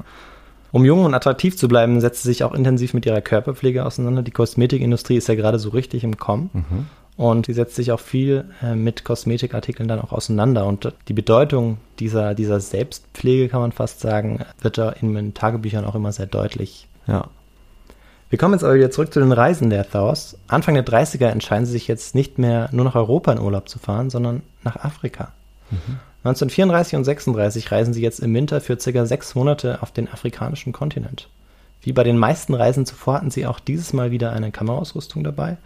Um 0.73 0.85
jung 0.85 1.03
und 1.03 1.13
attraktiv 1.13 1.57
zu 1.57 1.67
bleiben, 1.67 1.99
setzt 1.99 2.23
sie 2.23 2.29
sich 2.29 2.43
auch 2.43 2.53
intensiv 2.53 2.93
mit 2.93 3.05
ihrer 3.05 3.19
Körperpflege 3.21 3.85
auseinander. 3.85 4.21
Die 4.21 4.31
Kosmetikindustrie 4.31 5.17
ist 5.17 5.27
ja 5.27 5.35
gerade 5.35 5.59
so 5.59 5.69
richtig 5.69 6.03
im 6.03 6.15
Kommen. 6.17 6.49
Mhm. 6.53 6.85
Und 7.17 7.45
sie 7.47 7.53
setzt 7.53 7.75
sich 7.75 7.91
auch 7.91 7.99
viel 7.99 8.45
äh, 8.63 8.73
mit 8.73 9.03
Kosmetikartikeln 9.03 9.87
dann 9.89 9.99
auch 9.99 10.13
auseinander. 10.13 10.65
Und 10.65 10.91
die 11.09 11.13
Bedeutung 11.13 11.77
dieser, 11.99 12.33
dieser 12.35 12.61
Selbstpflege, 12.61 13.49
kann 13.49 13.59
man 13.59 13.73
fast 13.73 13.99
sagen, 13.99 14.39
wird 14.61 14.77
da 14.77 14.89
in 14.91 15.13
den 15.13 15.33
Tagebüchern 15.33 15.83
auch 15.85 15.93
immer 15.93 16.13
sehr 16.13 16.25
deutlich. 16.25 16.87
Ja. 17.05 17.27
Wir 18.31 18.37
kommen 18.37 18.53
jetzt 18.53 18.63
aber 18.63 18.75
wieder 18.75 18.89
zurück 18.89 19.13
zu 19.13 19.19
den 19.19 19.33
Reisen 19.33 19.69
der 19.69 19.89
Thaws. 19.89 20.37
Anfang 20.47 20.73
der 20.73 20.85
30er 20.85 21.27
entscheiden 21.27 21.65
sie 21.65 21.73
sich 21.73 21.89
jetzt 21.89 22.15
nicht 22.15 22.39
mehr 22.39 22.69
nur 22.71 22.85
nach 22.85 22.95
Europa 22.95 23.29
in 23.33 23.41
Urlaub 23.41 23.67
zu 23.67 23.77
fahren, 23.77 24.09
sondern 24.09 24.41
nach 24.63 24.77
Afrika. 24.77 25.33
1934 26.23 26.95
und 26.95 27.03
36 27.03 27.69
reisen 27.73 27.93
sie 27.93 28.01
jetzt 28.01 28.21
im 28.21 28.33
Winter 28.33 28.61
für 28.61 28.79
circa 28.79 29.05
sechs 29.05 29.35
Monate 29.35 29.81
auf 29.81 29.91
den 29.91 30.07
afrikanischen 30.07 30.71
Kontinent. 30.71 31.27
Wie 31.81 31.91
bei 31.91 32.05
den 32.05 32.17
meisten 32.17 32.53
Reisen 32.53 32.85
zuvor 32.85 33.15
hatten 33.15 33.31
sie 33.31 33.45
auch 33.45 33.59
dieses 33.59 33.91
Mal 33.91 34.11
wieder 34.11 34.31
eine 34.31 34.51
Kameraausrüstung 34.51 35.25
dabei. 35.25 35.57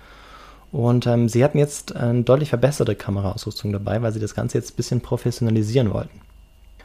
Und 0.72 1.06
ähm, 1.06 1.30
sie 1.30 1.44
hatten 1.44 1.60
jetzt 1.60 1.96
eine 1.96 2.24
deutlich 2.24 2.50
verbesserte 2.50 2.96
Kameraausrüstung 2.96 3.74
dabei, 3.74 4.02
weil 4.02 4.12
sie 4.12 4.20
das 4.20 4.34
Ganze 4.34 4.58
jetzt 4.58 4.74
ein 4.74 4.78
bisschen 4.78 5.02
professionalisieren 5.02 5.94
wollten. 5.94 6.20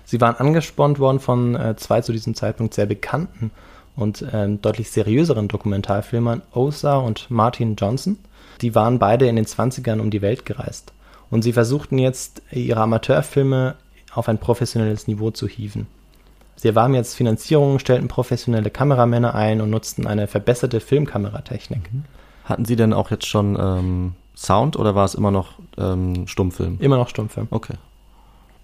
Sie 0.04 0.20
waren 0.20 0.36
angespornt 0.36 0.98
worden 0.98 1.20
von 1.20 1.54
äh, 1.54 1.74
zwei 1.76 2.02
zu 2.02 2.12
diesem 2.12 2.34
Zeitpunkt 2.34 2.74
sehr 2.74 2.86
bekannten 2.86 3.50
und 4.00 4.24
ähm, 4.32 4.60
deutlich 4.60 4.90
seriöseren 4.90 5.48
Dokumentarfilmern 5.48 6.42
Osa 6.52 6.96
und 6.96 7.30
Martin 7.30 7.76
Johnson. 7.76 8.18
Die 8.60 8.74
waren 8.74 8.98
beide 8.98 9.26
in 9.26 9.36
den 9.36 9.46
20ern 9.46 10.00
um 10.00 10.10
die 10.10 10.22
Welt 10.22 10.44
gereist. 10.44 10.92
Und 11.30 11.42
sie 11.42 11.52
versuchten 11.52 11.98
jetzt, 11.98 12.42
ihre 12.50 12.80
Amateurfilme 12.80 13.76
auf 14.12 14.28
ein 14.28 14.38
professionelles 14.38 15.06
Niveau 15.06 15.30
zu 15.30 15.46
hieven. 15.46 15.86
Sie 16.56 16.68
erwarben 16.68 16.94
jetzt 16.94 17.14
Finanzierung, 17.14 17.78
stellten 17.78 18.08
professionelle 18.08 18.68
Kameramänner 18.68 19.34
ein 19.34 19.60
und 19.60 19.70
nutzten 19.70 20.06
eine 20.06 20.26
verbesserte 20.26 20.80
Filmkameratechnik. 20.80 21.88
Hatten 22.44 22.64
Sie 22.64 22.76
denn 22.76 22.92
auch 22.92 23.10
jetzt 23.10 23.26
schon 23.26 23.56
ähm, 23.58 24.14
Sound 24.36 24.76
oder 24.76 24.94
war 24.94 25.04
es 25.04 25.14
immer 25.14 25.30
noch 25.30 25.54
ähm, 25.78 26.26
Stummfilm? 26.26 26.76
Immer 26.80 26.96
noch 26.96 27.08
Stummfilm. 27.08 27.46
Okay. 27.50 27.74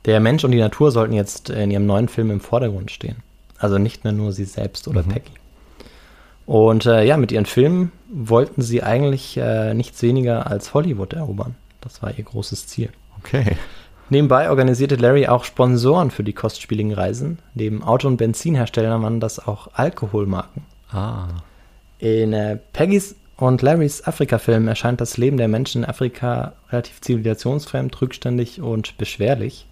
Der 0.05 0.21
Mensch 0.21 0.45
und 0.45 0.51
die 0.51 0.59
Natur 0.59 0.91
sollten 0.91 1.15
jetzt 1.15 1.51
in 1.51 1.71
ihrem 1.71 1.87
neuen 1.87 2.09
Film 2.09 2.31
im 2.31 2.41
Vordergrund 2.41 2.91
stehen. 2.91 3.23
Also 3.59 3.79
nicht 3.79 4.05
mehr 4.05 4.13
nur 4.13 4.33
sie 4.33 4.45
selbst 4.45 4.89
oder 4.89 5.03
Mhm. 5.03 5.09
Peggy. 5.09 5.33
Und 6.47 6.87
äh, 6.87 7.05
ja, 7.05 7.17
mit 7.17 7.33
ihren 7.33 7.47
Filmen 7.47 7.91
wollten 8.09 8.63
sie 8.63 8.83
eigentlich 8.83 9.37
äh, 9.37 9.75
nichts 9.75 10.01
weniger 10.03 10.47
als 10.47 10.75
Hollywood 10.75 11.13
erobern. 11.13 11.57
Das 11.81 12.03
war 12.03 12.17
ihr 12.17 12.25
großes 12.25 12.67
Ziel. 12.69 12.91
Okay. 13.19 13.57
Nebenbei 14.11 14.51
organisierte 14.51 14.95
Larry 14.95 15.27
auch 15.27 15.43
Sponsoren 15.43 16.13
für 16.13 16.23
die 16.23 16.33
kostspieligen 16.33 16.93
Reisen. 16.93 17.41
Neben 17.55 17.83
Auto- 17.83 18.07
und 18.07 18.19
Benzinherstellern 18.19 19.03
waren 19.03 19.19
das 19.19 19.45
auch 19.45 19.69
Alkoholmarken. 19.73 20.63
Ah. 20.93 21.27
In 21.99 22.33
äh, 22.33 22.59
Peggys 22.73 23.17
und 23.37 23.63
Larrys 23.63 24.07
Afrika-Film 24.07 24.69
erscheint 24.69 25.01
das 25.01 25.17
Leben 25.17 25.37
der 25.37 25.49
Menschen 25.49 25.83
in 25.83 25.89
Afrika 25.89 26.53
relativ 26.71 27.01
zivilisationsfremd, 27.01 28.01
rückständig 28.01 28.61
und 28.61 28.97
beschwerlich. 28.99 29.67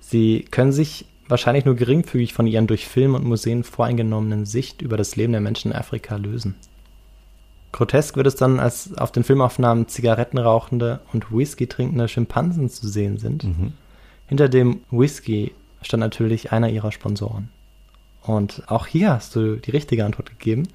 Sie 0.00 0.44
können 0.50 0.72
sich 0.72 1.06
wahrscheinlich 1.28 1.64
nur 1.64 1.76
geringfügig 1.76 2.34
von 2.34 2.46
ihren 2.46 2.66
durch 2.66 2.88
Film 2.88 3.14
und 3.14 3.24
Museen 3.24 3.64
voreingenommenen 3.64 4.46
Sicht 4.46 4.82
über 4.82 4.96
das 4.96 5.16
Leben 5.16 5.32
der 5.32 5.40
Menschen 5.40 5.72
in 5.72 5.76
Afrika 5.76 6.16
lösen. 6.16 6.54
Grotesk 7.72 8.16
wird 8.16 8.26
es 8.26 8.36
dann, 8.36 8.60
als 8.60 8.96
auf 8.96 9.12
den 9.12 9.24
Filmaufnahmen 9.24 9.88
Zigaretten 9.88 10.38
rauchende 10.38 11.00
und 11.12 11.30
Whisky 11.30 11.66
trinkende 11.66 12.08
Schimpansen 12.08 12.70
zu 12.70 12.88
sehen 12.88 13.18
sind. 13.18 13.44
Mhm. 13.44 13.72
Hinter 14.26 14.48
dem 14.48 14.80
Whisky 14.90 15.52
stand 15.82 16.00
natürlich 16.00 16.52
einer 16.52 16.70
ihrer 16.70 16.92
Sponsoren. 16.92 17.50
Und 18.22 18.62
auch 18.66 18.86
hier 18.86 19.12
hast 19.12 19.36
du 19.36 19.56
die 19.56 19.70
richtige 19.70 20.04
Antwort 20.04 20.30
gegeben. 20.30 20.68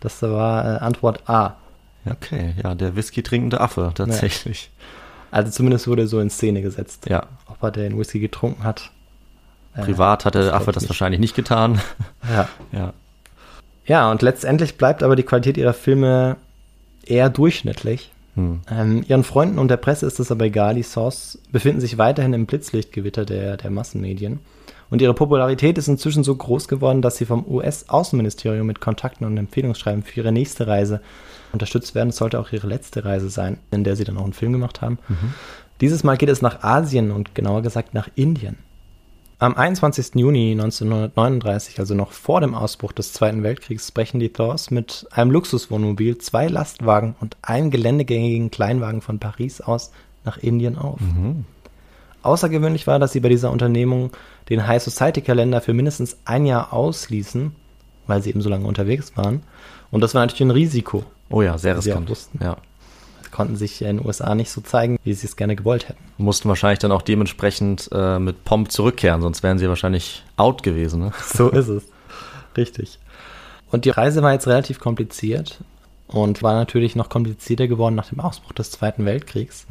Das 0.00 0.22
war 0.22 0.64
äh, 0.64 0.78
Antwort 0.78 1.28
A. 1.28 1.56
Okay, 2.06 2.54
ja, 2.62 2.74
der 2.74 2.96
Whisky 2.96 3.22
trinkende 3.22 3.60
Affe, 3.60 3.92
tatsächlich. 3.94 4.70
Also 5.30 5.50
zumindest 5.50 5.86
wurde 5.88 6.06
so 6.06 6.20
in 6.20 6.30
Szene 6.30 6.62
gesetzt. 6.62 7.06
Ja. 7.08 7.26
Ob 7.46 7.62
er 7.62 7.70
den 7.70 7.98
Whisky 7.98 8.18
getrunken 8.20 8.64
hat. 8.64 8.90
Privat 9.84 10.24
hat 10.24 10.34
der 10.34 10.44
das 10.44 10.52
Affe 10.52 10.72
das 10.72 10.88
wahrscheinlich 10.88 11.20
nicht 11.20 11.34
getan. 11.34 11.80
Ja. 12.32 12.48
ja. 12.72 12.92
ja, 13.86 14.10
und 14.10 14.22
letztendlich 14.22 14.76
bleibt 14.76 15.02
aber 15.02 15.16
die 15.16 15.22
Qualität 15.22 15.56
ihrer 15.56 15.74
Filme 15.74 16.36
eher 17.04 17.30
durchschnittlich. 17.30 18.12
Hm. 18.34 18.60
Ähm, 18.70 19.04
ihren 19.08 19.24
Freunden 19.24 19.58
und 19.58 19.68
der 19.68 19.76
Presse 19.76 20.06
ist 20.06 20.20
es 20.20 20.30
aber 20.30 20.44
egal. 20.44 20.74
Die 20.74 20.82
Source 20.82 21.38
befinden 21.50 21.80
sich 21.80 21.98
weiterhin 21.98 22.32
im 22.32 22.46
Blitzlichtgewitter 22.46 23.24
der, 23.24 23.56
der 23.56 23.70
Massenmedien. 23.70 24.40
Und 24.90 25.02
ihre 25.02 25.14
Popularität 25.14 25.76
ist 25.76 25.88
inzwischen 25.88 26.24
so 26.24 26.34
groß 26.34 26.68
geworden, 26.68 27.02
dass 27.02 27.16
sie 27.16 27.26
vom 27.26 27.44
US-Außenministerium 27.46 28.66
mit 28.66 28.80
Kontakten 28.80 29.26
und 29.26 29.36
Empfehlungsschreiben 29.36 30.02
für 30.02 30.20
ihre 30.20 30.32
nächste 30.32 30.66
Reise 30.66 31.00
unterstützt 31.52 31.94
werden. 31.94 32.10
Es 32.10 32.16
sollte 32.16 32.40
auch 32.40 32.52
ihre 32.52 32.66
letzte 32.66 33.04
Reise 33.04 33.28
sein, 33.28 33.58
in 33.70 33.84
der 33.84 33.96
sie 33.96 34.04
dann 34.04 34.16
auch 34.16 34.24
einen 34.24 34.32
Film 34.32 34.52
gemacht 34.52 34.80
haben. 34.80 34.98
Dieses 35.80 36.04
Mal 36.04 36.16
geht 36.16 36.30
es 36.30 36.42
nach 36.42 36.62
Asien 36.62 37.10
und 37.10 37.34
genauer 37.34 37.62
gesagt 37.62 37.92
nach 37.92 38.08
Indien. 38.14 38.56
Am 39.40 39.54
21. 39.54 40.16
Juni 40.16 40.50
1939, 40.50 41.78
also 41.78 41.94
noch 41.94 42.10
vor 42.10 42.40
dem 42.40 42.56
Ausbruch 42.56 42.90
des 42.90 43.12
Zweiten 43.12 43.44
Weltkriegs, 43.44 43.92
brechen 43.92 44.18
die 44.18 44.30
Thors 44.30 44.72
mit 44.72 45.06
einem 45.12 45.30
Luxuswohnmobil, 45.30 46.18
zwei 46.18 46.48
Lastwagen 46.48 47.14
und 47.20 47.36
einem 47.42 47.70
geländegängigen 47.70 48.50
Kleinwagen 48.50 49.00
von 49.00 49.20
Paris 49.20 49.60
aus 49.60 49.92
nach 50.24 50.38
Indien 50.38 50.76
auf. 50.76 50.98
Außergewöhnlich 52.22 52.88
war, 52.88 52.98
dass 52.98 53.12
sie 53.12 53.20
bei 53.20 53.28
dieser 53.28 53.52
Unternehmung 53.52 54.10
den 54.50 54.66
High 54.66 54.82
Society 54.82 55.20
Kalender 55.20 55.60
für 55.60 55.72
mindestens 55.72 56.16
ein 56.24 56.44
Jahr 56.44 56.72
ausließen, 56.72 57.54
weil 58.08 58.22
sie 58.22 58.30
eben 58.30 58.42
so 58.42 58.48
lange 58.48 58.66
unterwegs 58.66 59.16
waren. 59.16 59.44
Und 59.92 60.00
das 60.00 60.14
war 60.14 60.22
natürlich 60.22 60.40
ein 60.42 60.50
Risiko. 60.50 61.04
Oh 61.30 61.42
ja, 61.42 61.58
sehr 61.58 61.76
riskant. 61.76 62.10
Ja. 62.40 62.56
Konnten 63.30 63.56
sich 63.56 63.82
in 63.82 63.98
den 63.98 64.06
USA 64.06 64.34
nicht 64.34 64.50
so 64.50 64.60
zeigen, 64.60 64.98
wie 65.04 65.12
sie 65.12 65.26
es 65.26 65.36
gerne 65.36 65.56
gewollt 65.56 65.88
hätten. 65.88 66.02
Mussten 66.18 66.48
wahrscheinlich 66.48 66.78
dann 66.78 66.92
auch 66.92 67.02
dementsprechend 67.02 67.88
äh, 67.92 68.18
mit 68.18 68.44
Pomp 68.44 68.70
zurückkehren, 68.70 69.22
sonst 69.22 69.42
wären 69.42 69.58
sie 69.58 69.68
wahrscheinlich 69.68 70.24
out 70.36 70.62
gewesen. 70.62 71.00
Ne? 71.00 71.12
So 71.34 71.50
ist 71.50 71.68
es. 71.68 71.84
Richtig. 72.56 72.98
Und 73.70 73.84
die 73.84 73.90
Reise 73.90 74.22
war 74.22 74.32
jetzt 74.32 74.46
relativ 74.46 74.80
kompliziert 74.80 75.60
und 76.08 76.42
war 76.42 76.54
natürlich 76.54 76.96
noch 76.96 77.10
komplizierter 77.10 77.68
geworden 77.68 77.94
nach 77.94 78.08
dem 78.08 78.20
Ausbruch 78.20 78.52
des 78.52 78.70
Zweiten 78.70 79.04
Weltkriegs. 79.04 79.66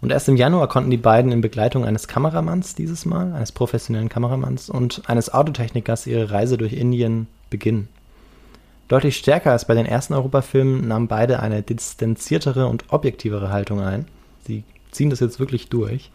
Und 0.00 0.10
erst 0.10 0.28
im 0.28 0.36
Januar 0.36 0.68
konnten 0.68 0.90
die 0.90 0.96
beiden 0.96 1.32
in 1.32 1.40
Begleitung 1.40 1.84
eines 1.84 2.08
Kameramanns 2.08 2.74
dieses 2.74 3.04
Mal, 3.04 3.32
eines 3.32 3.52
professionellen 3.52 4.08
Kameramanns 4.08 4.70
und 4.70 5.02
eines 5.06 5.32
Autotechnikers 5.32 6.06
ihre 6.06 6.30
Reise 6.30 6.56
durch 6.56 6.72
Indien 6.72 7.28
beginnen. 7.50 7.88
Deutlich 8.88 9.16
stärker 9.16 9.50
als 9.50 9.66
bei 9.66 9.74
den 9.74 9.86
ersten 9.86 10.14
Europafilmen 10.14 10.86
nahmen 10.86 11.08
beide 11.08 11.40
eine 11.40 11.62
distanziertere 11.62 12.66
und 12.66 12.84
objektivere 12.92 13.50
Haltung 13.50 13.80
ein. 13.80 14.06
Sie 14.46 14.62
ziehen 14.92 15.10
das 15.10 15.20
jetzt 15.20 15.40
wirklich 15.40 15.68
durch. 15.68 16.10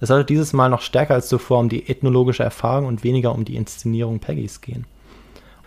Es 0.00 0.08
sollte 0.08 0.26
dieses 0.26 0.52
Mal 0.52 0.68
noch 0.68 0.82
stärker 0.82 1.14
als 1.14 1.28
zuvor 1.28 1.58
um 1.58 1.68
die 1.68 1.88
ethnologische 1.88 2.44
Erfahrung 2.44 2.86
und 2.86 3.02
weniger 3.02 3.34
um 3.34 3.44
die 3.44 3.56
Inszenierung 3.56 4.20
Peggys 4.20 4.60
gehen. 4.60 4.86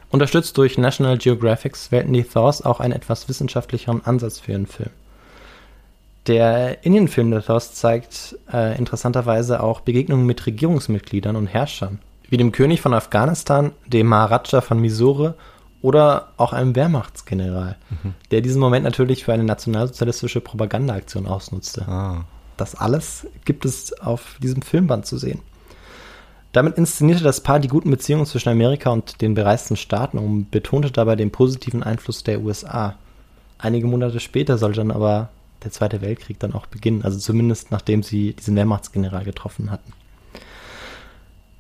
Unterstützt 0.09 0.57
durch 0.57 0.77
National 0.77 1.17
Geographics 1.17 1.91
wählten 1.91 2.13
die 2.13 2.23
Thors 2.23 2.61
auch 2.63 2.79
einen 2.79 2.93
etwas 2.93 3.27
wissenschaftlicheren 3.27 4.05
Ansatz 4.05 4.39
für 4.39 4.53
ihren 4.53 4.67
Film. 4.67 4.91
Der 6.27 6.83
Indienfilm 6.85 7.31
der 7.31 7.43
Thors 7.43 7.73
zeigt 7.73 8.35
äh, 8.51 8.77
interessanterweise 8.77 9.61
auch 9.61 9.81
Begegnungen 9.81 10.25
mit 10.25 10.45
Regierungsmitgliedern 10.45 11.35
und 11.35 11.47
Herrschern, 11.47 11.99
wie 12.29 12.37
dem 12.37 12.51
König 12.51 12.81
von 12.81 12.93
Afghanistan, 12.93 13.73
dem 13.85 14.07
Maharaja 14.07 14.61
von 14.61 14.79
Mysore 14.79 15.35
oder 15.85 16.29
auch 16.37 16.51
einem 16.51 16.75
Wehrmachtsgeneral, 16.75 17.75
der 18.31 18.41
diesen 18.41 18.59
Moment 18.59 18.85
natürlich 18.85 19.23
für 19.23 19.33
eine 19.33 19.43
nationalsozialistische 19.43 20.41
Propagandaaktion 20.41 21.27
ausnutzte. 21.27 21.87
Ah. 21.87 22.25
Das 22.57 22.73
alles 22.73 23.27
gibt 23.45 23.65
es 23.65 23.93
auf 24.01 24.39
diesem 24.41 24.63
Filmband 24.63 25.05
zu 25.05 25.19
sehen. 25.19 25.41
Damit 26.53 26.79
inszenierte 26.79 27.23
das 27.23 27.41
Paar 27.41 27.59
die 27.59 27.67
guten 27.67 27.91
Beziehungen 27.91 28.25
zwischen 28.25 28.49
Amerika 28.49 28.89
und 28.89 29.21
den 29.21 29.35
bereisten 29.35 29.75
Staaten 29.75 30.17
und 30.17 30.49
betonte 30.49 30.89
dabei 30.89 31.15
den 31.15 31.29
positiven 31.29 31.83
Einfluss 31.83 32.23
der 32.23 32.41
USA. 32.41 32.95
Einige 33.59 33.85
Monate 33.85 34.19
später 34.19 34.57
sollte 34.57 34.77
dann 34.79 34.89
aber 34.89 35.29
der 35.63 35.69
Zweite 35.69 36.01
Weltkrieg 36.01 36.39
dann 36.39 36.53
auch 36.53 36.65
beginnen, 36.65 37.03
also 37.03 37.19
zumindest 37.19 37.69
nachdem 37.69 38.01
sie 38.01 38.33
diesen 38.33 38.55
Wehrmachtsgeneral 38.55 39.23
getroffen 39.23 39.69
hatten. 39.69 39.93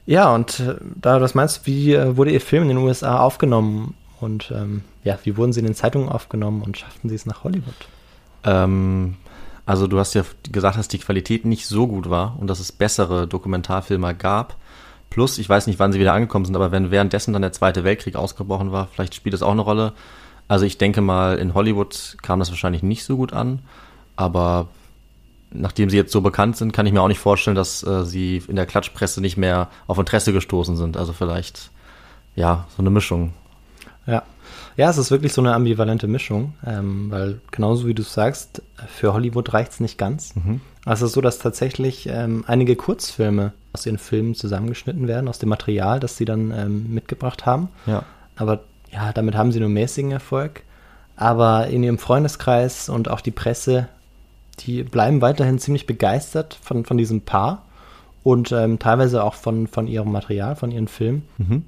Ja, 0.07 0.33
und 0.33 0.61
äh, 0.61 0.77
da 0.95 1.21
was 1.21 1.35
meinst 1.35 1.57
du, 1.57 1.65
wie 1.65 1.93
äh, 1.93 2.17
wurde 2.17 2.31
Ihr 2.31 2.41
Film 2.41 2.63
in 2.63 2.69
den 2.69 2.77
USA 2.79 3.19
aufgenommen 3.19 3.93
und 4.25 4.51
ähm, 4.53 4.81
ja, 5.03 5.17
wie 5.23 5.37
wurden 5.37 5.53
Sie 5.53 5.59
in 5.59 5.65
den 5.65 5.75
Zeitungen 5.75 6.09
aufgenommen 6.09 6.63
und 6.63 6.77
schafften 6.77 7.07
Sie 7.07 7.15
es 7.15 7.25
nach 7.25 7.43
Hollywood? 7.43 7.75
Ähm, 8.43 9.15
also 9.65 9.87
du 9.87 9.99
hast 9.99 10.13
ja 10.15 10.23
gesagt, 10.51 10.77
dass 10.77 10.87
die 10.87 10.97
Qualität 10.97 11.45
nicht 11.45 11.67
so 11.67 11.87
gut 11.87 12.09
war 12.09 12.35
und 12.39 12.47
dass 12.47 12.59
es 12.59 12.71
bessere 12.71 13.27
Dokumentarfilme 13.27 14.13
gab. 14.15 14.57
Plus, 15.09 15.37
ich 15.37 15.47
weiß 15.47 15.67
nicht, 15.67 15.79
wann 15.79 15.93
sie 15.93 15.99
wieder 15.99 16.13
angekommen 16.13 16.45
sind, 16.45 16.55
aber 16.55 16.71
wenn 16.71 16.91
währenddessen 16.91 17.33
dann 17.33 17.41
der 17.41 17.53
Zweite 17.53 17.83
Weltkrieg 17.83 18.15
ausgebrochen 18.15 18.71
war, 18.71 18.87
vielleicht 18.87 19.15
spielt 19.15 19.33
das 19.33 19.43
auch 19.43 19.51
eine 19.51 19.61
Rolle. 19.61 19.93
Also 20.47 20.65
ich 20.65 20.77
denke 20.77 21.01
mal, 21.01 21.37
in 21.37 21.53
Hollywood 21.53 22.17
kam 22.21 22.39
das 22.39 22.49
wahrscheinlich 22.49 22.83
nicht 22.83 23.05
so 23.05 23.15
gut 23.17 23.31
an, 23.31 23.59
aber 24.15 24.67
nachdem 25.51 25.89
sie 25.89 25.97
jetzt 25.97 26.11
so 26.11 26.21
bekannt 26.21 26.57
sind, 26.57 26.73
kann 26.73 26.85
ich 26.85 26.93
mir 26.93 27.01
auch 27.01 27.07
nicht 27.07 27.19
vorstellen, 27.19 27.55
dass 27.55 27.81
äh, 27.83 28.03
sie 28.03 28.43
in 28.47 28.55
der 28.55 28.65
Klatschpresse 28.65 29.21
nicht 29.21 29.37
mehr 29.37 29.69
auf 29.87 29.97
Interesse 29.97 30.33
gestoßen 30.33 30.75
sind. 30.75 30.97
Also 30.97 31.13
vielleicht, 31.13 31.71
ja, 32.35 32.67
so 32.75 32.81
eine 32.81 32.89
Mischung. 32.89 33.33
Ja. 34.05 34.23
Ja, 34.77 34.89
es 34.89 34.97
ist 34.97 35.09
wirklich 35.09 35.33
so 35.33 35.41
eine 35.41 35.53
ambivalente 35.53 36.07
Mischung, 36.07 36.53
ähm, 36.65 37.09
weil 37.09 37.39
genauso 37.51 37.87
wie 37.87 37.93
du 37.93 38.03
sagst, 38.03 38.61
für 38.87 39.13
Hollywood 39.13 39.53
reicht's 39.53 39.79
nicht 39.79 39.97
ganz. 39.97 40.33
Also 40.85 41.05
es 41.05 41.11
ist 41.11 41.15
so, 41.15 41.21
dass 41.21 41.39
tatsächlich 41.39 42.07
ähm, 42.11 42.43
einige 42.47 42.75
Kurzfilme 42.75 43.53
aus 43.73 43.83
den 43.83 43.97
Filmen 43.97 44.35
zusammengeschnitten 44.35 45.07
werden, 45.07 45.27
aus 45.27 45.39
dem 45.39 45.49
Material, 45.49 45.99
das 45.99 46.17
sie 46.17 46.25
dann 46.25 46.51
ähm, 46.51 46.93
mitgebracht 46.93 47.45
haben. 47.45 47.69
Ja. 47.85 48.03
Aber 48.35 48.61
ja, 48.91 49.11
damit 49.13 49.35
haben 49.35 49.51
sie 49.51 49.59
nur 49.59 49.69
mäßigen 49.69 50.11
Erfolg. 50.11 50.61
Aber 51.15 51.67
in 51.67 51.83
ihrem 51.83 51.97
Freundeskreis 51.97 52.89
und 52.89 53.09
auch 53.09 53.21
die 53.21 53.31
Presse, 53.31 53.87
die 54.59 54.83
bleiben 54.83 55.21
weiterhin 55.21 55.59
ziemlich 55.59 55.87
begeistert 55.87 56.57
von, 56.61 56.85
von 56.85 56.97
diesem 56.97 57.21
Paar 57.21 57.63
und 58.23 58.51
ähm, 58.51 58.79
teilweise 58.79 59.23
auch 59.23 59.33
von, 59.33 59.67
von 59.67 59.87
ihrem 59.87 60.11
Material, 60.11 60.55
von 60.55 60.71
ihren 60.71 60.87
Filmen. 60.87 61.23
Mhm. 61.37 61.65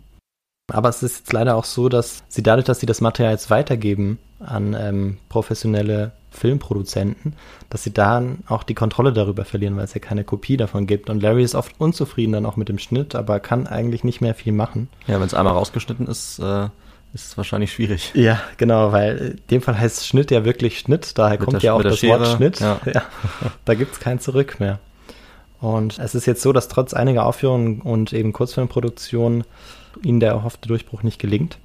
Aber 0.72 0.90
es 0.90 1.02
ist 1.02 1.20
jetzt 1.20 1.34
leider 1.34 1.56
auch 1.56 1.64
so, 1.66 1.88
dass 1.90 2.24
sie 2.28 2.44
dadurch, 2.44 2.66
dass 2.66 2.80
sie 2.80 2.86
das 2.86 3.00
Material 3.02 3.32
jetzt 3.34 3.50
weitergeben 3.50 4.20
an 4.40 4.76
ähm, 4.80 5.18
professionelle 5.30 6.12
Filmproduzenten, 6.30 7.34
dass 7.70 7.84
sie 7.84 7.94
dann 7.94 8.40
auch 8.48 8.64
die 8.64 8.76
Kontrolle 8.76 9.14
darüber 9.14 9.46
verlieren, 9.46 9.78
weil 9.78 9.86
es 9.86 9.94
ja 9.94 10.00
keine 10.02 10.24
Kopie 10.26 10.58
davon 10.58 10.86
gibt. 10.86 11.10
Und 11.10 11.22
Larry 11.24 11.44
ist 11.44 11.56
oft 11.56 11.74
unzufrieden 11.80 12.34
dann 12.34 12.46
auch 12.46 12.58
mit 12.58 12.68
dem 12.70 12.80
Schnitt, 12.80 13.16
aber 13.16 13.40
kann 13.40 13.66
eigentlich 13.66 14.04
nicht 14.04 14.22
mehr 14.22 14.36
viel 14.36 14.52
machen. 14.54 14.90
Ja, 15.08 15.16
wenn 15.20 15.26
es 15.28 15.34
einmal 15.34 15.54
rausgeschnitten 15.54 16.06
ist, 16.08 16.40
äh, 16.40 16.66
ist 17.14 17.28
es 17.28 17.38
wahrscheinlich 17.38 17.72
schwierig. 17.72 18.12
Ja, 18.14 18.40
genau, 18.58 18.92
weil 18.92 19.18
in 19.18 19.42
dem 19.50 19.62
Fall 19.62 19.80
heißt 19.80 20.06
Schnitt 20.06 20.30
ja 20.32 20.44
wirklich 20.46 20.78
Schnitt, 20.80 21.18
daher 21.18 21.40
Mit 21.40 21.46
kommt 21.46 21.54
der- 21.64 21.68
ja 21.68 21.74
auch 21.74 21.82
das 21.82 22.04
Wort 22.04 22.26
Schere, 22.26 22.36
Schnitt. 22.36 22.60
ja. 22.60 22.80
Ja. 22.94 23.04
da 23.66 23.74
gibt's 23.74 24.00
kein 24.02 24.20
Zurück 24.20 24.60
mehr. 24.60 24.80
Und 25.60 25.98
es 25.98 26.14
ist 26.14 26.28
jetzt 26.28 26.44
so, 26.44 26.54
dass 26.54 26.68
trotz 26.68 26.94
einiger 26.94 27.26
Aufführungen 27.26 27.82
und 27.82 28.14
eben 28.14 28.32
Kurzfilmproduktionen 28.34 29.46
ihnen 30.04 30.20
der 30.20 30.32
erhoffte 30.32 30.68
Durchbruch 30.68 31.04
nicht 31.04 31.20
gelingt. 31.20 31.58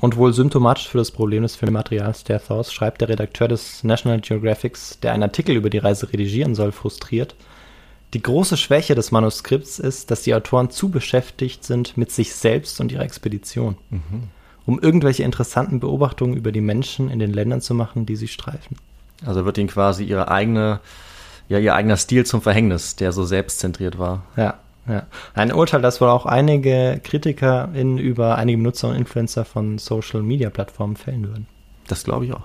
Und 0.00 0.16
wohl 0.16 0.32
symptomatisch 0.32 0.88
für 0.88 0.98
das 0.98 1.10
Problem 1.10 1.42
des 1.42 1.56
Filmmaterials 1.56 2.24
der 2.24 2.42
Thors 2.42 2.72
schreibt 2.72 3.02
der 3.02 3.10
Redakteur 3.10 3.48
des 3.48 3.84
National 3.84 4.20
Geographics, 4.20 4.98
der 5.00 5.12
einen 5.12 5.24
Artikel 5.24 5.56
über 5.56 5.68
die 5.68 5.78
Reise 5.78 6.10
redigieren 6.10 6.54
soll, 6.54 6.72
frustriert. 6.72 7.34
Die 8.14 8.22
große 8.22 8.56
Schwäche 8.56 8.94
des 8.94 9.12
Manuskripts 9.12 9.78
ist, 9.78 10.10
dass 10.10 10.22
die 10.22 10.34
Autoren 10.34 10.70
zu 10.70 10.88
beschäftigt 10.88 11.64
sind 11.64 11.96
mit 11.96 12.10
sich 12.10 12.34
selbst 12.34 12.80
und 12.80 12.90
ihrer 12.90 13.04
Expedition, 13.04 13.76
um 14.66 14.80
irgendwelche 14.80 15.22
interessanten 15.22 15.80
Beobachtungen 15.80 16.34
über 16.34 16.50
die 16.50 16.62
Menschen 16.62 17.10
in 17.10 17.18
den 17.18 17.32
Ländern 17.32 17.60
zu 17.60 17.74
machen, 17.74 18.06
die 18.06 18.16
sie 18.16 18.28
streifen. 18.28 18.78
Also 19.24 19.44
wird 19.44 19.58
ihnen 19.58 19.68
quasi 19.68 20.04
ihre 20.04 20.28
eigene, 20.28 20.80
ja, 21.48 21.58
ihr 21.58 21.74
eigener 21.74 21.98
Stil 21.98 22.24
zum 22.24 22.40
Verhängnis, 22.40 22.96
der 22.96 23.12
so 23.12 23.24
selbstzentriert 23.24 23.98
war. 23.98 24.24
Ja, 24.36 24.58
ja. 24.88 25.06
Ein 25.34 25.52
Urteil, 25.52 25.82
das 25.82 26.00
wohl 26.00 26.08
auch 26.08 26.26
einige 26.26 27.00
KritikerInnen 27.02 27.98
über 27.98 28.36
einige 28.36 28.58
Benutzer 28.58 28.88
und 28.88 28.96
Influencer 28.96 29.44
von 29.44 29.78
Social 29.78 30.22
Media 30.22 30.50
Plattformen 30.50 30.96
fällen 30.96 31.28
würden. 31.28 31.46
Das 31.86 32.04
glaube 32.04 32.24
ich 32.24 32.32
auch. 32.32 32.42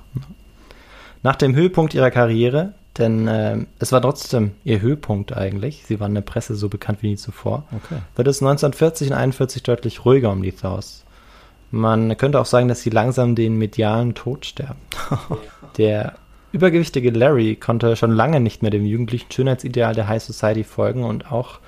Nach 1.24 1.36
dem 1.36 1.56
Höhepunkt 1.56 1.94
ihrer 1.94 2.12
Karriere, 2.12 2.74
denn 2.98 3.28
ähm, 3.30 3.68
es 3.80 3.92
war 3.92 4.02
trotzdem 4.02 4.52
ihr 4.64 4.80
Höhepunkt 4.82 5.36
eigentlich, 5.36 5.84
sie 5.86 6.00
waren 6.00 6.12
in 6.12 6.16
der 6.16 6.22
Presse 6.22 6.56
so 6.56 6.70
bekannt 6.70 7.00
wie 7.02 7.10
nie 7.10 7.16
zuvor, 7.18 7.64
Okay. 7.76 8.00
wird 8.16 8.28
es 8.28 8.42
1940 8.42 9.10
und 9.10 9.14
41 9.14 9.64
deutlich 9.64 10.06
ruhiger 10.06 10.32
um 10.32 10.44
die 10.44 10.52
Thaws. 10.52 11.04
Man 11.72 12.16
könnte 12.18 12.40
auch 12.40 12.46
sagen, 12.46 12.68
dass 12.68 12.82
sie 12.82 12.90
langsam 12.92 13.36
den 13.36 13.58
medialen 13.58 14.14
Tod 14.14 14.46
sterben. 14.46 14.80
Der 15.78 16.14
übergewichtige 16.52 17.10
Larry 17.12 17.56
konnte 17.58 17.96
schon 17.98 18.12
lange 18.12 18.40
nicht 18.40 18.62
mehr 18.62 18.72
dem 18.72 18.86
jugendlichen 18.86 19.30
Schönheitsideal 19.30 19.94
der 19.94 20.08
High 20.08 20.24
Society 20.24 20.64
folgen 20.64 21.04
und 21.04 21.30
auch 21.32 21.60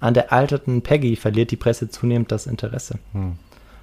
an 0.00 0.14
der 0.14 0.32
alterten 0.32 0.82
Peggy 0.82 1.16
verliert 1.16 1.50
die 1.50 1.56
Presse 1.56 1.88
zunehmend 1.88 2.30
das 2.30 2.46
Interesse. 2.46 2.98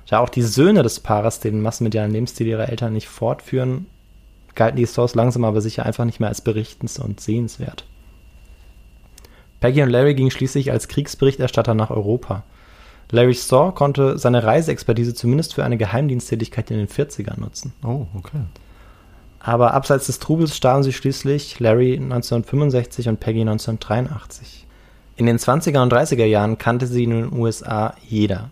Da 0.08 0.20
auch 0.20 0.30
die 0.30 0.44
Söhne 0.44 0.84
des 0.84 1.00
Paares 1.00 1.40
den 1.40 1.62
massenmedialen 1.62 2.12
Lebensstil 2.12 2.48
ihrer 2.48 2.70
Eltern 2.70 2.94
nicht 2.94 3.08
fortführen, 3.08 3.88
galten 4.54 4.78
die 4.78 4.86
Stores 4.86 5.16
langsam 5.16 5.44
aber 5.44 5.62
sicher 5.62 5.86
einfach 5.86 6.06
nicht 6.06 6.20
mehr 6.20 6.30
als 6.30 6.42
berichtens- 6.42 7.00
und 7.00 7.20
sehenswert. 7.20 7.86
Peggy 9.60 9.82
und 9.82 9.90
Larry 9.90 10.14
gingen 10.14 10.30
schließlich 10.30 10.72
als 10.72 10.88
Kriegsberichterstatter 10.88 11.74
nach 11.74 11.90
Europa. 11.90 12.44
Larry 13.12 13.34
Store 13.34 13.72
konnte 13.72 14.18
seine 14.18 14.44
Reiseexpertise 14.44 15.14
zumindest 15.14 15.54
für 15.54 15.64
eine 15.64 15.78
Geheimdiensttätigkeit 15.78 16.70
in 16.70 16.78
den 16.78 16.88
40ern 16.88 17.40
nutzen. 17.40 17.74
Oh, 17.84 18.08
okay. 18.16 18.42
Aber 19.40 19.74
abseits 19.74 20.08
des 20.08 20.20
Trubels 20.20 20.56
starben 20.56 20.84
sie 20.84 20.94
schließlich, 20.94 21.60
Larry 21.60 21.96
1965 21.96 23.10
und 23.10 23.20
Peggy 23.20 23.42
1983. 23.42 24.63
In 25.16 25.28
den 25.28 25.38
20er 25.38 25.82
und 25.82 25.94
30er 25.94 26.26
Jahren 26.26 26.58
kannte 26.58 26.88
sie 26.88 27.04
in 27.04 27.12
den 27.12 27.34
USA 27.34 27.96
jeder. 28.08 28.50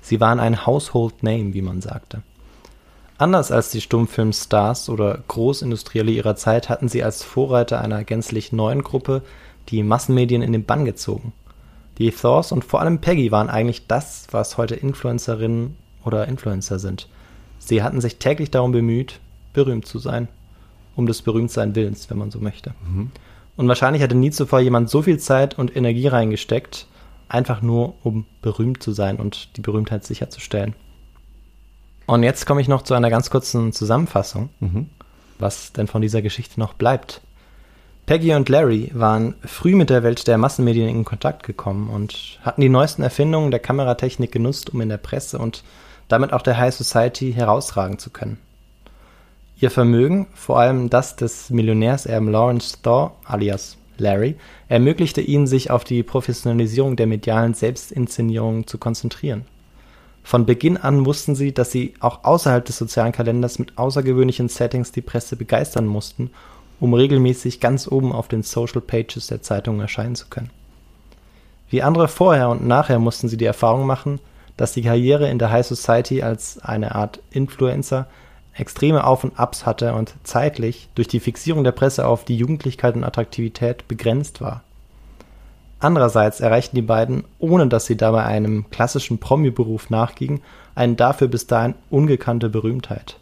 Sie 0.00 0.20
waren 0.20 0.38
ein 0.38 0.64
Household 0.66 1.22
Name, 1.22 1.54
wie 1.54 1.62
man 1.62 1.80
sagte. 1.80 2.22
Anders 3.18 3.50
als 3.50 3.70
die 3.70 3.80
Stummfilmstars 3.80 4.88
oder 4.88 5.18
Großindustrielle 5.28 6.10
ihrer 6.10 6.36
Zeit 6.36 6.68
hatten 6.68 6.88
sie 6.88 7.02
als 7.02 7.22
Vorreiter 7.22 7.80
einer 7.80 8.04
gänzlich 8.04 8.52
neuen 8.52 8.82
Gruppe 8.82 9.22
die 9.68 9.82
Massenmedien 9.82 10.42
in 10.42 10.52
den 10.52 10.64
Bann 10.64 10.84
gezogen. 10.84 11.32
Die 11.98 12.10
Thors 12.10 12.52
und 12.52 12.64
vor 12.64 12.80
allem 12.80 13.00
Peggy 13.00 13.30
waren 13.30 13.48
eigentlich 13.48 13.86
das, 13.86 14.26
was 14.30 14.56
heute 14.56 14.74
Influencerinnen 14.74 15.76
oder 16.04 16.26
Influencer 16.26 16.78
sind. 16.78 17.08
Sie 17.58 17.82
hatten 17.82 18.00
sich 18.00 18.16
täglich 18.16 18.50
darum 18.50 18.72
bemüht, 18.72 19.20
berühmt 19.52 19.86
zu 19.86 19.98
sein. 19.98 20.28
Um 20.96 21.06
des 21.06 21.22
Berühmtsein 21.22 21.74
Willens, 21.74 22.08
wenn 22.08 22.18
man 22.18 22.30
so 22.30 22.38
möchte. 22.38 22.72
Und 23.56 23.68
wahrscheinlich 23.68 24.02
hatte 24.02 24.16
nie 24.16 24.30
zuvor 24.30 24.60
jemand 24.60 24.90
so 24.90 25.02
viel 25.02 25.18
Zeit 25.18 25.58
und 25.58 25.76
Energie 25.76 26.08
reingesteckt, 26.08 26.86
einfach 27.28 27.62
nur 27.62 27.94
um 28.02 28.26
berühmt 28.42 28.82
zu 28.82 28.92
sein 28.92 29.16
und 29.16 29.56
die 29.56 29.60
Berühmtheit 29.60 30.04
sicherzustellen. 30.04 30.74
Und 32.06 32.22
jetzt 32.22 32.46
komme 32.46 32.60
ich 32.60 32.68
noch 32.68 32.82
zu 32.82 32.94
einer 32.94 33.10
ganz 33.10 33.30
kurzen 33.30 33.72
Zusammenfassung, 33.72 34.50
was 35.38 35.72
denn 35.72 35.86
von 35.86 36.02
dieser 36.02 36.20
Geschichte 36.20 36.60
noch 36.60 36.74
bleibt. 36.74 37.22
Peggy 38.06 38.34
und 38.34 38.50
Larry 38.50 38.90
waren 38.92 39.34
früh 39.42 39.74
mit 39.74 39.88
der 39.88 40.02
Welt 40.02 40.26
der 40.26 40.36
Massenmedien 40.36 40.88
in 40.90 41.06
Kontakt 41.06 41.42
gekommen 41.42 41.88
und 41.88 42.38
hatten 42.42 42.60
die 42.60 42.68
neuesten 42.68 43.02
Erfindungen 43.02 43.50
der 43.50 43.60
Kameratechnik 43.60 44.30
genutzt, 44.30 44.74
um 44.74 44.82
in 44.82 44.90
der 44.90 44.98
Presse 44.98 45.38
und 45.38 45.64
damit 46.08 46.34
auch 46.34 46.42
der 46.42 46.58
High 46.58 46.74
Society 46.74 47.32
herausragen 47.32 47.98
zu 47.98 48.10
können. 48.10 48.38
Ihr 49.60 49.70
Vermögen, 49.70 50.26
vor 50.34 50.58
allem 50.58 50.90
das 50.90 51.16
des 51.16 51.50
Millionärserben 51.50 52.28
Lawrence 52.28 52.76
Thor 52.82 53.16
alias 53.24 53.76
Larry, 53.98 54.36
ermöglichte 54.68 55.20
ihnen, 55.20 55.46
sich 55.46 55.70
auf 55.70 55.84
die 55.84 56.02
Professionalisierung 56.02 56.96
der 56.96 57.06
medialen 57.06 57.54
Selbstinszenierung 57.54 58.66
zu 58.66 58.78
konzentrieren. 58.78 59.44
Von 60.24 60.46
Beginn 60.46 60.76
an 60.76 61.06
wussten 61.06 61.34
sie, 61.34 61.52
dass 61.52 61.70
sie 61.70 61.94
auch 62.00 62.24
außerhalb 62.24 62.64
des 62.64 62.78
sozialen 62.78 63.12
Kalenders 63.12 63.58
mit 63.58 63.78
außergewöhnlichen 63.78 64.48
Settings 64.48 64.90
die 64.90 65.02
Presse 65.02 65.36
begeistern 65.36 65.86
mussten, 65.86 66.30
um 66.80 66.94
regelmäßig 66.94 67.60
ganz 67.60 67.86
oben 67.86 68.12
auf 68.12 68.26
den 68.26 68.42
Social 68.42 68.80
Pages 68.80 69.28
der 69.28 69.42
Zeitungen 69.42 69.80
erscheinen 69.80 70.16
zu 70.16 70.26
können. 70.28 70.50
Wie 71.70 71.82
andere 71.82 72.08
vorher 72.08 72.48
und 72.48 72.66
nachher 72.66 72.98
mussten 72.98 73.28
sie 73.28 73.36
die 73.36 73.44
Erfahrung 73.44 73.86
machen, 73.86 74.18
dass 74.56 74.72
die 74.72 74.82
Karriere 74.82 75.28
in 75.28 75.38
der 75.38 75.50
High 75.50 75.66
Society 75.66 76.22
als 76.22 76.58
eine 76.58 76.94
Art 76.94 77.20
Influencer 77.30 78.06
extreme 78.56 79.04
Auf 79.04 79.24
und 79.24 79.38
Abs 79.38 79.66
hatte 79.66 79.94
und 79.94 80.14
zeitlich 80.22 80.88
durch 80.94 81.08
die 81.08 81.20
Fixierung 81.20 81.64
der 81.64 81.72
Presse 81.72 82.06
auf 82.06 82.24
die 82.24 82.36
Jugendlichkeit 82.36 82.94
und 82.94 83.04
Attraktivität 83.04 83.88
begrenzt 83.88 84.40
war. 84.40 84.62
Andererseits 85.80 86.40
erreichten 86.40 86.76
die 86.76 86.82
beiden, 86.82 87.24
ohne 87.38 87.66
dass 87.66 87.86
sie 87.86 87.96
dabei 87.96 88.24
einem 88.24 88.70
klassischen 88.70 89.18
Promi-Beruf 89.18 89.90
nachgingen, 89.90 90.40
eine 90.74 90.94
dafür 90.94 91.28
bis 91.28 91.46
dahin 91.46 91.74
ungekannte 91.90 92.48
Berühmtheit. 92.48 93.18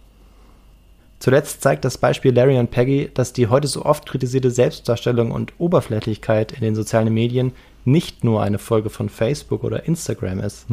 Zuletzt 1.18 1.62
zeigt 1.62 1.85
das 1.85 1.99
Beispiel 1.99 2.35
Larry 2.35 2.59
und 2.59 2.70
Peggy, 2.70 3.11
dass 3.14 3.33
die 3.33 3.47
heute 3.47 3.68
so 3.68 3.85
oft 3.85 4.07
kritisierte 4.07 4.51
Selbstdarstellung 4.51 5.30
und 5.30 5.53
Oberflächlichkeit 5.59 6.53
in 6.53 6.61
den 6.61 6.74
sozialen 6.74 7.12
Medien 7.12 7.53
nicht 7.85 8.24
nur 8.24 8.43
eine 8.43 8.59
Folge 8.59 8.91
von 8.91 9.09
Facebook 9.09 9.64
oder 9.64 9.87
Instagram 9.87 10.41
ist. 10.41 10.68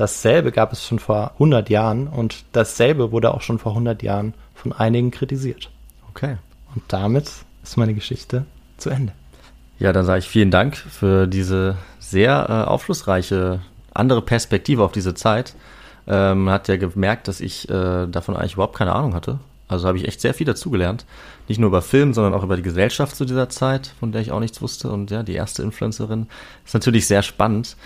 Dasselbe 0.00 0.50
gab 0.50 0.72
es 0.72 0.82
schon 0.82 0.98
vor 0.98 1.32
100 1.34 1.68
Jahren 1.68 2.08
und 2.08 2.44
dasselbe 2.52 3.12
wurde 3.12 3.34
auch 3.34 3.42
schon 3.42 3.58
vor 3.58 3.72
100 3.72 4.02
Jahren 4.02 4.32
von 4.54 4.72
einigen 4.72 5.10
kritisiert. 5.10 5.70
Okay. 6.08 6.38
Und 6.74 6.82
damit 6.88 7.30
ist 7.62 7.76
meine 7.76 7.92
Geschichte 7.92 8.46
zu 8.78 8.88
Ende. 8.88 9.12
Ja, 9.78 9.92
dann 9.92 10.06
sage 10.06 10.20
ich 10.20 10.28
vielen 10.28 10.50
Dank 10.50 10.78
für 10.78 11.26
diese 11.26 11.76
sehr 11.98 12.46
äh, 12.48 12.68
aufschlussreiche 12.70 13.60
andere 13.92 14.22
Perspektive 14.22 14.84
auf 14.84 14.92
diese 14.92 15.12
Zeit. 15.12 15.54
Ähm, 16.06 16.44
man 16.44 16.54
hat 16.54 16.68
ja 16.68 16.78
gemerkt, 16.78 17.28
dass 17.28 17.40
ich 17.40 17.68
äh, 17.68 18.06
davon 18.06 18.36
eigentlich 18.36 18.54
überhaupt 18.54 18.76
keine 18.76 18.94
Ahnung 18.94 19.14
hatte. 19.14 19.38
Also 19.68 19.86
habe 19.86 19.98
ich 19.98 20.08
echt 20.08 20.22
sehr 20.22 20.32
viel 20.32 20.46
dazugelernt. 20.46 21.04
Nicht 21.46 21.60
nur 21.60 21.68
über 21.68 21.82
Film, 21.82 22.14
sondern 22.14 22.32
auch 22.32 22.42
über 22.42 22.56
die 22.56 22.62
Gesellschaft 22.62 23.16
zu 23.16 23.26
dieser 23.26 23.50
Zeit, 23.50 23.92
von 24.00 24.12
der 24.12 24.22
ich 24.22 24.32
auch 24.32 24.40
nichts 24.40 24.62
wusste. 24.62 24.90
Und 24.90 25.10
ja, 25.10 25.22
die 25.22 25.34
erste 25.34 25.62
Influencerin 25.62 26.26
ist 26.64 26.72
natürlich 26.72 27.06
sehr 27.06 27.22
spannend. 27.22 27.76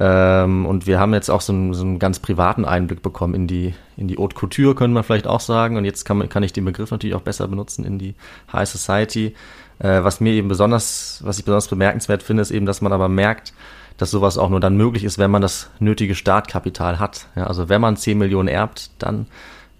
Ähm, 0.00 0.64
und 0.64 0.86
wir 0.86 1.00
haben 1.00 1.12
jetzt 1.12 1.28
auch 1.28 1.40
so 1.40 1.52
einen, 1.52 1.74
so 1.74 1.82
einen 1.84 1.98
ganz 1.98 2.20
privaten 2.20 2.64
Einblick 2.64 3.02
bekommen 3.02 3.34
in 3.34 3.46
die, 3.46 3.74
in 3.96 4.06
die 4.06 4.16
Haute 4.16 4.36
Couture, 4.36 4.74
können 4.74 4.94
wir 4.94 5.02
vielleicht 5.02 5.26
auch 5.26 5.40
sagen. 5.40 5.76
Und 5.76 5.84
jetzt 5.84 6.04
kann, 6.04 6.18
man, 6.18 6.28
kann 6.28 6.42
ich 6.42 6.52
den 6.52 6.64
Begriff 6.64 6.90
natürlich 6.90 7.16
auch 7.16 7.22
besser 7.22 7.48
benutzen 7.48 7.84
in 7.84 7.98
die 7.98 8.14
High 8.52 8.68
Society. 8.68 9.34
Äh, 9.80 10.04
was 10.04 10.20
mir 10.20 10.32
eben 10.32 10.48
besonders, 10.48 11.20
was 11.24 11.38
ich 11.38 11.44
besonders 11.44 11.68
bemerkenswert 11.68 12.22
finde, 12.22 12.42
ist 12.42 12.50
eben, 12.50 12.66
dass 12.66 12.80
man 12.80 12.92
aber 12.92 13.08
merkt, 13.08 13.52
dass 13.96 14.12
sowas 14.12 14.38
auch 14.38 14.48
nur 14.48 14.60
dann 14.60 14.76
möglich 14.76 15.02
ist, 15.02 15.18
wenn 15.18 15.30
man 15.30 15.42
das 15.42 15.70
nötige 15.80 16.14
Startkapital 16.14 17.00
hat. 17.00 17.26
Ja, 17.34 17.48
also 17.48 17.68
wenn 17.68 17.80
man 17.80 17.96
10 17.96 18.16
Millionen 18.16 18.48
erbt, 18.48 18.90
dann 18.98 19.26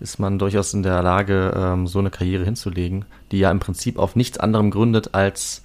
ist 0.00 0.18
man 0.18 0.38
durchaus 0.38 0.74
in 0.74 0.82
der 0.82 1.02
Lage, 1.02 1.52
ähm, 1.56 1.86
so 1.86 2.00
eine 2.00 2.10
Karriere 2.10 2.44
hinzulegen, 2.44 3.04
die 3.30 3.38
ja 3.38 3.50
im 3.50 3.60
Prinzip 3.60 3.98
auf 3.98 4.16
nichts 4.16 4.38
anderem 4.38 4.70
gründet 4.70 5.14
als 5.14 5.62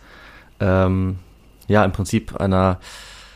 ähm, 0.59 1.17
ja 1.67 1.83
im 1.83 1.91
Prinzip 1.91 2.39
einer 2.39 2.79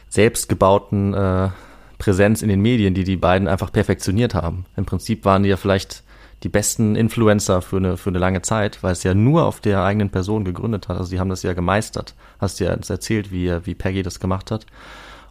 selbstgebauten 0.09 1.13
äh, 1.13 1.49
Präsenz 1.97 2.41
in 2.41 2.49
den 2.49 2.61
Medien, 2.61 2.93
die 2.93 3.03
die 3.03 3.17
beiden 3.17 3.47
einfach 3.47 3.71
perfektioniert 3.71 4.33
haben. 4.33 4.65
Im 4.75 4.85
Prinzip 4.85 5.25
waren 5.25 5.43
die 5.43 5.49
ja 5.49 5.57
vielleicht 5.57 6.03
die 6.43 6.49
besten 6.49 6.95
Influencer 6.95 7.61
für 7.61 7.77
eine, 7.77 7.97
für 7.97 8.09
eine 8.09 8.19
lange 8.19 8.43
Zeit, 8.43 8.83
weil 8.83 8.91
es 8.91 9.03
ja 9.03 9.13
nur 9.13 9.45
auf 9.45 9.59
der 9.59 9.83
eigenen 9.83 10.11
Person 10.11 10.45
gegründet 10.45 10.87
hat. 10.87 10.97
Also 10.97 11.09
sie 11.09 11.19
haben 11.19 11.29
das 11.29 11.41
ja 11.41 11.53
gemeistert. 11.53 12.13
Hast 12.39 12.59
du 12.59 12.65
ja 12.65 12.73
jetzt 12.73 12.89
erzählt, 12.89 13.31
wie, 13.31 13.51
wie 13.65 13.73
Peggy 13.73 14.03
das 14.03 14.19
gemacht 14.19 14.51
hat. 14.51 14.67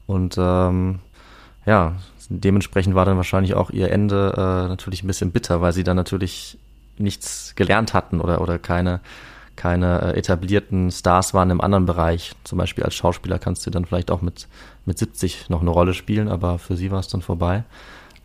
Und 0.07 0.37
ähm, 0.39 0.99
ja, 1.65 1.95
dementsprechend 2.29 2.95
war 2.97 3.05
dann 3.05 3.17
wahrscheinlich 3.17 3.55
auch 3.55 3.71
ihr 3.71 3.93
Ende 3.93 4.33
äh, 4.37 4.69
natürlich 4.69 5.05
ein 5.05 5.07
bisschen 5.07 5.31
bitter, 5.31 5.61
weil 5.61 5.73
sie 5.73 5.85
dann 5.85 5.97
natürlich 5.97 6.59
nichts 6.99 7.55
gelernt 7.55 7.95
hatten 7.95 8.21
oder, 8.21 8.41
oder 8.41 8.59
keine, 8.59 9.01
keine 9.57 10.15
äh, 10.15 10.19
etablierten 10.19 10.91
Stars 10.91 11.35
waren 11.35 11.51
im 11.51 11.61
anderen 11.61 11.87
Bereich. 11.87 12.33
Zum 12.45 12.59
Beispiel 12.59 12.85
als 12.85 12.95
Schauspieler 12.95 13.39
kannst 13.39 13.67
du 13.67 13.71
dann 13.71 13.85
vielleicht 13.85 14.11
auch 14.11 14.23
mit, 14.23 14.47
mit 14.85 14.99
70 14.99 15.49
noch 15.49 15.61
eine 15.63 15.71
Rolle 15.71 15.95
spielen, 15.95 16.29
aber 16.29 16.59
für 16.59 16.77
sie 16.77 16.91
war 16.91 17.01
es 17.01 17.09
dann 17.09 17.23
vorbei. 17.23 17.65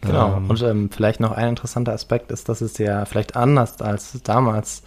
Genau. 0.02 0.38
Ähm, 0.38 0.50
Und 0.50 0.62
ähm, 0.64 0.90
vielleicht 0.92 1.20
noch 1.20 1.32
ein 1.32 1.50
interessanter 1.50 1.94
Aspekt 1.94 2.32
ist, 2.32 2.50
dass 2.50 2.62
es 2.62 2.78
ja 2.78 3.06
vielleicht 3.06 3.36
anders 3.36 3.82
als 3.82 4.20
damals 4.24 4.84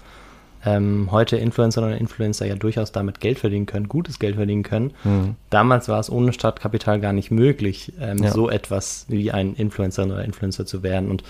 ähm, 0.66 1.08
heute 1.10 1.36
Influencer 1.36 1.82
und 1.82 1.92
Influencer 1.92 2.46
ja 2.46 2.54
durchaus 2.56 2.90
damit 2.90 3.20
Geld 3.20 3.38
verdienen 3.38 3.66
können, 3.66 3.86
gutes 3.88 4.18
Geld 4.18 4.36
verdienen 4.36 4.62
können. 4.62 4.92
Mhm. 5.04 5.36
Damals 5.50 5.88
war 5.88 6.00
es 6.00 6.10
ohne 6.10 6.32
Startkapital 6.32 7.00
gar 7.00 7.12
nicht 7.12 7.30
möglich, 7.30 7.92
ähm, 8.00 8.18
Ja. 8.18 8.30
so 8.30 8.48
etwas 8.48 9.04
wie 9.08 9.30
ein 9.30 9.54
Influencer 9.54 10.04
oder 10.06 10.24
Influencer 10.24 10.64
zu 10.66 10.82
werden. 10.82 11.10
Und 11.10 11.22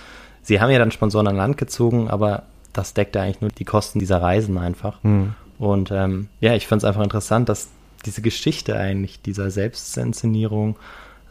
sie 0.42 0.60
haben 0.60 0.70
ja 0.70 0.78
dann 0.78 0.92
Sponsoren 0.92 1.26
an 1.26 1.36
Land 1.36 1.58
gezogen, 1.58 2.08
aber 2.08 2.44
das 2.74 2.92
deckt 2.94 3.16
ja 3.16 3.22
eigentlich 3.22 3.40
nur 3.40 3.50
die 3.50 3.64
Kosten 3.64 3.98
dieser 3.98 4.20
Reisen 4.20 4.58
einfach. 4.58 5.02
Mhm. 5.02 5.34
Und 5.58 5.90
ähm, 5.90 6.28
ja, 6.40 6.54
ich 6.54 6.66
fand 6.66 6.82
es 6.82 6.84
einfach 6.84 7.02
interessant, 7.02 7.48
dass 7.48 7.68
diese 8.04 8.20
Geschichte 8.20 8.76
eigentlich 8.76 9.22
dieser 9.22 9.50
Selbstinszenierung 9.50 10.76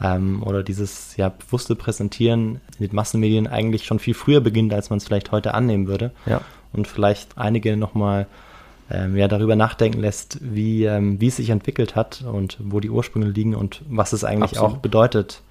ähm, 0.02 0.42
oder 0.44 0.64
dieses 0.64 1.16
ja 1.18 1.30
bewusste 1.30 1.76
Präsentieren 1.76 2.62
in 2.80 2.88
den 2.88 2.96
Massenmedien 2.96 3.48
eigentlich 3.48 3.86
schon 3.86 4.00
viel 4.00 4.14
früher 4.14 4.42
beginnt, 4.42 4.74
als 4.74 4.90
man 4.90 4.98
es 4.98 5.06
vielleicht 5.06 5.32
heute 5.32 5.54
annehmen 5.54 5.88
würde. 5.88 6.12
Ja. 6.26 6.42
Und 6.72 6.88
vielleicht 6.88 7.38
einige 7.38 7.78
nochmal 7.78 8.26
ähm, 8.90 9.16
ja, 9.16 9.28
darüber 9.28 9.56
nachdenken 9.56 10.00
lässt, 10.00 10.40
wie, 10.42 10.86
ähm, 10.86 11.22
wie 11.22 11.28
es 11.28 11.36
sich 11.36 11.50
entwickelt 11.50 11.96
hat 11.96 12.22
und 12.24 12.58
wo 12.60 12.80
die 12.80 12.90
Ursprünge 12.90 13.28
liegen 13.28 13.56
und 13.56 13.82
was 13.88 14.14
es 14.14 14.24
eigentlich 14.24 14.54
Absolut. 14.58 14.72
auch 14.72 14.78
bedeutet 14.78 15.42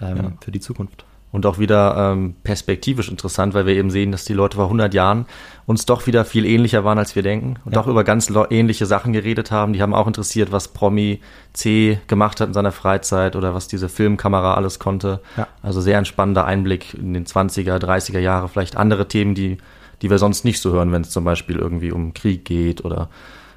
ähm, 0.00 0.16
Ja. 0.16 0.32
für 0.40 0.50
die 0.52 0.60
Zukunft. 0.60 1.04
Und 1.32 1.46
auch 1.46 1.58
wieder 1.58 2.12
ähm, 2.12 2.34
perspektivisch 2.42 3.08
interessant, 3.08 3.54
weil 3.54 3.64
wir 3.64 3.74
eben 3.74 3.90
sehen, 3.90 4.10
dass 4.10 4.24
die 4.24 4.32
Leute 4.32 4.56
vor 4.56 4.64
100 4.64 4.92
Jahren 4.92 5.26
uns 5.64 5.86
doch 5.86 6.08
wieder 6.08 6.24
viel 6.24 6.44
ähnlicher 6.44 6.82
waren, 6.82 6.98
als 6.98 7.14
wir 7.14 7.22
denken. 7.22 7.56
Und 7.64 7.72
Ja. 7.74 7.80
doch 7.80 7.86
über 7.86 8.02
ganz 8.02 8.32
ähnliche 8.50 8.84
Sachen 8.84 9.12
geredet 9.12 9.52
haben. 9.52 9.72
Die 9.72 9.80
haben 9.80 9.94
auch 9.94 10.08
interessiert, 10.08 10.50
was 10.50 10.68
Promi 10.68 11.20
C 11.52 12.00
gemacht 12.08 12.40
hat 12.40 12.48
in 12.48 12.54
seiner 12.54 12.72
Freizeit 12.72 13.36
oder 13.36 13.54
was 13.54 13.68
diese 13.68 13.88
Filmkamera 13.88 14.54
alles 14.54 14.80
konnte. 14.80 15.20
Ja. 15.36 15.46
Also 15.62 15.80
sehr 15.80 15.98
ein 15.98 16.04
spannender 16.04 16.46
Einblick 16.46 16.94
in 16.94 17.14
den 17.14 17.26
20er, 17.26 17.78
30er 17.78 18.18
Jahre. 18.18 18.48
Vielleicht 18.48 18.76
andere 18.76 19.06
Themen, 19.06 19.36
die, 19.36 19.58
die 20.02 20.10
wir 20.10 20.18
sonst 20.18 20.44
nicht 20.44 20.60
so 20.60 20.72
hören, 20.72 20.90
wenn 20.90 21.02
es 21.02 21.10
zum 21.10 21.22
Beispiel 21.22 21.56
irgendwie 21.58 21.92
um 21.92 22.12
Krieg 22.12 22.44
geht 22.44 22.84
oder 22.84 23.08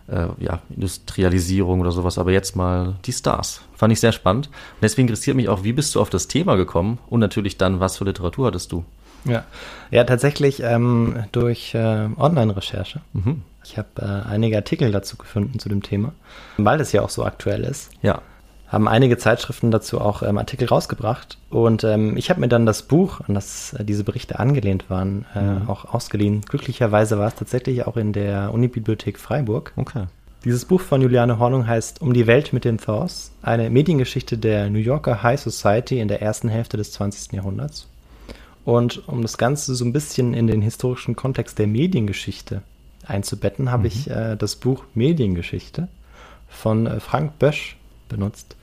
äh, 0.07 0.27
ja, 0.39 0.61
Industrialisierung 0.69 1.81
oder 1.81 1.91
sowas, 1.91 2.17
aber 2.17 2.31
jetzt 2.31 2.55
mal 2.55 2.95
die 3.05 3.13
Stars. 3.13 3.61
Fand 3.75 3.93
ich 3.93 3.99
sehr 3.99 4.11
spannend. 4.11 4.47
Und 4.47 4.81
deswegen 4.81 5.07
interessiert 5.07 5.35
mich 5.35 5.49
auch, 5.49 5.63
wie 5.63 5.73
bist 5.73 5.95
du 5.95 6.01
auf 6.01 6.09
das 6.09 6.27
Thema 6.27 6.55
gekommen 6.55 6.99
und 7.09 7.19
natürlich 7.19 7.57
dann, 7.57 7.79
was 7.79 7.97
für 7.97 8.05
Literatur 8.05 8.47
hattest 8.47 8.71
du? 8.71 8.83
Ja, 9.25 9.45
ja 9.91 10.03
tatsächlich 10.03 10.61
ähm, 10.61 11.23
durch 11.31 11.73
äh, 11.73 12.07
Online-Recherche. 12.17 13.01
Mhm. 13.13 13.41
Ich 13.63 13.77
habe 13.77 13.87
äh, 13.99 14.29
einige 14.29 14.57
Artikel 14.57 14.91
dazu 14.91 15.15
gefunden 15.15 15.59
zu 15.59 15.69
dem 15.69 15.81
Thema, 15.81 16.13
weil 16.57 16.81
es 16.81 16.91
ja 16.91 17.01
auch 17.01 17.09
so 17.09 17.23
aktuell 17.23 17.63
ist. 17.63 17.91
Ja, 18.01 18.21
Haben 18.73 18.87
einige 18.87 19.19
Zeitschriften 19.19 19.69
dazu 19.69 20.01
auch 20.01 20.23
ähm, 20.23 20.39
Artikel 20.39 20.67
rausgebracht 20.67 21.37
und 21.51 21.83
ähm, 21.83 22.17
ich 22.17 22.31
habe 22.31 22.39
mir 22.39 22.47
dann 22.47 22.65
das 22.65 22.81
Buch, 22.81 23.21
an 23.27 23.35
das 23.35 23.73
äh, 23.73 23.85
diese 23.85 24.03
Berichte 24.03 24.39
angelehnt 24.39 24.89
waren, 24.89 25.27
äh, 25.35 25.69
auch 25.69 25.93
ausgeliehen. 25.93 26.41
Glücklicherweise 26.41 27.19
war 27.19 27.27
es 27.27 27.35
tatsächlich 27.35 27.85
auch 27.85 27.97
in 27.97 28.13
der 28.13 28.51
Unibibliothek 28.51 29.19
Freiburg. 29.19 29.73
okay. 29.75 30.05
Dieses 30.43 30.65
Buch 30.65 30.81
von 30.81 31.01
Juliane 31.03 31.37
Hornung 31.37 31.67
heißt 31.67 32.01
Um 32.01 32.15
die 32.15 32.25
Welt 32.25 32.51
mit 32.51 32.65
den 32.65 32.79
Thaws, 32.79 33.31
eine 33.43 33.69
Mediengeschichte 33.69 34.39
der 34.39 34.71
New 34.71 34.79
Yorker 34.79 35.21
High 35.21 35.39
Society 35.39 35.99
in 35.99 36.07
der 36.07 36.23
ersten 36.23 36.49
Hälfte 36.49 36.75
des 36.75 36.93
20. 36.93 37.31
Jahrhunderts. 37.31 37.87
Und 38.65 39.07
um 39.07 39.21
das 39.21 39.37
Ganze 39.37 39.75
so 39.75 39.85
ein 39.85 39.93
bisschen 39.93 40.33
in 40.33 40.47
den 40.47 40.63
historischen 40.63 41.15
Kontext 41.15 41.59
der 41.59 41.67
Mediengeschichte 41.67 42.63
einzubetten, 43.05 43.69
habe 43.69 43.85
ich 43.85 44.09
äh, 44.09 44.35
das 44.35 44.55
Buch 44.55 44.83
Mediengeschichte 44.95 45.89
von 46.49 46.87
äh, 46.87 46.99
Frank 46.99 47.37
Bösch 47.37 47.77
benutzt. 48.09 48.55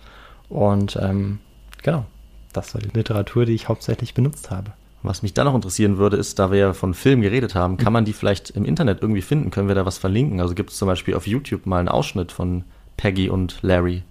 Und 0.51 0.98
ähm, 1.01 1.38
genau, 1.82 2.05
das 2.53 2.74
war 2.74 2.80
die 2.82 2.88
Literatur, 2.88 3.46
die 3.46 3.55
ich 3.55 3.68
hauptsächlich 3.68 4.12
benutzt 4.14 4.51
habe. 4.51 4.72
Was 5.03 5.22
mich 5.22 5.32
dann 5.32 5.46
noch 5.46 5.55
interessieren 5.55 5.96
würde, 5.96 6.18
ist, 6.18 6.38
da 6.38 6.51
wir 6.51 6.59
ja 6.59 6.72
von 6.74 6.92
Filmen 6.92 7.22
geredet 7.22 7.55
haben, 7.55 7.78
kann 7.78 7.92
man 7.94 8.05
die 8.05 8.12
vielleicht 8.12 8.51
im 8.51 8.66
Internet 8.66 9.01
irgendwie 9.01 9.22
finden? 9.22 9.51
Können 9.51 9.68
wir 9.68 9.74
da 9.74 9.86
was 9.86 9.96
verlinken? 9.96 10.40
Also 10.42 10.55
gibt 10.55 10.70
es 10.70 10.76
zum 10.76 10.86
Beispiel 10.88 11.14
auf 11.14 11.26
YouTube 11.26 11.64
mal 11.64 11.78
einen 11.78 11.88
Ausschnitt 11.88 12.32
von 12.32 12.64
Peggy 12.98 13.30
und 13.30 13.61
Larry? 13.62 14.03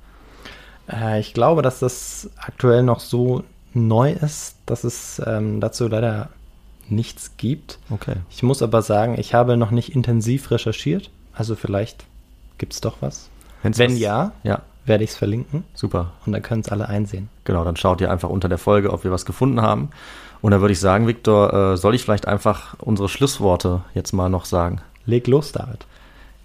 Äh, 0.91 1.19
ich 1.19 1.35
glaube, 1.35 1.61
dass 1.61 1.79
das 1.79 2.31
aktuell 2.37 2.81
noch 2.81 3.01
so 3.01 3.43
neu 3.75 4.13
ist, 4.13 4.55
dass 4.65 4.83
es 4.83 5.21
ähm, 5.27 5.61
dazu 5.61 5.87
leider 5.87 6.29
nichts 6.87 7.33
gibt. 7.37 7.77
Okay. 7.91 8.15
Ich 8.31 8.41
muss 8.41 8.63
aber 8.63 8.81
sagen, 8.81 9.15
ich 9.19 9.35
habe 9.35 9.57
noch 9.57 9.69
nicht 9.69 9.89
intensiv 9.95 10.49
recherchiert. 10.49 11.11
Also 11.33 11.55
vielleicht 11.55 12.05
gibt 12.57 12.73
es 12.73 12.81
doch 12.81 12.97
was. 13.01 13.29
Wenn's 13.61 13.77
Wenn 13.77 13.91
was- 13.91 13.99
ja, 13.99 14.31
Ja, 14.41 14.63
werde 14.85 15.03
ich 15.03 15.11
es 15.11 15.15
verlinken 15.15 15.63
super. 15.73 16.13
und 16.25 16.33
dann 16.33 16.41
können 16.41 16.61
es 16.61 16.69
alle 16.69 16.87
einsehen. 16.87 17.29
Genau, 17.43 17.63
dann 17.63 17.75
schaut 17.75 18.01
ihr 18.01 18.11
einfach 18.11 18.29
unter 18.29 18.49
der 18.49 18.57
Folge, 18.57 18.91
ob 18.91 19.03
wir 19.03 19.11
was 19.11 19.25
gefunden 19.25 19.61
haben. 19.61 19.89
Und 20.41 20.51
dann 20.51 20.61
würde 20.61 20.71
ich 20.71 20.79
sagen, 20.79 21.07
Viktor, 21.07 21.53
äh, 21.53 21.77
soll 21.77 21.95
ich 21.95 22.03
vielleicht 22.03 22.27
einfach 22.27 22.75
unsere 22.79 23.09
Schlussworte 23.09 23.81
jetzt 23.93 24.13
mal 24.13 24.29
noch 24.29 24.45
sagen? 24.45 24.81
Leg 25.05 25.27
los, 25.27 25.51
David. 25.51 25.85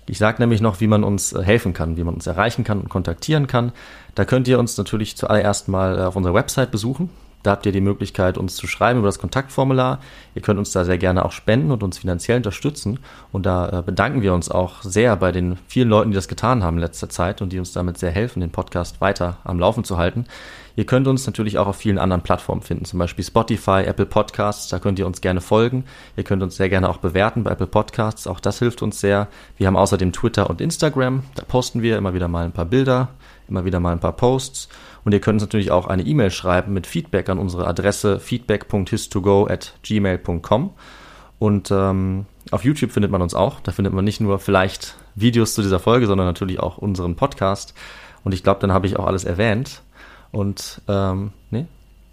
Ich 0.07 0.19
sage 0.19 0.43
nämlich 0.43 0.61
noch, 0.61 0.81
wie 0.81 0.87
man 0.87 1.05
uns 1.05 1.33
äh, 1.33 1.43
helfen 1.43 1.73
kann, 1.73 1.97
wie 1.97 2.05
man 2.05 2.15
uns 2.15 2.27
erreichen 2.27 2.65
kann 2.65 2.81
und 2.81 2.89
kontaktieren 2.89 3.47
kann. 3.47 3.73
Da 4.15 4.25
könnt 4.25 4.49
ihr 4.49 4.59
uns 4.59 4.77
natürlich 4.77 5.17
zuallererst 5.17 5.69
mal 5.69 5.99
äh, 5.99 6.03
auf 6.03 6.17
unserer 6.17 6.35
Website 6.35 6.71
besuchen. 6.71 7.11
Da 7.45 7.51
habt 7.51 7.67
ihr 7.67 7.73
die 7.73 7.83
Möglichkeit, 7.83 8.39
uns 8.39 8.57
zu 8.57 8.67
schreiben 8.67 8.99
über 8.99 9.09
das 9.09 9.19
Kontaktformular. 9.19 10.01
Ihr 10.35 10.41
könnt 10.41 10.59
uns 10.59 10.73
da 10.73 10.85
sehr 10.85 10.97
gerne 10.97 11.25
auch 11.25 11.33
spenden 11.33 11.71
und 11.71 11.83
uns 11.83 11.99
finanziell 11.99 12.39
unterstützen. 12.39 12.99
Und 13.33 13.45
da 13.45 13.69
äh, 13.69 13.83
bedanken 13.83 14.23
wir 14.23 14.33
uns 14.33 14.51
auch 14.51 14.83
sehr 14.83 15.15
bei 15.17 15.31
den 15.31 15.59
vielen 15.69 15.91
Leuten, 15.91 16.11
die 16.11 16.15
das 16.15 16.27
getan 16.27 16.65
haben 16.65 16.79
in 16.79 16.83
letzter 16.83 17.11
Zeit 17.11 17.43
und 17.43 17.53
die 17.53 17.59
uns 17.59 17.73
damit 17.73 17.99
sehr 17.99 18.11
helfen, 18.11 18.41
den 18.41 18.51
Podcast 18.51 19.03
weiter 19.03 19.37
am 19.45 19.61
Laufen 19.61 19.85
zu 19.85 19.99
halten. 19.99 20.25
Ihr 20.77 20.87
könnt 20.87 21.07
uns 21.07 21.27
natürlich 21.27 21.59
auch 21.59 21.69
auf 21.69 21.77
vielen 21.77 21.99
anderen 21.99 22.23
Plattformen 22.23 22.63
finden, 22.63 22.85
zum 22.85 22.99
Beispiel 22.99 23.25
Spotify, 23.25 23.85
Apple 23.85 24.07
Podcasts, 24.07 24.69
da 24.69 24.81
könnt 24.81 24.99
ihr 24.99 25.07
uns 25.07 25.21
gerne 25.21 25.41
folgen. 25.41 25.85
Ihr 26.17 26.25
könnt 26.25 26.43
uns 26.43 26.57
sehr 26.57 26.69
gerne 26.69 26.89
auch 26.89 26.97
bewerten 26.97 27.45
bei 27.45 27.53
Apple 27.53 27.69
Podcasts, 27.69 28.27
auch 28.27 28.41
das 28.41 28.59
hilft 28.59 28.83
uns 28.83 28.99
sehr. 29.01 29.29
Wir 29.57 29.69
haben 29.69 29.77
außerdem 29.77 30.13
Twitter 30.13 30.51
und 30.51 30.61
Instagram, 30.61 31.23
da 31.37 31.45
posten 31.45 31.83
wir 31.83 31.97
immer 31.97 32.15
wieder 32.15 32.27
mal 32.27 32.45
ein 32.45 32.53
paar 32.53 32.65
Bilder, 32.65 33.11
immer 33.49 33.65
wieder 33.65 33.79
mal 33.79 33.93
ein 33.93 34.01
paar 34.01 34.17
Posts. 34.17 34.69
Und 35.05 35.13
ihr 35.13 35.21
könnt 35.21 35.37
uns 35.37 35.43
natürlich 35.43 35.71
auch 35.71 35.87
eine 35.87 36.03
E-Mail 36.03 36.31
schreiben 36.31 36.73
mit 36.73 36.87
Feedback 36.87 37.29
an 37.29 37.39
unsere 37.39 37.67
Adresse 37.67 38.19
feedback.histogo 38.19 39.47
at 39.47 39.75
gmail.com. 39.83 40.71
Und 41.39 41.71
ähm, 41.71 42.27
auf 42.51 42.65
YouTube 42.65 42.91
findet 42.91 43.11
man 43.11 43.21
uns 43.21 43.35
auch. 43.35 43.61
Da 43.61 43.73
findet 43.73 43.93
man 43.93 44.05
nicht 44.05 44.21
nur 44.21 44.39
vielleicht 44.39 44.97
Videos 45.15 45.55
zu 45.55 45.63
dieser 45.63 45.81
Folge, 45.81 46.07
sondern 46.07 46.27
natürlich 46.27 46.59
auch 46.61 46.79
unseren 46.79 47.17
Podcast. 47.17 47.75
Und 48.23 48.33
ich 48.33 48.43
glaube, 48.43 48.61
dann 48.61 48.73
habe 48.73 48.87
ich 48.87 48.99
auch 48.99 49.07
alles 49.07 49.25
erwähnt. 49.25 49.83
Und 50.33 50.81
ähm, 50.89 51.33
nee, 51.51 51.67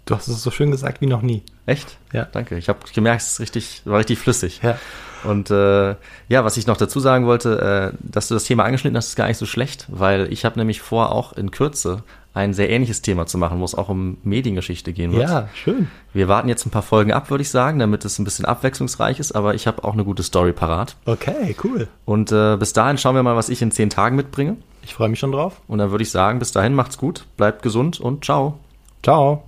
Du 0.04 0.16
hast 0.16 0.26
es 0.26 0.42
so 0.42 0.50
schön 0.50 0.70
gesagt 0.70 1.00
wie 1.00 1.06
noch 1.06 1.22
nie. 1.22 1.42
echt? 1.66 1.96
Ja. 2.12 2.24
Danke. 2.24 2.58
Ich 2.58 2.68
habe 2.68 2.80
gemerkt, 2.92 3.22
es 3.22 3.32
ist 3.34 3.40
richtig, 3.40 3.82
war 3.84 3.98
richtig 3.98 4.18
flüssig. 4.18 4.60
Ja. 4.62 4.76
Und 5.22 5.50
äh, 5.50 5.94
ja, 6.28 6.44
was 6.44 6.56
ich 6.56 6.66
noch 6.66 6.76
dazu 6.76 6.98
sagen 6.98 7.26
wollte, 7.26 7.92
äh, 7.94 7.96
dass 8.00 8.26
du 8.26 8.34
das 8.34 8.42
Thema 8.42 8.64
angeschnitten 8.64 8.96
hast, 8.96 9.08
ist 9.08 9.16
gar 9.16 9.28
nicht 9.28 9.38
so 9.38 9.46
schlecht, 9.46 9.86
weil 9.88 10.32
ich 10.32 10.44
habe 10.44 10.58
nämlich 10.58 10.80
vor, 10.80 11.12
auch 11.12 11.32
in 11.34 11.52
Kürze 11.52 12.02
ein 12.34 12.54
sehr 12.54 12.70
ähnliches 12.70 13.02
Thema 13.02 13.26
zu 13.26 13.36
machen, 13.38 13.60
wo 13.60 13.64
es 13.64 13.74
auch 13.74 13.88
um 13.88 14.16
Mediengeschichte 14.22 14.92
gehen 14.92 15.12
wird. 15.12 15.28
Ja, 15.28 15.48
schön. 15.54 15.88
Wir 16.12 16.28
warten 16.28 16.48
jetzt 16.48 16.66
ein 16.66 16.70
paar 16.70 16.82
Folgen 16.82 17.12
ab, 17.12 17.30
würde 17.30 17.42
ich 17.42 17.50
sagen, 17.50 17.78
damit 17.78 18.04
es 18.04 18.18
ein 18.18 18.24
bisschen 18.24 18.44
abwechslungsreich 18.44 19.20
ist, 19.20 19.32
aber 19.32 19.54
ich 19.54 19.66
habe 19.66 19.84
auch 19.84 19.92
eine 19.92 20.04
gute 20.04 20.22
Story 20.22 20.52
parat. 20.52 20.96
Okay, 21.04 21.54
cool. 21.62 21.88
Und 22.04 22.32
äh, 22.32 22.56
bis 22.56 22.72
dahin 22.72 22.98
schauen 22.98 23.14
wir 23.14 23.22
mal, 23.22 23.36
was 23.36 23.48
ich 23.48 23.60
in 23.60 23.70
zehn 23.70 23.90
Tagen 23.90 24.16
mitbringe. 24.16 24.56
Ich 24.82 24.94
freue 24.94 25.08
mich 25.08 25.18
schon 25.18 25.32
drauf. 25.32 25.60
Und 25.68 25.78
dann 25.78 25.90
würde 25.90 26.02
ich 26.02 26.10
sagen, 26.10 26.38
bis 26.38 26.52
dahin 26.52 26.74
macht's 26.74 26.98
gut, 26.98 27.26
bleibt 27.36 27.62
gesund 27.62 28.00
und 28.00 28.24
ciao. 28.24 28.58
Ciao. 29.02 29.44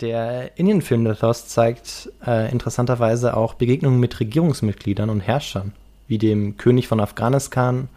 Der 0.00 0.58
Indienfilm 0.58 1.06
The 1.06 1.20
Lost 1.22 1.50
zeigt 1.50 2.10
äh, 2.26 2.50
interessanterweise 2.52 3.34
auch 3.36 3.54
Begegnungen 3.54 3.98
mit 3.98 4.20
Regierungsmitgliedern 4.20 5.08
und 5.08 5.20
Herrschern, 5.20 5.72
wie 6.06 6.18
dem 6.18 6.58
König 6.58 6.86
von 6.86 7.00
Afghanistan, 7.00 7.88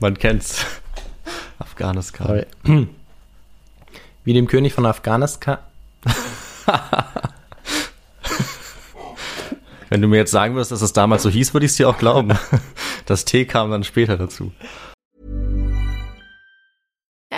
Man 0.00 0.18
kennt's. 0.18 0.66
Afghanistan. 1.58 2.26
sorry, 2.26 2.46
wie 4.24 4.32
dem 4.34 4.48
König 4.48 4.74
von 4.74 4.84
Afghanistan, 4.84 5.58
Wenn 9.88 10.02
du 10.02 10.08
mir 10.08 10.18
jetzt 10.18 10.32
sagen 10.32 10.54
würdest, 10.54 10.72
dass 10.72 10.82
es 10.82 10.92
damals 10.92 11.22
so 11.22 11.30
hieß, 11.30 11.54
würde 11.54 11.64
ich 11.64 11.72
es 11.72 11.76
dir 11.76 11.88
auch 11.88 11.96
glauben. 11.98 12.36
Das 13.06 13.24
T 13.24 13.46
kam 13.46 13.70
dann 13.70 13.84
später 13.84 14.18
dazu. 14.18 14.52